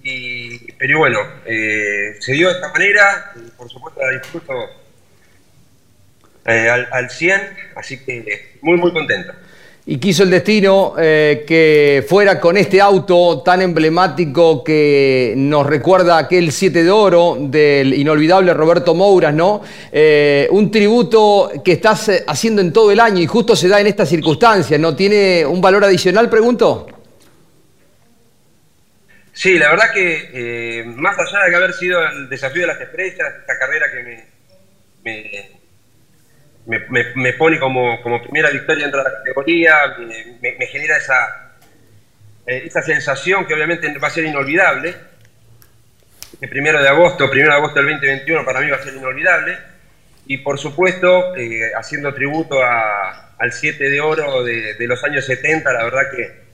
Y, 0.04 0.72
pero 0.74 1.00
bueno, 1.00 1.22
eh, 1.44 2.16
se 2.20 2.34
dio 2.34 2.50
de 2.50 2.54
esta 2.54 2.70
manera, 2.72 3.32
y 3.36 3.50
por 3.50 3.68
supuesto 3.68 4.00
la 4.00 4.12
disfruto 4.12 4.54
eh, 6.46 6.70
al, 6.70 6.88
al 6.92 7.10
100, 7.10 7.42
así 7.76 7.98
que 8.04 8.58
muy, 8.62 8.78
muy 8.78 8.94
contento. 8.94 9.34
Y 9.90 10.00
quiso 10.00 10.24
el 10.24 10.30
destino 10.30 10.96
eh, 11.00 11.46
que 11.48 12.06
fuera 12.10 12.42
con 12.42 12.58
este 12.58 12.82
auto 12.82 13.42
tan 13.42 13.62
emblemático 13.62 14.62
que 14.62 15.34
nos 15.38 15.66
recuerda 15.66 16.18
aquel 16.18 16.52
7 16.52 16.84
de 16.84 16.92
oro 16.92 17.38
del 17.40 17.94
inolvidable 17.94 18.54
Roberto 18.54 18.94
Mouras, 18.94 19.34
¿no? 19.34 19.62
Eh, 19.90 20.46
un 20.52 20.70
tributo 20.72 21.50
que 21.64 21.72
estás 21.72 22.10
eh, 22.10 22.24
haciendo 22.28 22.62
en 22.62 22.74
todo 22.74 22.92
el 22.92 23.00
año 23.00 23.22
y 23.22 23.28
justo 23.28 23.56
se 23.56 23.70
da 23.70 23.80
en 23.80 23.88
estas 23.88 24.10
circunstancias, 24.10 24.78
¿no? 24.78 24.94
¿Tiene 24.94 25.46
un 25.46 25.62
valor 25.62 25.86
adicional, 25.86 26.30
pregunto? 26.30 26.88
Sí, 29.32 29.58
la 29.58 29.72
verdad 29.72 29.94
que 29.94 30.84
más 30.98 31.18
allá 31.18 31.46
de 31.46 31.50
que 31.50 31.56
haber 31.56 31.74
sido 31.74 32.06
el 32.06 32.28
desafío 32.28 32.64
de 32.64 32.68
las 32.68 32.82
estrellas, 32.82 33.36
esta 33.40 33.58
carrera 33.58 33.86
que 33.90 34.26
me, 35.06 35.57
me, 36.68 36.80
me- 37.16 37.34
pone 37.34 37.60
como, 37.60 38.02
como 38.02 38.22
primera 38.22 38.50
victoria 38.50 38.84
dentro 38.84 39.04
de 39.04 39.10
la 39.10 39.18
categoría, 39.18 39.76
me, 40.42 40.68
genera 40.68 40.98
esa, 40.98 41.52
eh, 42.46 42.64
esa 42.66 42.82
sensación 42.82 43.46
que 43.46 43.54
obviamente 43.54 43.98
va 43.98 44.08
a 44.08 44.12
ser 44.12 44.26
inolvidable. 44.26 44.96
Este 46.34 46.48
primero 46.48 46.82
de 46.82 46.90
agosto, 46.90 47.30
primero 47.30 47.54
de 47.54 47.58
agosto 47.58 47.80
del 47.80 47.86
2021 47.94 48.46
para 48.46 48.60
mí 48.62 48.70
va 48.70 48.78
a 48.78 48.84
ser 48.84 48.94
inolvidable. 48.94 49.58
Y 50.28 50.38
por 50.40 50.60
supuesto, 50.60 51.36
eh, 51.36 51.72
haciendo 51.76 52.14
tributo 52.14 52.62
a- 52.64 53.34
al 53.40 53.52
7 53.54 53.90
de 53.90 54.02
oro 54.02 54.44
de, 54.44 54.74
de 54.74 54.88
los 54.88 55.04
años 55.04 55.26
70, 55.26 55.72
la 55.72 55.84
verdad 55.86 56.12
que 56.16 56.48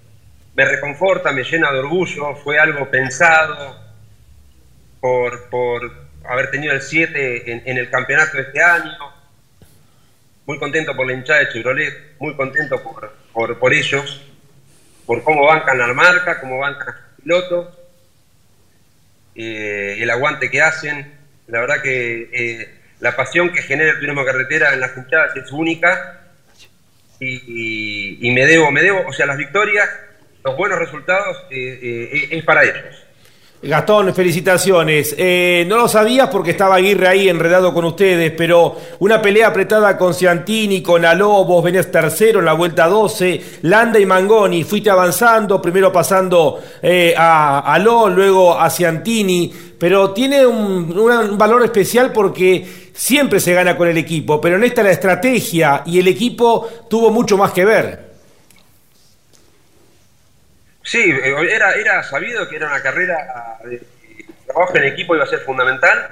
me 0.55 0.66
reconforta, 0.66 1.32
me 1.32 1.43
llena 1.43 1.72
de 1.72 1.80
orgullo, 1.80 2.36
fue 2.36 2.59
algo 2.59 2.89
pensado 2.91 3.82
por, 5.01 5.49
por 5.49 5.91
haber 6.26 6.51
tenido 6.51 6.74
el 6.74 6.82
7 6.82 7.51
en, 7.51 7.64
en 7.66 7.78
el 7.78 7.89
campeonato 7.89 8.38
de 8.38 8.43
este 8.43 8.61
año. 8.61 8.91
Muy 10.46 10.58
contento 10.60 10.96
por 10.96 11.08
la 11.08 11.14
hinchada 11.14 11.39
de 11.39 11.50
Chevrolet, 11.50 11.94
muy 12.20 12.36
contento 12.36 12.82
por, 12.84 13.12
por, 13.60 13.74
ellos, 13.74 14.22
por 15.06 15.24
cómo 15.24 15.46
bancan 15.46 15.78
la 15.78 15.94
marca, 15.94 16.39
cómo 16.39 16.58
bancan 16.60 16.89
a 16.89 17.16
pilotos. 17.22 17.68
eh, 19.36 19.98
el 20.00 20.10
aguante 20.10 20.50
que 20.50 20.62
hacen. 20.62 21.08
La 21.48 21.60
verdad 21.62 21.82
que 21.82 22.30
eh, 22.32 22.70
la 23.00 23.16
pasión 23.16 23.52
que 23.52 23.62
genera 23.62 23.91
el 23.91 24.00
turismo 24.00 24.24
carretera 24.26 24.74
en 24.74 24.80
las 24.80 24.96
hinchadas 24.96 25.36
es 25.36 25.52
única 25.52 26.20
y, 27.20 27.36
y- 27.46 28.18
y 28.28 28.32
me 28.32 28.46
debo, 28.46 28.72
me 28.72 28.82
debo, 28.82 29.04
o 29.06 29.14
sea, 29.14 29.26
las 29.26 29.38
victorias, 29.38 29.89
los 30.44 30.56
buenos 30.58 30.78
resultados 30.80 31.38
eh, 31.50 31.80
eh, 31.82 32.28
es 32.32 32.44
para 32.44 32.64
ellos. 32.64 33.03
Gastón, 33.66 34.14
felicitaciones. 34.14 35.16
Eh, 35.18 35.64
no 35.70 35.78
lo 35.78 35.88
sabías 35.88 36.28
porque 36.28 36.51
estaba 36.51 36.76
Aguirre 36.76 37.07
ahí 37.07 37.30
enredado 37.30 37.74
con 37.74 37.86
ustedes, 37.86 38.34
pero 38.38 38.76
una 38.99 39.22
pelea 39.22 39.47
apretada 39.47 39.97
con 39.97 40.14
Ciantini, 40.14 40.84
con 40.84 41.05
Aló, 41.05 41.45
vos 41.45 41.64
venés 41.64 41.89
tercero 41.89 42.39
en 42.39 42.45
la 42.45 42.53
vuelta 42.53 42.88
12, 42.88 43.59
Landa 43.61 43.99
y 43.99 44.05
Mangoni, 44.05 44.66
fuiste 44.66 44.89
avanzando, 44.89 45.61
primero 45.61 45.93
pasando 45.93 46.59
eh, 46.82 47.14
a 47.18 47.59
Aló, 47.74 48.09
luego 48.09 48.59
a 48.59 48.70
Ciantini, 48.70 49.53
pero 49.80 50.11
tiene 50.11 50.45
un, 50.45 50.91
un 50.97 51.38
valor 51.38 51.64
especial 51.64 52.11
porque 52.11 52.68
siempre 52.91 53.39
se 53.39 53.53
gana 53.53 53.78
con 53.78 53.88
el 53.88 53.97
equipo, 53.97 54.41
pero 54.41 54.57
en 54.57 54.66
esta 54.66 54.84
la 54.84 54.91
estrategia 54.91 55.84
y 55.86 55.99
el 55.99 56.09
equipo 56.09 56.68
tuvo 56.89 57.11
mucho 57.11 57.38
más 57.38 57.53
que 57.53 57.64
ver. 57.64 58.03
Sí, 60.84 60.99
eh, 61.11 61.36
era, 61.49 61.73
era 61.73 62.03
sabido 62.03 62.47
que 62.47 62.57
era 62.57 62.67
una 62.67 62.81
carrera 62.81 63.57
de 63.63 63.81
trabajo 64.45 64.75
en 64.77 64.84
equipo 64.84 65.15
iba 65.15 65.23
a 65.23 65.27
ser 65.27 65.39
fundamental. 65.39 66.09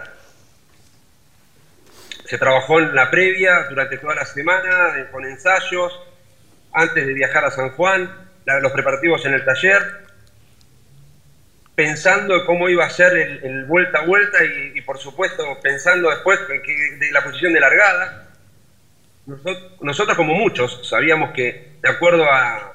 Se 2.26 2.38
trabajó 2.38 2.80
en 2.80 2.96
la 2.96 3.12
previa 3.12 3.66
durante 3.70 3.98
toda 3.98 4.16
la 4.16 4.26
semana, 4.26 4.98
eh, 4.98 5.08
con 5.12 5.26
ensayos, 5.26 6.00
antes 6.74 7.06
de 7.06 7.14
viajar 7.14 7.44
a 7.46 7.52
San 7.52 7.72
Juan, 7.72 8.10
los 8.62 8.72
preparativos 8.72 9.26
en 9.26 9.34
el 9.34 9.44
taller, 9.46 9.82
pensando 11.76 12.36
en 12.40 12.46
cómo 12.46 12.70
iba 12.70 12.86
a 12.86 12.90
ser 12.90 13.14
el, 13.18 13.44
el 13.44 13.66
vuelta 13.66 14.00
a 14.00 14.06
vuelta 14.06 14.38
y, 14.44 14.80
por 14.82 14.98
supuesto 14.98 15.44
pensando 15.62 16.10
después 16.10 16.40
que- 16.64 16.96
de 16.98 17.12
la 17.12 17.24
posición 17.24 17.54
de 17.54 17.60
largada. 17.60 18.28
Nosotros 19.82 20.18
como 20.18 20.34
muchos 20.34 20.88
sabíamos 20.88 21.32
que 21.32 21.74
de 21.82 21.90
acuerdo 21.90 22.26
a, 22.26 22.74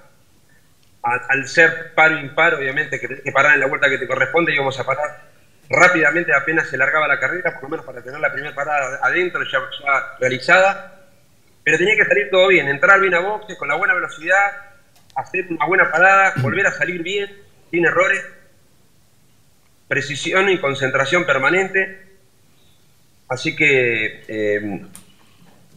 al 1.28 1.46
ser 1.46 1.94
paro 1.94 2.18
impar, 2.18 2.54
obviamente 2.54 2.98
que 2.98 3.08
tenés 3.08 3.22
que 3.22 3.32
parar 3.32 3.54
en 3.54 3.60
la 3.60 3.66
vuelta 3.66 3.88
que 3.88 3.98
te 3.98 4.06
corresponde, 4.06 4.54
íbamos 4.54 4.78
a 4.80 4.84
parar 4.84 5.36
rápidamente 5.68 6.32
apenas 6.34 6.68
se 6.68 6.76
largaba 6.76 7.08
la 7.08 7.18
carrera, 7.18 7.54
por 7.54 7.64
lo 7.64 7.68
menos 7.70 7.86
para 7.86 8.02
tener 8.02 8.20
la 8.20 8.32
primera 8.32 8.54
parada 8.54 8.98
adentro 9.02 9.42
ya, 9.44 9.58
ya 9.58 10.16
realizada. 10.20 10.92
Pero 11.64 11.78
tenía 11.78 11.96
que 11.96 12.04
salir 12.04 12.30
todo 12.30 12.48
bien, 12.48 12.68
entrar 12.68 13.00
bien 13.00 13.14
a 13.14 13.20
boxes 13.20 13.56
con 13.58 13.68
la 13.68 13.74
buena 13.74 13.94
velocidad, 13.94 14.52
hacer 15.16 15.46
una 15.50 15.66
buena 15.66 15.90
parada, 15.90 16.34
volver 16.36 16.66
a 16.66 16.72
salir 16.72 17.02
bien, 17.02 17.30
sin 17.70 17.84
errores, 17.84 18.24
precisión 19.88 20.48
y 20.48 20.58
concentración 20.58 21.26
permanente. 21.26 22.06
Así 23.28 23.56
que 23.56 24.22
eh, 24.28 24.80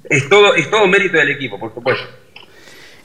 es, 0.03 0.29
todo, 0.29 0.53
es 0.53 0.69
todo 0.69 0.85
mérito 0.85 1.17
del 1.17 1.31
equipo, 1.31 1.59
por 1.59 1.73
supuesto. 1.73 2.07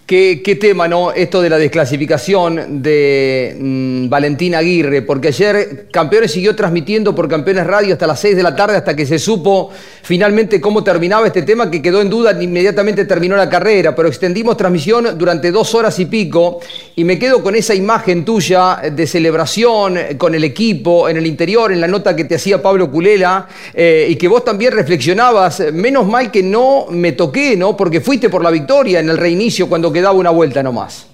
¿Qué, 0.07 0.59
tema, 0.61 0.87
¿no? 0.87 1.13
Esto 1.13 1.41
de 1.41 1.49
la 1.49 1.57
desclasificación 1.57 2.83
de 2.83 3.57
mm, 3.59 4.11
Valentín 4.11 4.55
Aguirre, 4.55 5.01
porque 5.01 5.29
ayer 5.29 5.87
Campeones 5.91 6.31
siguió 6.31 6.55
transmitiendo 6.55 7.15
por 7.15 7.27
Campeones 7.27 7.67
Radio 7.67 7.95
hasta 7.95 8.07
las 8.07 8.21
6 8.21 8.37
de 8.37 8.43
la 8.43 8.55
tarde, 8.55 8.77
hasta 8.77 8.95
que 8.95 9.07
se 9.07 9.19
supo 9.19 9.71
finalmente 10.03 10.61
cómo 10.61 10.85
terminaba 10.85 11.27
este 11.27 11.41
tema, 11.41 11.71
que 11.71 11.81
quedó 11.81 12.03
en 12.03 12.11
duda, 12.11 12.39
inmediatamente 12.39 13.07
terminó 13.07 13.35
la 13.35 13.49
carrera, 13.49 13.97
pero 13.97 14.07
extendimos 14.09 14.59
transmisión 14.59 15.17
durante 15.17 15.51
dos 15.51 15.75
horas 15.75 15.99
y 15.99 16.05
pico, 16.05 16.61
y 16.97 17.05
me 17.05 17.19
quedo 17.19 17.43
con 17.43 17.57
esa 17.57 17.75
imagen 17.75 18.27
tuya 18.27 18.83
de 18.93 19.07
celebración 19.07 19.99
con 20.19 20.35
el 20.35 20.45
equipo, 20.45 21.09
en 21.09 21.17
el 21.17 21.27
interior, 21.27 21.73
en 21.73 21.81
la 21.81 21.89
nota 21.89 22.15
que 22.15 22.25
te 22.25 22.35
hacía 22.35 22.61
Pablo 22.61 22.91
Culela, 22.91 23.49
eh, 23.73 24.07
y 24.11 24.17
que 24.17 24.29
vos 24.29 24.45
también 24.45 24.75
reflexionabas, 24.75 25.63
menos 25.73 26.07
mal 26.07 26.31
que 26.31 26.43
no 26.43 26.89
me 26.91 27.13
toqué, 27.13 27.57
¿no? 27.57 27.75
Porque 27.75 28.03
fuiste 28.03 28.29
por 28.29 28.43
la 28.45 28.51
victoria 28.51 29.01
en 29.01 29.09
el 29.09 29.17
reinicio 29.17 29.67
cuando 29.67 29.94
quedaba 29.95 30.13
una 30.13 30.31
vuelta 30.31 30.63
nomás. 30.63 31.07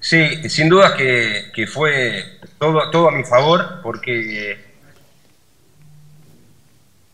Sí, 0.00 0.48
sin 0.50 0.68
duda 0.68 0.96
que, 0.96 1.50
que 1.54 1.66
fue 1.66 2.38
todo, 2.58 2.90
todo 2.90 3.08
a 3.08 3.12
mi 3.12 3.24
favor, 3.24 3.80
porque 3.82 4.62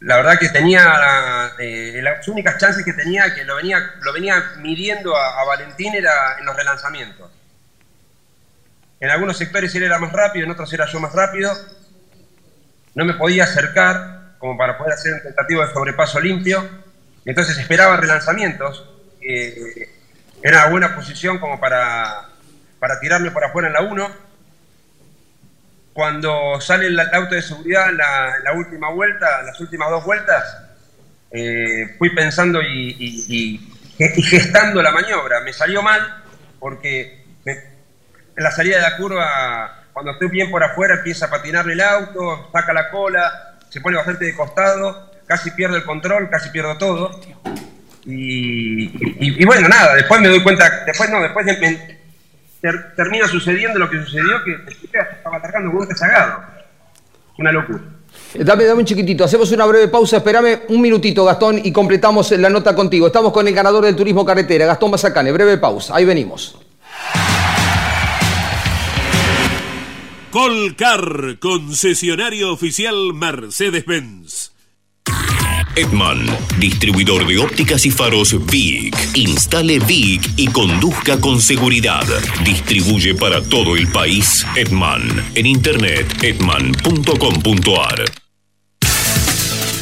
la 0.00 0.16
verdad 0.16 0.38
que 0.38 0.48
tenía 0.48 1.52
eh, 1.58 2.00
las 2.02 2.26
únicas 2.28 2.58
chances 2.58 2.84
que 2.84 2.92
tenía, 2.92 3.34
que 3.34 3.44
lo 3.44 3.56
venía, 3.56 3.94
lo 4.02 4.12
venía 4.12 4.42
midiendo 4.58 5.16
a, 5.16 5.40
a 5.40 5.44
Valentín, 5.44 5.94
era 5.94 6.38
en 6.38 6.46
los 6.46 6.56
relanzamientos. 6.56 7.30
En 8.98 9.10
algunos 9.10 9.36
sectores 9.36 9.74
él 9.74 9.82
era 9.82 9.98
más 9.98 10.12
rápido, 10.12 10.44
en 10.44 10.52
otros 10.52 10.72
era 10.72 10.86
yo 10.86 11.00
más 11.00 11.12
rápido. 11.12 11.52
No 12.94 13.04
me 13.04 13.14
podía 13.14 13.44
acercar 13.44 14.36
como 14.38 14.56
para 14.56 14.78
poder 14.78 14.94
hacer 14.94 15.12
un 15.12 15.22
tentativo 15.22 15.66
de 15.66 15.72
sobrepaso 15.72 16.20
limpio. 16.20 16.66
Entonces 17.24 17.58
esperaba 17.58 17.96
relanzamientos. 17.96 18.88
Eh, 19.28 19.88
era 20.42 20.68
buena 20.68 20.94
posición 20.94 21.38
como 21.38 21.58
para, 21.60 22.28
para 22.78 23.00
tirarme 23.00 23.30
por 23.30 23.44
afuera 23.44 23.68
en 23.68 23.74
la 23.74 23.80
1. 23.82 24.26
Cuando 25.92 26.60
sale 26.60 26.88
el 26.88 27.00
auto 27.00 27.34
de 27.34 27.42
seguridad 27.42 27.88
en 27.88 27.96
la, 27.96 28.34
la 28.44 28.52
última 28.52 28.90
vuelta, 28.90 29.42
las 29.42 29.58
últimas 29.60 29.88
dos 29.90 30.04
vueltas, 30.04 30.44
eh, 31.30 31.94
fui 31.98 32.14
pensando 32.14 32.60
y, 32.60 32.90
y- 32.98 33.24
y- 33.28 33.72
y 33.98 34.22
gestando 34.22 34.82
la 34.82 34.92
maniobra. 34.92 35.40
Me 35.40 35.54
salió 35.54 35.80
mal 35.82 36.22
porque 36.60 37.24
me- 37.44 37.52
en 38.36 38.44
la 38.44 38.50
salida 38.50 38.76
de 38.76 38.82
la 38.82 38.96
curva, 38.98 39.84
cuando 39.94 40.12
estoy 40.12 40.28
bien 40.28 40.50
por 40.50 40.62
afuera, 40.62 40.96
empieza 40.96 41.26
a 41.26 41.30
patinar 41.30 41.66
el 41.70 41.80
auto, 41.80 42.50
saca 42.52 42.74
la 42.74 42.90
cola, 42.90 43.56
se 43.70 43.80
pone 43.80 43.96
bastante 43.96 44.26
de 44.26 44.34
costado, 44.36 45.10
casi 45.26 45.50
pierdo 45.52 45.76
el 45.76 45.84
control, 45.84 46.28
casi 46.28 46.50
pierdo 46.50 46.76
todo. 46.76 47.18
Y, 48.06 48.84
y- 48.84 49.42
y 49.42 49.44
bueno, 49.44 49.68
nada, 49.68 49.94
después 49.96 50.20
me 50.20 50.28
doy 50.28 50.42
cuenta, 50.42 50.84
después 50.86 51.10
no, 51.10 51.20
después 51.22 51.44
me- 51.44 51.58
me- 51.58 51.98
ter- 52.60 52.94
termina 52.94 53.26
sucediendo 53.26 53.78
lo 53.78 53.90
que 53.90 53.98
sucedió, 54.04 54.42
que 54.44 54.56
estaba 54.70 55.36
atacando 55.38 55.70
con 55.72 55.80
un 55.82 55.88
rezagado. 55.88 56.40
Una 57.38 57.52
locura. 57.52 57.80
Eh, 58.34 58.44
Dame, 58.44 58.64
dame 58.64 58.80
un 58.80 58.86
chiquitito, 58.86 59.24
hacemos 59.24 59.50
una 59.52 59.66
breve 59.66 59.88
pausa, 59.88 60.18
espérame 60.18 60.60
un 60.68 60.80
minutito, 60.80 61.24
Gastón, 61.24 61.60
y 61.62 61.72
completamos 61.72 62.30
la 62.32 62.48
nota 62.48 62.74
contigo. 62.74 63.08
Estamos 63.08 63.32
con 63.32 63.46
el 63.46 63.54
ganador 63.54 63.84
del 63.84 63.96
turismo 63.96 64.24
carretera, 64.24 64.66
Gastón 64.66 64.90
Mazacane. 64.92 65.32
Breve 65.32 65.58
pausa, 65.58 65.94
ahí 65.96 66.04
venimos. 66.04 66.58
Colcar, 70.30 71.38
concesionario 71.40 72.52
oficial 72.52 73.12
Mercedes-Benz. 73.14 74.52
Edman, 75.76 76.26
distribuidor 76.58 77.26
de 77.26 77.38
ópticas 77.38 77.84
y 77.84 77.90
faros 77.90 78.34
VIC. 78.46 78.96
Instale 79.14 79.78
VIC 79.78 80.30
y 80.38 80.46
conduzca 80.48 81.20
con 81.20 81.40
seguridad. 81.42 82.06
Distribuye 82.42 83.14
para 83.14 83.42
todo 83.42 83.76
el 83.76 83.86
país 83.92 84.46
Edman. 84.56 85.02
En 85.34 85.44
internet 85.44 86.06
edman.com.ar. 86.22 88.04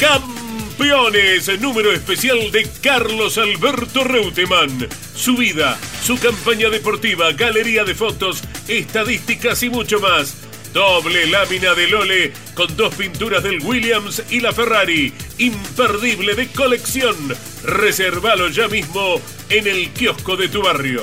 Campeones, 0.01 1.61
número 1.61 1.93
especial 1.93 2.51
de 2.51 2.69
Carlos 2.83 3.39
Alberto 3.39 4.03
Reutemann. 4.03 4.89
Su 5.15 5.37
vida, 5.37 5.79
su 6.03 6.19
campaña 6.19 6.71
deportiva, 6.71 7.33
galería 7.33 7.85
de 7.85 7.95
fotos, 7.95 8.43
estadísticas 8.67 9.63
y 9.63 9.71
mucho 9.71 10.01
más. 10.01 10.35
Doble 10.75 11.29
lámina 11.29 11.73
de 11.73 11.87
Lole 11.87 12.33
con 12.57 12.67
dos 12.77 12.93
pinturas 12.97 13.45
del 13.45 13.65
Williams 13.65 14.25
y 14.29 14.41
la 14.41 14.51
Ferrari. 14.51 15.15
Imperdible 15.39 16.35
de 16.35 16.49
colección. 16.49 17.15
Reservalo 17.63 18.49
ya 18.49 18.67
mismo 18.67 19.21
en 19.51 19.69
el 19.69 19.93
kiosco 19.93 20.37
de 20.37 20.49
tu 20.49 20.65
barrio. 20.65 21.03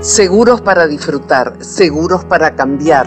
Seguros 0.00 0.60
para 0.62 0.88
disfrutar, 0.88 1.54
seguros 1.60 2.24
para 2.24 2.56
cambiar. 2.56 3.06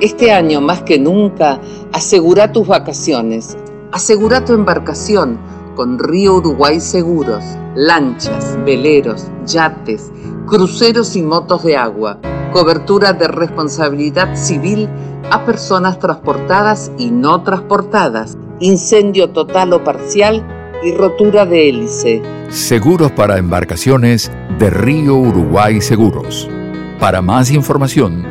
Este 0.00 0.30
año 0.30 0.60
más 0.60 0.82
que 0.82 1.00
nunca, 1.00 1.60
asegura 1.92 2.52
tus 2.52 2.68
vacaciones. 2.68 3.56
Asegura 3.90 4.44
tu 4.44 4.54
embarcación 4.54 5.40
con 5.78 5.96
Río 5.96 6.34
Uruguay 6.34 6.78
Seguros. 6.80 7.44
Lanchas, 7.76 8.58
veleros, 8.64 9.28
yates, 9.46 10.10
cruceros 10.44 11.14
y 11.14 11.22
motos 11.22 11.62
de 11.62 11.76
agua. 11.76 12.18
Cobertura 12.52 13.12
de 13.12 13.28
responsabilidad 13.28 14.34
civil 14.34 14.88
a 15.30 15.44
personas 15.44 16.00
transportadas 16.00 16.90
y 16.98 17.12
no 17.12 17.44
transportadas. 17.44 18.36
Incendio 18.58 19.30
total 19.30 19.72
o 19.72 19.84
parcial 19.84 20.44
y 20.82 20.92
rotura 20.96 21.46
de 21.46 21.68
hélice. 21.68 22.22
Seguros 22.48 23.12
para 23.12 23.38
embarcaciones 23.38 24.32
de 24.58 24.70
Río 24.70 25.14
Uruguay 25.14 25.80
Seguros. 25.80 26.50
Para 26.98 27.22
más 27.22 27.52
información, 27.52 28.24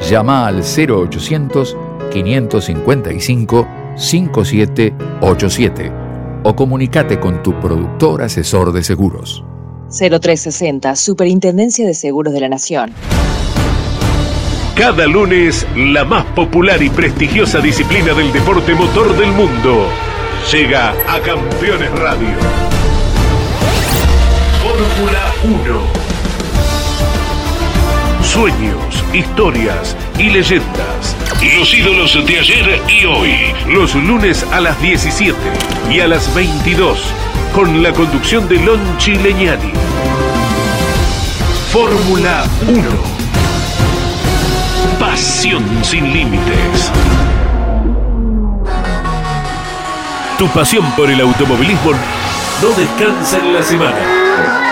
llama 0.00 0.46
al 0.46 0.62
0800 0.62 1.76
555 2.10 3.68
5787 3.96 6.03
o 6.44 6.54
comunícate 6.54 7.18
con 7.18 7.42
tu 7.42 7.58
productor 7.58 8.22
asesor 8.22 8.72
de 8.72 8.84
seguros. 8.84 9.44
0360, 9.90 10.94
Superintendencia 10.96 11.86
de 11.86 11.94
Seguros 11.94 12.32
de 12.32 12.40
la 12.40 12.48
Nación. 12.48 12.94
Cada 14.76 15.06
lunes, 15.06 15.66
la 15.76 16.04
más 16.04 16.24
popular 16.34 16.82
y 16.82 16.90
prestigiosa 16.90 17.60
disciplina 17.60 18.12
del 18.12 18.32
deporte 18.32 18.74
motor 18.74 19.16
del 19.16 19.30
mundo 19.32 19.86
llega 20.50 20.90
a 21.08 21.20
Campeones 21.20 21.92
Radio. 21.92 22.36
Fórmula 24.62 25.32
1. 25.44 26.04
Sueños, 28.22 29.04
historias 29.12 29.96
y 30.18 30.30
leyendas. 30.30 31.14
Los 31.52 31.74
ídolos 31.74 32.26
de 32.26 32.38
ayer 32.38 32.80
y 32.88 33.04
hoy. 33.04 33.52
Los 33.68 33.94
lunes 33.94 34.44
a 34.50 34.60
las 34.60 34.80
17 34.80 35.36
y 35.90 36.00
a 36.00 36.08
las 36.08 36.34
22. 36.34 36.98
Con 37.52 37.82
la 37.82 37.92
conducción 37.92 38.48
de 38.48 38.58
Lon 38.60 38.80
Chileñani. 38.96 39.72
Fórmula 41.70 42.44
1. 42.66 42.82
Pasión 44.98 45.62
sin 45.84 46.12
límites. 46.12 46.90
Tu 50.38 50.48
pasión 50.48 50.90
por 50.96 51.10
el 51.10 51.20
automovilismo 51.20 51.92
no 52.62 52.68
descansa 52.70 53.38
en 53.38 53.52
la 53.52 53.62
semana. 53.62 54.63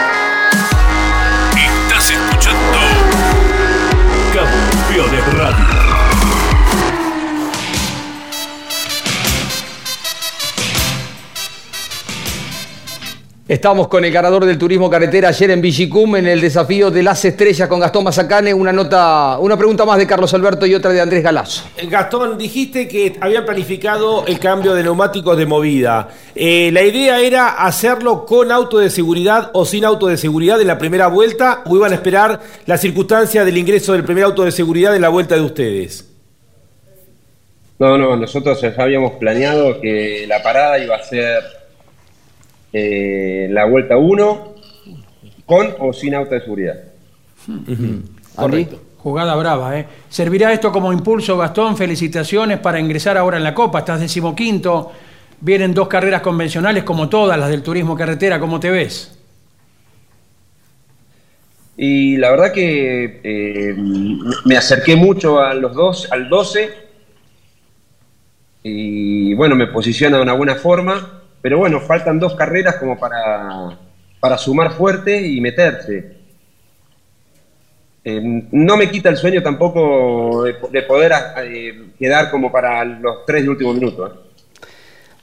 Estamos 13.52 13.86
con 13.88 14.02
el 14.02 14.10
ganador 14.10 14.46
del 14.46 14.56
turismo 14.56 14.88
carretera 14.88 15.28
ayer 15.28 15.50
en 15.50 15.60
Villicum 15.60 16.16
en 16.16 16.26
el 16.26 16.40
desafío 16.40 16.90
de 16.90 17.02
las 17.02 17.22
estrellas 17.22 17.68
con 17.68 17.80
Gastón 17.80 18.02
Mazacane. 18.02 18.54
Una 18.54 18.72
nota, 18.72 19.36
una 19.38 19.58
pregunta 19.58 19.84
más 19.84 19.98
de 19.98 20.06
Carlos 20.06 20.32
Alberto 20.32 20.64
y 20.64 20.74
otra 20.74 20.90
de 20.90 21.02
Andrés 21.02 21.22
Galazo. 21.22 21.64
Eh, 21.76 21.86
Gastón, 21.86 22.38
dijiste 22.38 22.88
que 22.88 23.14
habían 23.20 23.44
planificado 23.44 24.24
el 24.26 24.38
cambio 24.38 24.72
de 24.72 24.82
neumáticos 24.82 25.36
de 25.36 25.44
movida. 25.44 26.08
Eh, 26.34 26.70
¿La 26.72 26.82
idea 26.82 27.20
era 27.20 27.48
hacerlo 27.50 28.24
con 28.24 28.50
auto 28.50 28.78
de 28.78 28.88
seguridad 28.88 29.50
o 29.52 29.66
sin 29.66 29.84
auto 29.84 30.06
de 30.06 30.16
seguridad 30.16 30.58
en 30.58 30.68
la 30.68 30.78
primera 30.78 31.08
vuelta 31.08 31.60
o 31.66 31.76
iban 31.76 31.92
a 31.92 31.96
esperar 31.96 32.40
la 32.64 32.78
circunstancia 32.78 33.44
del 33.44 33.58
ingreso 33.58 33.92
del 33.92 34.02
primer 34.02 34.24
auto 34.24 34.44
de 34.44 34.50
seguridad 34.50 34.96
en 34.96 35.02
la 35.02 35.10
vuelta 35.10 35.34
de 35.34 35.42
ustedes? 35.42 36.08
No, 37.78 37.98
no, 37.98 38.16
nosotros 38.16 38.58
ya 38.62 38.72
habíamos 38.78 39.12
planeado 39.16 39.78
que 39.78 40.24
la 40.26 40.42
parada 40.42 40.78
iba 40.78 40.96
a 40.96 41.02
ser 41.02 41.61
eh, 42.72 43.48
la 43.50 43.64
vuelta 43.66 43.96
1 43.96 44.54
con 45.46 45.74
o 45.78 45.92
sin 45.92 46.14
auto 46.14 46.34
de 46.34 46.40
seguridad. 46.40 46.74
Correcto. 48.34 48.80
Jugada 48.98 49.34
brava, 49.34 49.78
¿eh? 49.78 49.86
¿Servirá 50.08 50.52
esto 50.52 50.70
como 50.70 50.92
impulso, 50.92 51.36
Gastón? 51.36 51.76
Felicitaciones 51.76 52.60
para 52.60 52.78
ingresar 52.78 53.18
ahora 53.18 53.36
en 53.36 53.42
la 53.42 53.52
Copa. 53.52 53.80
Estás 53.80 54.00
decimoquinto. 54.00 54.92
Vienen 55.40 55.74
dos 55.74 55.88
carreras 55.88 56.22
convencionales 56.22 56.84
como 56.84 57.08
todas 57.08 57.36
las 57.36 57.50
del 57.50 57.64
turismo 57.64 57.96
carretera. 57.96 58.38
¿Cómo 58.38 58.60
te 58.60 58.70
ves? 58.70 59.18
Y 61.76 62.16
la 62.16 62.30
verdad 62.30 62.52
que 62.52 63.20
eh, 63.24 63.74
me 64.44 64.56
acerqué 64.56 64.94
mucho 64.94 65.40
a 65.40 65.52
los 65.54 65.74
dos, 65.74 66.06
al 66.12 66.28
12. 66.28 66.70
Y 68.62 69.34
bueno, 69.34 69.56
me 69.56 69.66
posiciona 69.66 70.18
de 70.18 70.22
una 70.22 70.34
buena 70.34 70.54
forma. 70.54 71.21
Pero 71.42 71.58
bueno, 71.58 71.80
faltan 71.80 72.18
dos 72.18 72.34
carreras 72.34 72.76
como 72.76 72.98
para, 72.98 73.78
para 74.20 74.38
sumar 74.38 74.72
fuerte 74.72 75.20
y 75.20 75.40
meterse. 75.40 76.22
Eh, 78.04 78.20
no 78.50 78.76
me 78.76 78.90
quita 78.90 79.10
el 79.10 79.16
sueño 79.16 79.42
tampoco 79.42 80.44
de, 80.44 80.56
de 80.70 80.82
poder 80.82 81.12
eh, 81.42 81.90
quedar 81.98 82.30
como 82.30 82.50
para 82.50 82.84
los 82.84 83.26
tres 83.26 83.46
últimos 83.46 83.74
minutos. 83.74 84.10
¿eh? 84.10 84.32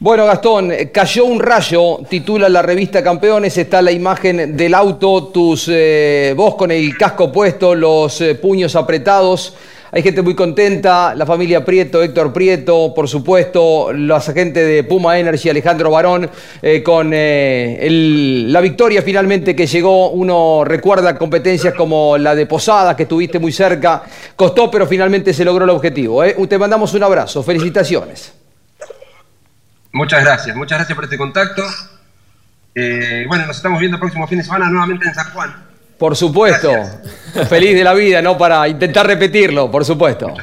Bueno, 0.02 0.26
Gastón, 0.26 0.72
cayó 0.94 1.26
un 1.26 1.42
rayo, 1.42 2.00
titula 2.08 2.48
la 2.48 2.62
revista 2.62 3.04
Campeones, 3.04 3.58
está 3.58 3.82
la 3.82 3.92
imagen 3.92 4.56
del 4.56 4.74
auto, 4.74 5.26
tus 5.26 5.68
eh, 5.70 6.34
vos 6.38 6.56
con 6.56 6.72
el 6.72 6.98
casco 6.98 7.30
puesto, 7.30 7.76
los 7.76 8.22
eh, 8.22 8.36
puños 8.36 8.78
apretados. 8.78 9.58
Hay 9.92 10.04
gente 10.04 10.22
muy 10.22 10.36
contenta, 10.36 11.16
la 11.16 11.26
familia 11.26 11.66
Prieto, 11.66 12.04
Héctor 12.04 12.32
Prieto, 12.32 12.94
por 12.94 13.08
supuesto, 13.08 13.92
los 13.92 14.30
agentes 14.30 14.68
de 14.68 14.84
Puma 14.84 15.18
Energy, 15.18 15.50
Alejandro 15.50 15.90
Barón, 15.90 16.30
eh, 16.62 16.84
con 16.84 17.12
eh, 17.14 17.88
la 18.48 18.62
victoria 18.62 19.02
finalmente 19.02 19.56
que 19.56 19.66
llegó. 19.66 20.12
Uno 20.12 20.64
recuerda 20.64 21.18
competencias 21.18 21.74
como 21.74 22.18
la 22.18 22.36
de 22.36 22.46
Posadas, 22.46 22.96
que 22.96 23.04
estuviste 23.04 23.40
muy 23.40 23.52
cerca. 23.52 24.04
Costó, 24.36 24.70
pero 24.70 24.86
finalmente 24.86 25.34
se 25.34 25.44
logró 25.44 25.66
el 25.66 25.72
objetivo. 25.72 26.24
¿eh? 26.24 26.36
Te 26.48 26.58
mandamos 26.58 26.94
un 26.94 27.04
abrazo, 27.04 27.42
felicitaciones. 27.42 28.34
Muchas 29.92 30.24
gracias, 30.24 30.56
muchas 30.56 30.78
gracias 30.78 30.96
por 30.96 31.06
este 31.06 31.18
contacto. 31.18 31.64
Eh, 32.76 33.26
bueno, 33.28 33.48
nos 33.48 33.58
estamos 33.58 33.80
viendo 33.80 33.96
el 33.96 34.00
próximo 34.00 34.28
fin 34.28 34.38
de 34.38 34.44
semana 34.44 34.70
nuevamente 34.70 35.08
en 35.08 35.16
San 35.16 35.32
Juan. 35.32 35.69
Por 36.00 36.16
supuesto. 36.16 36.72
Feliz 37.50 37.76
de 37.76 37.84
la 37.84 37.94
vida, 37.94 38.22
¿no? 38.22 38.38
Para 38.38 38.68
intentar 38.68 39.06
repetirlo, 39.06 39.70
por 39.70 39.84
supuesto. 39.84 40.34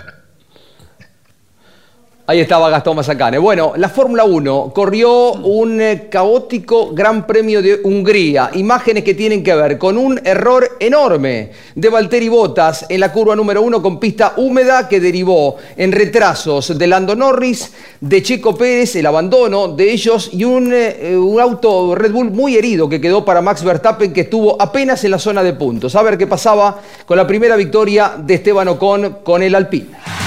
Ahí 2.29 2.41
estaba 2.41 2.69
Gastón 2.71 2.97
Mazacane. 2.97 3.39
Bueno, 3.39 3.75
la 3.77 3.89
Fórmula 3.89 4.25
1 4.25 4.73
corrió 4.75 5.35
un 5.35 5.81
eh, 5.81 6.09
caótico 6.11 6.91
Gran 6.93 7.25
Premio 7.25 7.63
de 7.63 7.79
Hungría. 7.85 8.51
Imágenes 8.55 9.05
que 9.05 9.15
tienen 9.15 9.45
que 9.45 9.55
ver 9.55 9.79
con 9.79 9.97
un 9.97 10.21
error 10.25 10.77
enorme 10.81 11.53
de 11.77 11.89
Valtteri 11.89 12.29
Bottas 12.29 12.85
en 12.89 12.99
la 12.99 13.13
curva 13.13 13.37
número 13.37 13.63
1 13.63 13.81
con 13.81 14.01
pista 14.01 14.33
húmeda 14.39 14.89
que 14.89 14.99
derivó 14.99 15.55
en 15.77 15.93
retrasos 15.93 16.77
de 16.77 16.87
Lando 16.89 17.15
Norris, 17.15 17.73
de 18.01 18.21
Checo 18.21 18.57
Pérez, 18.57 18.97
el 18.97 19.07
abandono 19.07 19.69
de 19.69 19.93
ellos 19.93 20.31
y 20.33 20.43
un, 20.43 20.73
eh, 20.75 21.17
un 21.17 21.41
auto 21.41 21.95
Red 21.95 22.11
Bull 22.11 22.33
muy 22.33 22.57
herido 22.57 22.89
que 22.89 23.01
quedó 23.01 23.25
para 23.25 23.41
Max 23.41 23.63
Verstappen 23.63 24.13
que 24.13 24.23
estuvo 24.23 24.61
apenas 24.61 25.05
en 25.05 25.13
la 25.13 25.21
zona 25.21 25.45
de 25.45 25.53
puntos. 25.53 25.95
A 25.95 26.03
ver 26.03 26.19
qué 26.19 26.27
pasaba 26.27 26.81
con 27.07 27.17
la 27.17 27.27
primera 27.29 27.55
victoria 27.55 28.15
de 28.19 28.35
Esteban 28.35 28.67
Ocon 28.67 29.19
con 29.23 29.45
el 29.45 29.55
Alpine. 29.55 30.26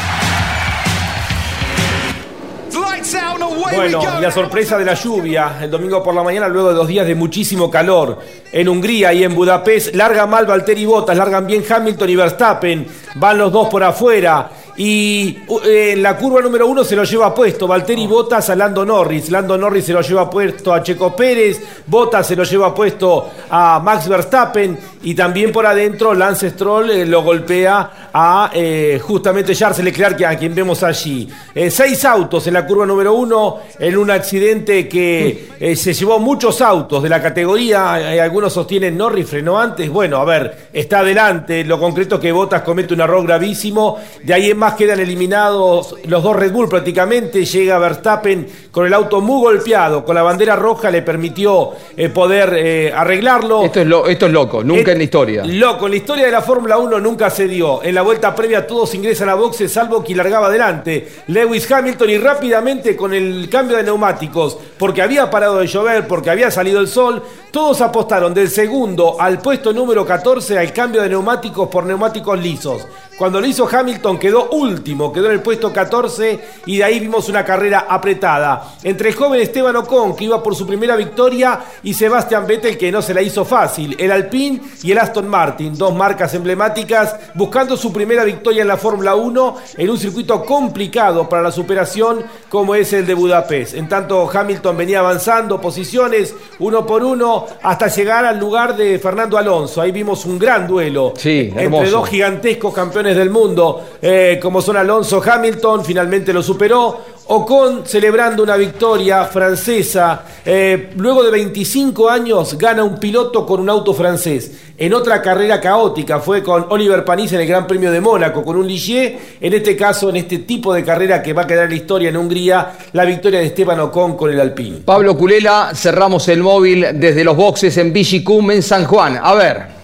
Bueno, 3.76 4.01
y 4.17 4.22
la 4.22 4.32
sorpresa 4.32 4.78
de 4.78 4.86
la 4.86 4.93
lluvia 4.93 5.57
el 5.61 5.70
domingo 5.70 6.01
por 6.03 6.13
la 6.13 6.24
mañana, 6.24 6.47
luego 6.47 6.70
de 6.70 6.76
dos 6.76 6.88
días 6.88 7.05
de 7.05 7.15
muchísimo 7.15 7.70
calor. 7.70 8.20
En 8.51 8.67
Hungría 8.67 9.13
y 9.13 9.24
en 9.24 9.36
Budapest, 9.36 9.95
larga 9.95 10.26
mal 10.26 10.45
Valtteri 10.45 10.86
Bottas, 10.86 11.17
largan 11.17 11.45
bien 11.45 11.63
Hamilton 11.70 12.09
y 12.09 12.15
Verstappen, 12.15 12.88
van 13.15 13.38
los 13.38 13.51
dos 13.51 13.67
por 13.70 13.84
afuera. 13.84 14.49
Y 14.78 15.38
eh, 15.65 15.91
en 15.93 16.03
la 16.03 16.15
curva 16.17 16.41
número 16.41 16.67
uno 16.67 16.84
se 16.84 16.95
lo 16.95 17.03
lleva 17.03 17.34
puesto 17.34 17.67
Valtteri 17.67 18.07
Bottas 18.07 18.49
a 18.49 18.55
Lando 18.55 18.86
Norris. 18.86 19.30
Lando 19.30 19.57
Norris 19.57 19.86
se 19.86 19.93
lo 19.93 20.01
lleva 20.01 20.30
puesto 20.30 20.74
a 20.74 20.82
Checo 20.82 21.15
Pérez. 21.15 21.61
Bottas 21.86 22.28
se 22.28 22.36
lo 22.36 22.43
lleva 22.43 22.74
puesto 22.74 23.30
a 23.49 23.80
Max 23.80 24.07
Verstappen. 24.07 24.78
Y 25.03 25.15
también 25.15 25.51
por 25.51 25.65
adentro 25.65 26.13
Lance 26.13 26.49
Stroll 26.49 26.89
eh, 26.91 27.05
lo 27.05 27.24
golpea 27.24 28.09
a 28.13 28.51
eh, 28.53 28.99
justamente 29.01 29.55
Charles 29.55 29.80
Leclerc, 29.84 30.22
a 30.24 30.36
quien 30.38 30.53
vemos 30.55 30.84
allí. 30.84 31.28
Eh, 31.53 31.70
seis 31.70 32.03
autos 32.05 32.45
en 32.47 32.53
la 32.53 32.65
curva 32.65 32.86
número 32.86 33.13
uno 33.13 33.59
en 33.78 33.97
un 33.97 34.11
accidente 34.11 34.88
que 34.88 35.49
eh, 35.59 35.76
se 35.76 35.93
llevó 35.93 36.20
muchos 36.20 36.61
autos 36.61 37.03
de 37.03 37.09
la 37.09 37.22
categoría. 37.22 37.93
Algunos 38.24 38.53
sostienen 38.53 38.97
Norris 38.97 39.30
frenó 39.30 39.59
antes. 39.59 39.89
Bueno, 39.89 40.17
a 40.17 40.26
ver, 40.26 40.70
está 40.74 40.99
adelante. 40.99 41.63
Lo 41.63 41.80
concreto 41.80 42.15
es 42.15 42.22
que 42.22 42.32
Bottas 42.32 42.61
comete 42.61 42.93
un 42.93 43.01
error 43.01 43.24
gravísimo. 43.26 43.97
De 44.24 44.34
ahí 44.34 44.51
en 44.51 44.57
más 44.57 44.68
quedan 44.74 44.99
eliminados 44.99 45.95
los 46.05 46.24
dos 46.24 46.36
Red 46.36 46.51
Bull 46.51 46.70
prácticamente. 46.70 47.45
Llega 47.45 47.78
Verstappen 47.80 48.47
con 48.72 48.86
el 48.86 48.93
auto 48.93 49.22
muy 49.22 49.41
golpeado, 49.41 50.03
con 50.05 50.15
la 50.15 50.24
bandera 50.24 50.55
roja 50.55 50.89
le 50.91 51.01
permitió 51.01 51.72
eh, 51.95 52.09
poder 52.09 52.53
eh, 52.55 52.93
arreglarlo. 52.95 53.63
Esto 53.63 53.82
es, 53.82 53.88
lo- 53.88 54.07
esto 54.07 54.26
es 54.28 54.32
loco, 54.32 54.63
nunca 54.63 54.91
en 54.91 54.97
la 54.97 55.03
historia. 55.03 55.43
Loco, 55.45 55.86
en 55.86 55.91
la 55.91 55.97
historia 55.97 56.26
de 56.26 56.32
la 56.32 56.41
Fórmula 56.41 56.78
1 56.78 56.99
nunca 56.99 57.30
se 57.30 57.47
dio. 57.47 57.84
En 57.84 57.95
la 57.95 58.01
vuelta 58.01 58.34
previa 58.36 58.65
todos 58.67 58.93
ingresan 58.95 59.30
a 59.30 59.36
boxes, 59.36 59.72
salvo 59.72 60.03
que 60.03 60.15
largaba 60.15 60.47
adelante. 60.47 61.07
Lewis 61.28 61.70
Hamilton 61.72 62.09
y 62.09 62.17
rápidamente 62.17 62.95
con 62.95 63.13
el 63.13 63.47
cambio 63.49 63.78
de 63.78 63.84
neumáticos, 63.84 64.57
porque 64.78 65.01
había 65.01 65.30
parado 65.30 65.57
de 65.59 65.67
llover, 65.67 66.07
porque 66.07 66.30
había 66.30 66.51
salido 66.51 66.80
el 66.80 66.88
sol, 66.88 67.22
todos 67.51 67.82
apostaron 67.82 68.34
del 68.34 68.49
segundo 68.49 69.20
al 69.20 69.39
puesto 69.39 69.74
número 69.74 70.05
14 70.05 70.57
al 70.57 70.72
cambio 70.74 71.01
de 71.01 71.09
neumáticos 71.09 71.67
por 71.70 71.86
neumáticos 71.86 72.39
lisos. 72.39 72.86
Cuando 73.20 73.41
lo 73.41 73.47
hizo 73.47 73.67
Hamilton 73.70 74.17
quedó 74.17 74.49
último, 74.51 75.11
quedó 75.11 75.26
en 75.26 75.34
el 75.34 75.41
puesto 75.41 75.74
14 75.74 76.39
y 76.65 76.78
de 76.78 76.86
ahí 76.86 77.01
vimos 77.01 77.28
una 77.28 77.43
carrera 77.43 77.86
apretada. 77.89 78.76
Entre 78.82 79.09
el 79.09 79.15
joven 79.15 79.41
Esteban 79.41 79.76
Ocon, 79.76 80.15
que 80.15 80.24
iba 80.24 80.41
por 80.41 80.55
su 80.55 80.65
primera 80.65 80.95
victoria, 80.95 81.59
y 81.84 81.93
Sebastian 81.93 82.47
Vettel, 82.47 82.78
que 82.78 82.93
no 82.93 83.01
se 83.01 83.13
la 83.13 83.22
hizo 83.22 83.43
fácil. 83.43 83.93
El 83.99 84.13
Alpine 84.13 84.61
y 84.84 84.93
el 84.93 84.99
Aston 84.99 85.28
Martin, 85.28 85.78
dos 85.78 85.93
marcas 85.93 86.34
emblemáticas, 86.34 87.13
buscando 87.34 87.76
su 87.76 87.91
primera 87.91 88.24
victoria 88.24 88.61
en 88.61 88.70
la 88.70 88.78
Fórmula 88.78 89.15
1 89.15 89.57
en 89.76 89.89
un 89.89 89.97
circuito 89.97 90.45
complicado 90.45 91.28
para 91.28 91.41
la 91.41 91.51
superación 91.51 92.24
como 92.47 92.74
es 92.74 92.93
el 92.93 93.05
de 93.05 93.15
Budapest. 93.15 93.74
En 93.74 93.89
tanto, 93.89 94.30
Hamilton 94.34 94.78
venía 94.78 94.99
avanzando 94.99 95.59
posiciones 95.59 96.34
uno 96.59 96.86
por 96.86 97.03
uno 97.03 97.47
hasta 97.63 97.88
llegar 97.88 98.24
al 98.24 98.39
lugar 98.39 98.78
de 98.78 98.97
Fernando 98.97 99.38
Alonso. 99.38 99.82
Ahí 99.82 99.91
vimos 99.91 100.26
un 100.26 100.39
gran 100.39 100.65
duelo 100.65 101.11
Sí, 101.17 101.51
entre 101.53 101.89
dos 101.89 102.07
gigantescos 102.07 102.74
campeones 102.74 103.09
del 103.16 103.30
mundo, 103.30 103.89
eh, 104.01 104.39
como 104.41 104.62
son 104.62 104.78
Alonso 104.78 105.22
Hamilton, 105.26 105.84
finalmente 105.84 106.34
lo 106.34 106.41
superó. 106.43 107.20
Ocon 107.32 107.86
celebrando 107.86 108.41
una 108.41 108.57
victoria 108.57 109.24
francesa. 109.26 110.24
Eh, 110.43 110.89
luego 110.97 111.24
de 111.24 111.30
25 111.30 112.10
años 112.10 112.57
gana 112.57 112.84
un 112.84 112.97
piloto 112.99 113.45
con 113.45 113.60
un 113.60 113.70
auto 113.70 113.93
francés. 113.93 114.51
En 114.76 114.95
otra 114.95 115.22
carrera 115.22 115.62
caótica 115.62 116.20
fue 116.20 116.41
con 116.41 116.66
Oliver 116.70 117.05
Panis 117.05 117.34
en 117.34 117.41
el 117.41 117.47
Gran 117.47 117.68
Premio 117.68 117.91
de 117.91 118.01
Mónaco, 118.01 118.43
con 118.43 118.55
un 118.55 118.68
Ligier. 118.68 119.20
En 119.39 119.53
este 119.53 119.78
caso, 119.78 120.10
en 120.10 120.16
este 120.16 120.39
tipo 120.39 120.74
de 120.74 120.84
carrera 120.84 121.22
que 121.22 121.34
va 121.34 121.43
a 121.43 121.47
quedar 121.47 121.66
en 121.66 121.72
la 121.72 121.76
historia 121.76 122.10
en 122.10 122.18
Hungría, 122.18 122.72
la 122.93 123.05
victoria 123.05 123.41
de 123.41 123.45
Esteban 123.45 123.80
Ocon 123.80 124.18
con 124.18 124.32
el 124.32 124.39
Alpine. 124.39 124.78
Pablo 124.84 125.16
Culela, 125.16 125.72
cerramos 125.76 126.28
el 126.30 126.41
móvil 126.41 126.88
desde 126.95 127.24
los 127.24 127.38
boxes 127.38 127.78
en 127.78 127.93
Vigicum 127.93 128.49
en 128.49 128.64
San 128.64 128.86
Juan. 128.86 129.20
A 129.22 129.36
ver. 129.36 129.78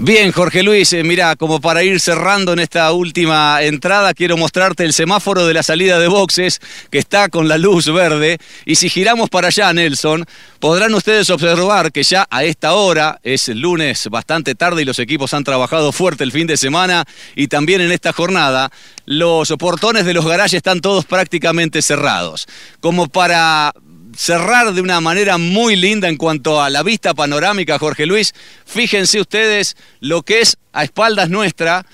Bien, 0.00 0.30
Jorge 0.30 0.62
Luis, 0.62 0.92
eh, 0.92 1.02
mira, 1.02 1.34
como 1.34 1.60
para 1.60 1.82
ir 1.82 1.98
cerrando 1.98 2.52
en 2.52 2.60
esta 2.60 2.92
última 2.92 3.60
entrada, 3.64 4.14
quiero 4.14 4.36
mostrarte 4.36 4.84
el 4.84 4.92
semáforo 4.92 5.44
de 5.44 5.54
la 5.54 5.64
salida 5.64 5.98
de 5.98 6.06
boxes 6.06 6.60
que 6.88 6.98
está 6.98 7.28
con 7.28 7.48
la 7.48 7.58
luz 7.58 7.92
verde. 7.92 8.38
Y 8.64 8.76
si 8.76 8.90
giramos 8.90 9.28
para 9.28 9.48
allá, 9.48 9.72
Nelson, 9.72 10.24
podrán 10.60 10.94
ustedes 10.94 11.28
observar 11.30 11.90
que 11.90 12.04
ya 12.04 12.28
a 12.30 12.44
esta 12.44 12.74
hora, 12.74 13.18
es 13.24 13.48
lunes 13.48 14.06
bastante 14.08 14.54
tarde 14.54 14.82
y 14.82 14.84
los 14.84 15.00
equipos 15.00 15.34
han 15.34 15.42
trabajado 15.42 15.90
fuerte 15.90 16.22
el 16.22 16.30
fin 16.30 16.46
de 16.46 16.56
semana 16.56 17.04
y 17.34 17.48
también 17.48 17.80
en 17.80 17.90
esta 17.90 18.12
jornada, 18.12 18.70
los 19.04 19.52
portones 19.58 20.04
de 20.04 20.14
los 20.14 20.24
garajes 20.24 20.54
están 20.54 20.80
todos 20.80 21.06
prácticamente 21.06 21.82
cerrados. 21.82 22.46
Como 22.78 23.08
para 23.08 23.72
cerrar 24.16 24.72
de 24.72 24.80
una 24.80 25.00
manera 25.00 25.38
muy 25.38 25.76
linda 25.76 26.08
en 26.08 26.16
cuanto 26.16 26.62
a 26.62 26.70
la 26.70 26.82
vista 26.82 27.14
panorámica, 27.14 27.78
Jorge 27.78 28.06
Luis. 28.06 28.34
Fíjense 28.66 29.20
ustedes 29.20 29.76
lo 30.00 30.22
que 30.22 30.40
es 30.40 30.56
a 30.72 30.84
espaldas 30.84 31.30
nuestra 31.30 31.86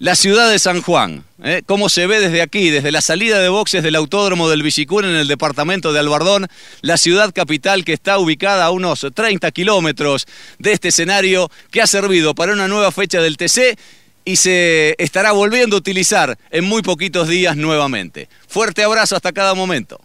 la 0.00 0.16
ciudad 0.16 0.50
de 0.50 0.58
San 0.58 0.80
Juan. 0.80 1.24
¿eh? 1.44 1.62
Cómo 1.66 1.90
se 1.90 2.06
ve 2.06 2.20
desde 2.20 2.40
aquí, 2.40 2.70
desde 2.70 2.90
la 2.90 3.02
salida 3.02 3.38
de 3.38 3.50
boxes 3.50 3.82
del 3.82 3.96
Autódromo 3.96 4.48
del 4.48 4.62
Villicún 4.62 5.04
en 5.04 5.14
el 5.14 5.28
departamento 5.28 5.92
de 5.92 6.00
Albardón, 6.00 6.48
la 6.80 6.96
ciudad 6.96 7.34
capital 7.34 7.84
que 7.84 7.92
está 7.92 8.18
ubicada 8.18 8.64
a 8.64 8.70
unos 8.70 9.06
30 9.14 9.50
kilómetros 9.50 10.26
de 10.58 10.72
este 10.72 10.88
escenario 10.88 11.50
que 11.70 11.82
ha 11.82 11.86
servido 11.86 12.34
para 12.34 12.54
una 12.54 12.66
nueva 12.66 12.92
fecha 12.92 13.20
del 13.20 13.36
TC 13.36 13.78
y 14.24 14.36
se 14.36 14.94
estará 14.98 15.32
volviendo 15.32 15.76
a 15.76 15.80
utilizar 15.80 16.38
en 16.50 16.64
muy 16.64 16.80
poquitos 16.80 17.28
días 17.28 17.56
nuevamente. 17.58 18.30
Fuerte 18.48 18.82
abrazo 18.82 19.16
hasta 19.16 19.32
cada 19.32 19.52
momento. 19.54 20.00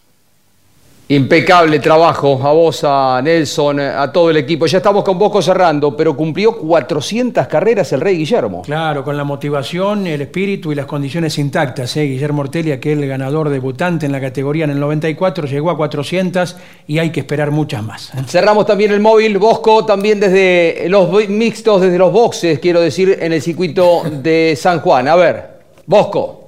Impecable 1.08 1.78
trabajo 1.78 2.40
a 2.42 2.52
vos, 2.52 2.80
a 2.82 3.20
Nelson, 3.22 3.78
a 3.78 4.10
todo 4.10 4.28
el 4.30 4.38
equipo. 4.38 4.66
Ya 4.66 4.78
estamos 4.78 5.04
con 5.04 5.16
Bosco 5.16 5.40
cerrando, 5.40 5.96
pero 5.96 6.16
cumplió 6.16 6.56
400 6.56 7.46
carreras 7.46 7.92
el 7.92 8.00
Rey 8.00 8.16
Guillermo. 8.16 8.62
Claro, 8.62 9.04
con 9.04 9.16
la 9.16 9.22
motivación, 9.22 10.08
el 10.08 10.22
espíritu 10.22 10.72
y 10.72 10.74
las 10.74 10.86
condiciones 10.86 11.38
intactas. 11.38 11.96
¿eh? 11.96 12.02
Guillermo 12.02 12.42
Ortelli, 12.42 12.72
aquel 12.72 13.06
ganador 13.06 13.50
debutante 13.50 14.06
en 14.06 14.10
la 14.10 14.20
categoría 14.20 14.64
en 14.64 14.70
el 14.70 14.80
94, 14.80 15.46
llegó 15.46 15.70
a 15.70 15.76
400 15.76 16.56
y 16.88 16.98
hay 16.98 17.10
que 17.10 17.20
esperar 17.20 17.52
muchas 17.52 17.84
más. 17.84 18.12
¿eh? 18.12 18.24
Cerramos 18.26 18.66
también 18.66 18.90
el 18.90 18.98
móvil, 18.98 19.38
Bosco, 19.38 19.86
también 19.86 20.18
desde 20.18 20.88
los 20.88 21.08
mixtos, 21.28 21.82
desde 21.82 21.98
los 21.98 22.10
boxes, 22.10 22.58
quiero 22.58 22.80
decir, 22.80 23.16
en 23.20 23.32
el 23.32 23.40
circuito 23.40 24.02
de 24.10 24.58
San 24.60 24.80
Juan. 24.80 25.06
A 25.06 25.14
ver, 25.14 25.50
Bosco. 25.86 26.45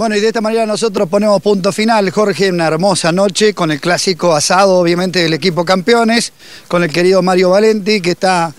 Bueno, 0.00 0.16
y 0.16 0.20
de 0.20 0.28
esta 0.28 0.40
manera 0.40 0.64
nosotros 0.64 1.10
ponemos 1.10 1.42
punto 1.42 1.72
final, 1.72 2.08
Jorge, 2.08 2.50
una 2.50 2.68
hermosa 2.68 3.12
noche 3.12 3.52
con 3.52 3.70
el 3.70 3.82
clásico 3.82 4.34
asado, 4.34 4.78
obviamente, 4.78 5.18
del 5.18 5.34
equipo 5.34 5.62
campeones, 5.62 6.32
con 6.68 6.82
el 6.82 6.90
querido 6.90 7.20
Mario 7.20 7.50
Valenti, 7.50 8.00
que 8.00 8.12
está 8.12 8.54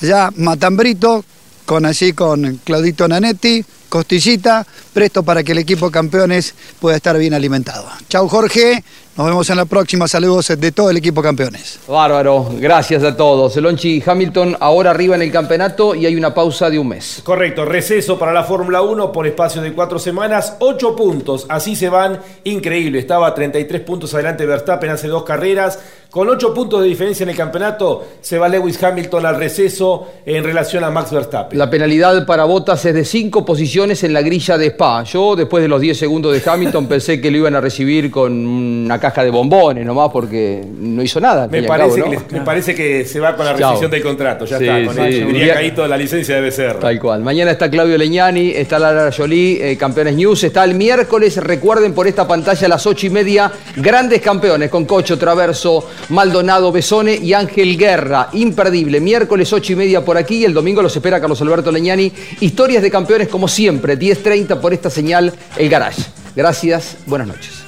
ya 0.00 0.30
matambrito, 0.36 1.24
con 1.66 1.84
así 1.84 2.12
con 2.12 2.60
Claudito 2.62 3.08
Nanetti, 3.08 3.64
costillita, 3.88 4.64
presto 4.92 5.24
para 5.24 5.42
que 5.42 5.50
el 5.50 5.58
equipo 5.58 5.90
campeones 5.90 6.54
pueda 6.78 6.94
estar 6.94 7.18
bien 7.18 7.34
alimentado. 7.34 7.88
Chau 8.08 8.28
Jorge, 8.28 8.84
nos 9.18 9.26
vemos 9.26 9.50
en 9.50 9.56
la 9.56 9.64
próxima. 9.64 10.06
Saludos 10.06 10.46
de 10.56 10.70
todo 10.70 10.90
el 10.90 10.96
equipo 10.96 11.20
campeones. 11.20 11.80
Bárbaro, 11.88 12.52
gracias 12.56 13.02
a 13.02 13.16
todos. 13.16 13.56
Lonchi 13.56 14.00
Hamilton 14.06 14.56
ahora 14.60 14.90
arriba 14.90 15.16
en 15.16 15.22
el 15.22 15.32
campeonato 15.32 15.96
y 15.96 16.06
hay 16.06 16.14
una 16.14 16.32
pausa 16.32 16.70
de 16.70 16.78
un 16.78 16.86
mes. 16.86 17.20
Correcto, 17.24 17.64
receso 17.64 18.16
para 18.16 18.32
la 18.32 18.44
Fórmula 18.44 18.80
1 18.82 19.10
por 19.10 19.26
espacio 19.26 19.60
de 19.60 19.72
cuatro 19.72 19.98
semanas, 19.98 20.54
ocho 20.60 20.94
puntos, 20.94 21.46
así 21.48 21.74
se 21.74 21.88
van, 21.88 22.20
increíble. 22.44 23.00
Estaba 23.00 23.34
33 23.34 23.80
puntos 23.80 24.14
adelante 24.14 24.46
Verstappen 24.46 24.90
hace 24.90 25.08
dos 25.08 25.24
carreras. 25.24 25.80
Con 26.10 26.26
ocho 26.30 26.54
puntos 26.54 26.80
de 26.80 26.88
diferencia 26.88 27.22
en 27.24 27.28
el 27.28 27.36
campeonato, 27.36 28.02
se 28.22 28.38
va 28.38 28.48
Lewis 28.48 28.82
Hamilton 28.82 29.26
al 29.26 29.36
receso 29.36 30.06
en 30.24 30.42
relación 30.42 30.82
a 30.82 30.90
Max 30.90 31.12
Verstappen. 31.12 31.58
La 31.58 31.68
penalidad 31.68 32.24
para 32.24 32.44
Bottas 32.44 32.82
es 32.86 32.94
de 32.94 33.04
cinco 33.04 33.44
posiciones 33.44 34.02
en 34.04 34.14
la 34.14 34.22
grilla 34.22 34.56
de 34.56 34.68
Spa. 34.68 35.02
Yo, 35.04 35.36
después 35.36 35.62
de 35.62 35.68
los 35.68 35.82
10 35.82 35.98
segundos 35.98 36.32
de 36.32 36.50
Hamilton, 36.50 36.86
pensé 36.88 37.20
que 37.20 37.30
lo 37.30 37.36
iban 37.36 37.56
a 37.56 37.60
recibir 37.60 38.10
con 38.10 38.32
una 38.46 38.98
caja 38.98 39.22
de 39.22 39.28
bombones 39.28 39.84
nomás 39.84 40.08
porque 40.10 40.64
no 40.78 41.02
hizo 41.02 41.20
nada. 41.20 41.46
Me, 41.46 41.64
parece, 41.64 42.02
que, 42.02 42.34
me 42.34 42.40
parece 42.40 42.74
que 42.74 43.04
se 43.04 43.20
va 43.20 43.36
con 43.36 43.44
la 43.44 43.52
rescisión 43.52 43.90
del 43.90 44.02
contrato. 44.02 44.46
Ya 44.46 44.56
está. 44.56 44.86
Con 44.86 44.94
sí. 44.94 45.24
Diría 45.24 45.54
Caíto, 45.54 45.86
la 45.86 45.98
licencia 45.98 46.36
debe 46.36 46.50
ser. 46.50 46.78
Tal 46.78 46.98
cual. 46.98 47.20
Mañana 47.20 47.50
está 47.50 47.68
Claudio 47.68 47.98
Leñani, 47.98 48.52
está 48.52 48.78
Lara 48.78 49.10
Jolie, 49.14 49.72
eh, 49.72 49.76
Campeones 49.76 50.14
News. 50.14 50.42
Está 50.42 50.64
el 50.64 50.74
miércoles, 50.74 51.36
recuerden 51.36 51.92
por 51.92 52.06
esta 52.06 52.26
pantalla 52.26 52.64
a 52.64 52.70
las 52.70 52.86
ocho 52.86 53.06
y 53.06 53.10
media, 53.10 53.52
grandes 53.76 54.22
campeones 54.22 54.70
con 54.70 54.86
Cocho 54.86 55.18
Traverso. 55.18 55.84
Maldonado 56.08 56.72
Besone 56.72 57.16
y 57.16 57.32
Ángel 57.32 57.76
Guerra. 57.76 58.30
Imperdible. 58.32 59.00
Miércoles 59.00 59.52
8 59.52 59.72
y 59.72 59.76
media 59.76 60.04
por 60.04 60.16
aquí 60.16 60.36
y 60.36 60.44
el 60.44 60.54
domingo 60.54 60.82
los 60.82 60.94
espera 60.94 61.20
Carlos 61.20 61.40
Alberto 61.40 61.70
Leñani. 61.70 62.12
Historias 62.40 62.82
de 62.82 62.90
campeones 62.90 63.28
como 63.28 63.48
siempre. 63.48 63.98
10.30 63.98 64.60
por 64.60 64.72
esta 64.72 64.90
señal 64.90 65.32
El 65.56 65.68
Garage. 65.68 66.02
Gracias. 66.34 66.96
Buenas 67.06 67.28
noches. 67.28 67.67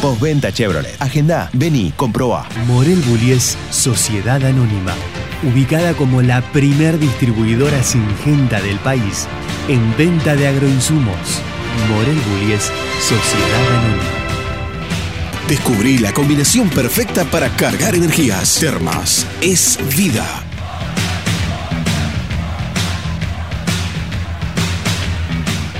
Postventa 0.00 0.50
Chevrolet. 0.50 0.96
Agenda, 0.98 1.50
vení, 1.52 1.92
comproba. 1.94 2.48
Morel 2.66 3.02
Bullies 3.02 3.58
Sociedad 3.70 4.42
Anónima. 4.42 4.94
Ubicada 5.42 5.92
como 5.92 6.22
la 6.22 6.40
primer 6.52 6.98
distribuidora 6.98 7.82
singenta 7.82 8.62
del 8.62 8.78
país 8.78 9.28
en 9.68 9.94
venta 9.98 10.36
de 10.36 10.48
agroinsumos. 10.48 11.42
Morel 11.90 12.16
Bullies 12.30 12.72
Sociedad 12.98 13.78
Anónima. 13.78 14.02
Descubrí 15.48 15.98
la 15.98 16.14
combinación 16.14 16.70
perfecta 16.70 17.26
para 17.26 17.50
cargar 17.50 17.94
energías. 17.94 18.58
Termas 18.58 19.26
es 19.42 19.78
vida. 19.94 20.26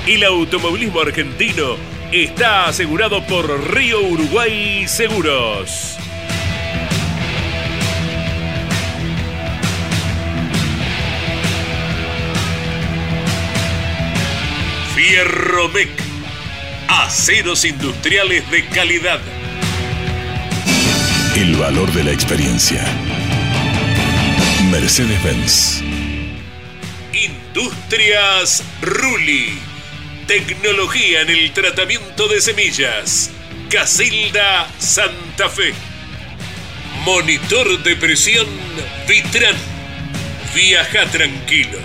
El 0.05 0.23
automovilismo 0.25 0.99
argentino 0.99 1.90
está 2.11 2.67
asegurado 2.67 3.25
por 3.25 3.73
Río 3.73 4.01
Uruguay 4.01 4.85
Seguros. 4.87 5.97
Fierromec. 14.93 15.89
Aceros 16.87 17.63
industriales 17.63 18.49
de 18.51 18.65
calidad. 18.67 19.19
El 21.35 21.55
valor 21.55 21.91
de 21.93 22.03
la 22.03 22.11
experiencia. 22.11 22.83
Mercedes-Benz. 24.69 25.81
Industrias 27.13 28.63
Ruli. 28.81 29.70
Tecnología 30.31 31.23
en 31.23 31.29
el 31.29 31.51
tratamiento 31.51 32.29
de 32.29 32.39
semillas. 32.39 33.31
Casilda 33.69 34.65
Santa 34.79 35.49
Fe. 35.49 35.73
Monitor 37.03 37.83
de 37.83 37.97
presión 37.97 38.47
Vitran. 39.09 39.57
Viaja 40.55 41.05
tranquilo. 41.07 41.79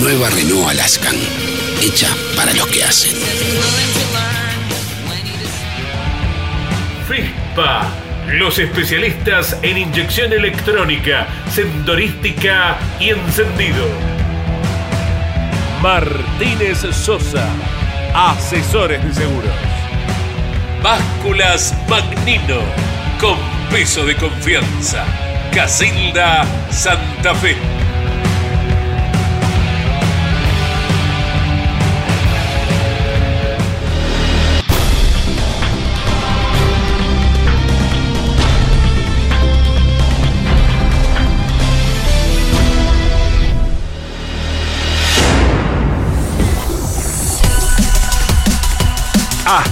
Nueva 0.00 0.30
Renault 0.30 0.68
Alaskan, 0.68 1.16
hecha 1.82 2.06
para 2.36 2.54
los 2.54 2.68
que 2.68 2.84
hacen. 2.84 3.16
FISPA, 7.08 7.92
los 8.28 8.60
especialistas 8.60 9.56
en 9.62 9.76
inyección 9.76 10.32
electrónica, 10.32 11.26
sendorística 11.52 12.78
y 13.00 13.08
encendido. 13.08 14.11
Martínez 15.82 16.86
Sosa, 16.92 17.44
asesores 18.14 19.04
de 19.04 19.12
seguros. 19.12 19.50
Básculas 20.80 21.74
Magnino, 21.88 22.60
con 23.20 23.36
peso 23.68 24.06
de 24.06 24.16
confianza. 24.16 25.04
Casilda 25.52 26.44
Santa 26.70 27.34
Fe. 27.34 27.71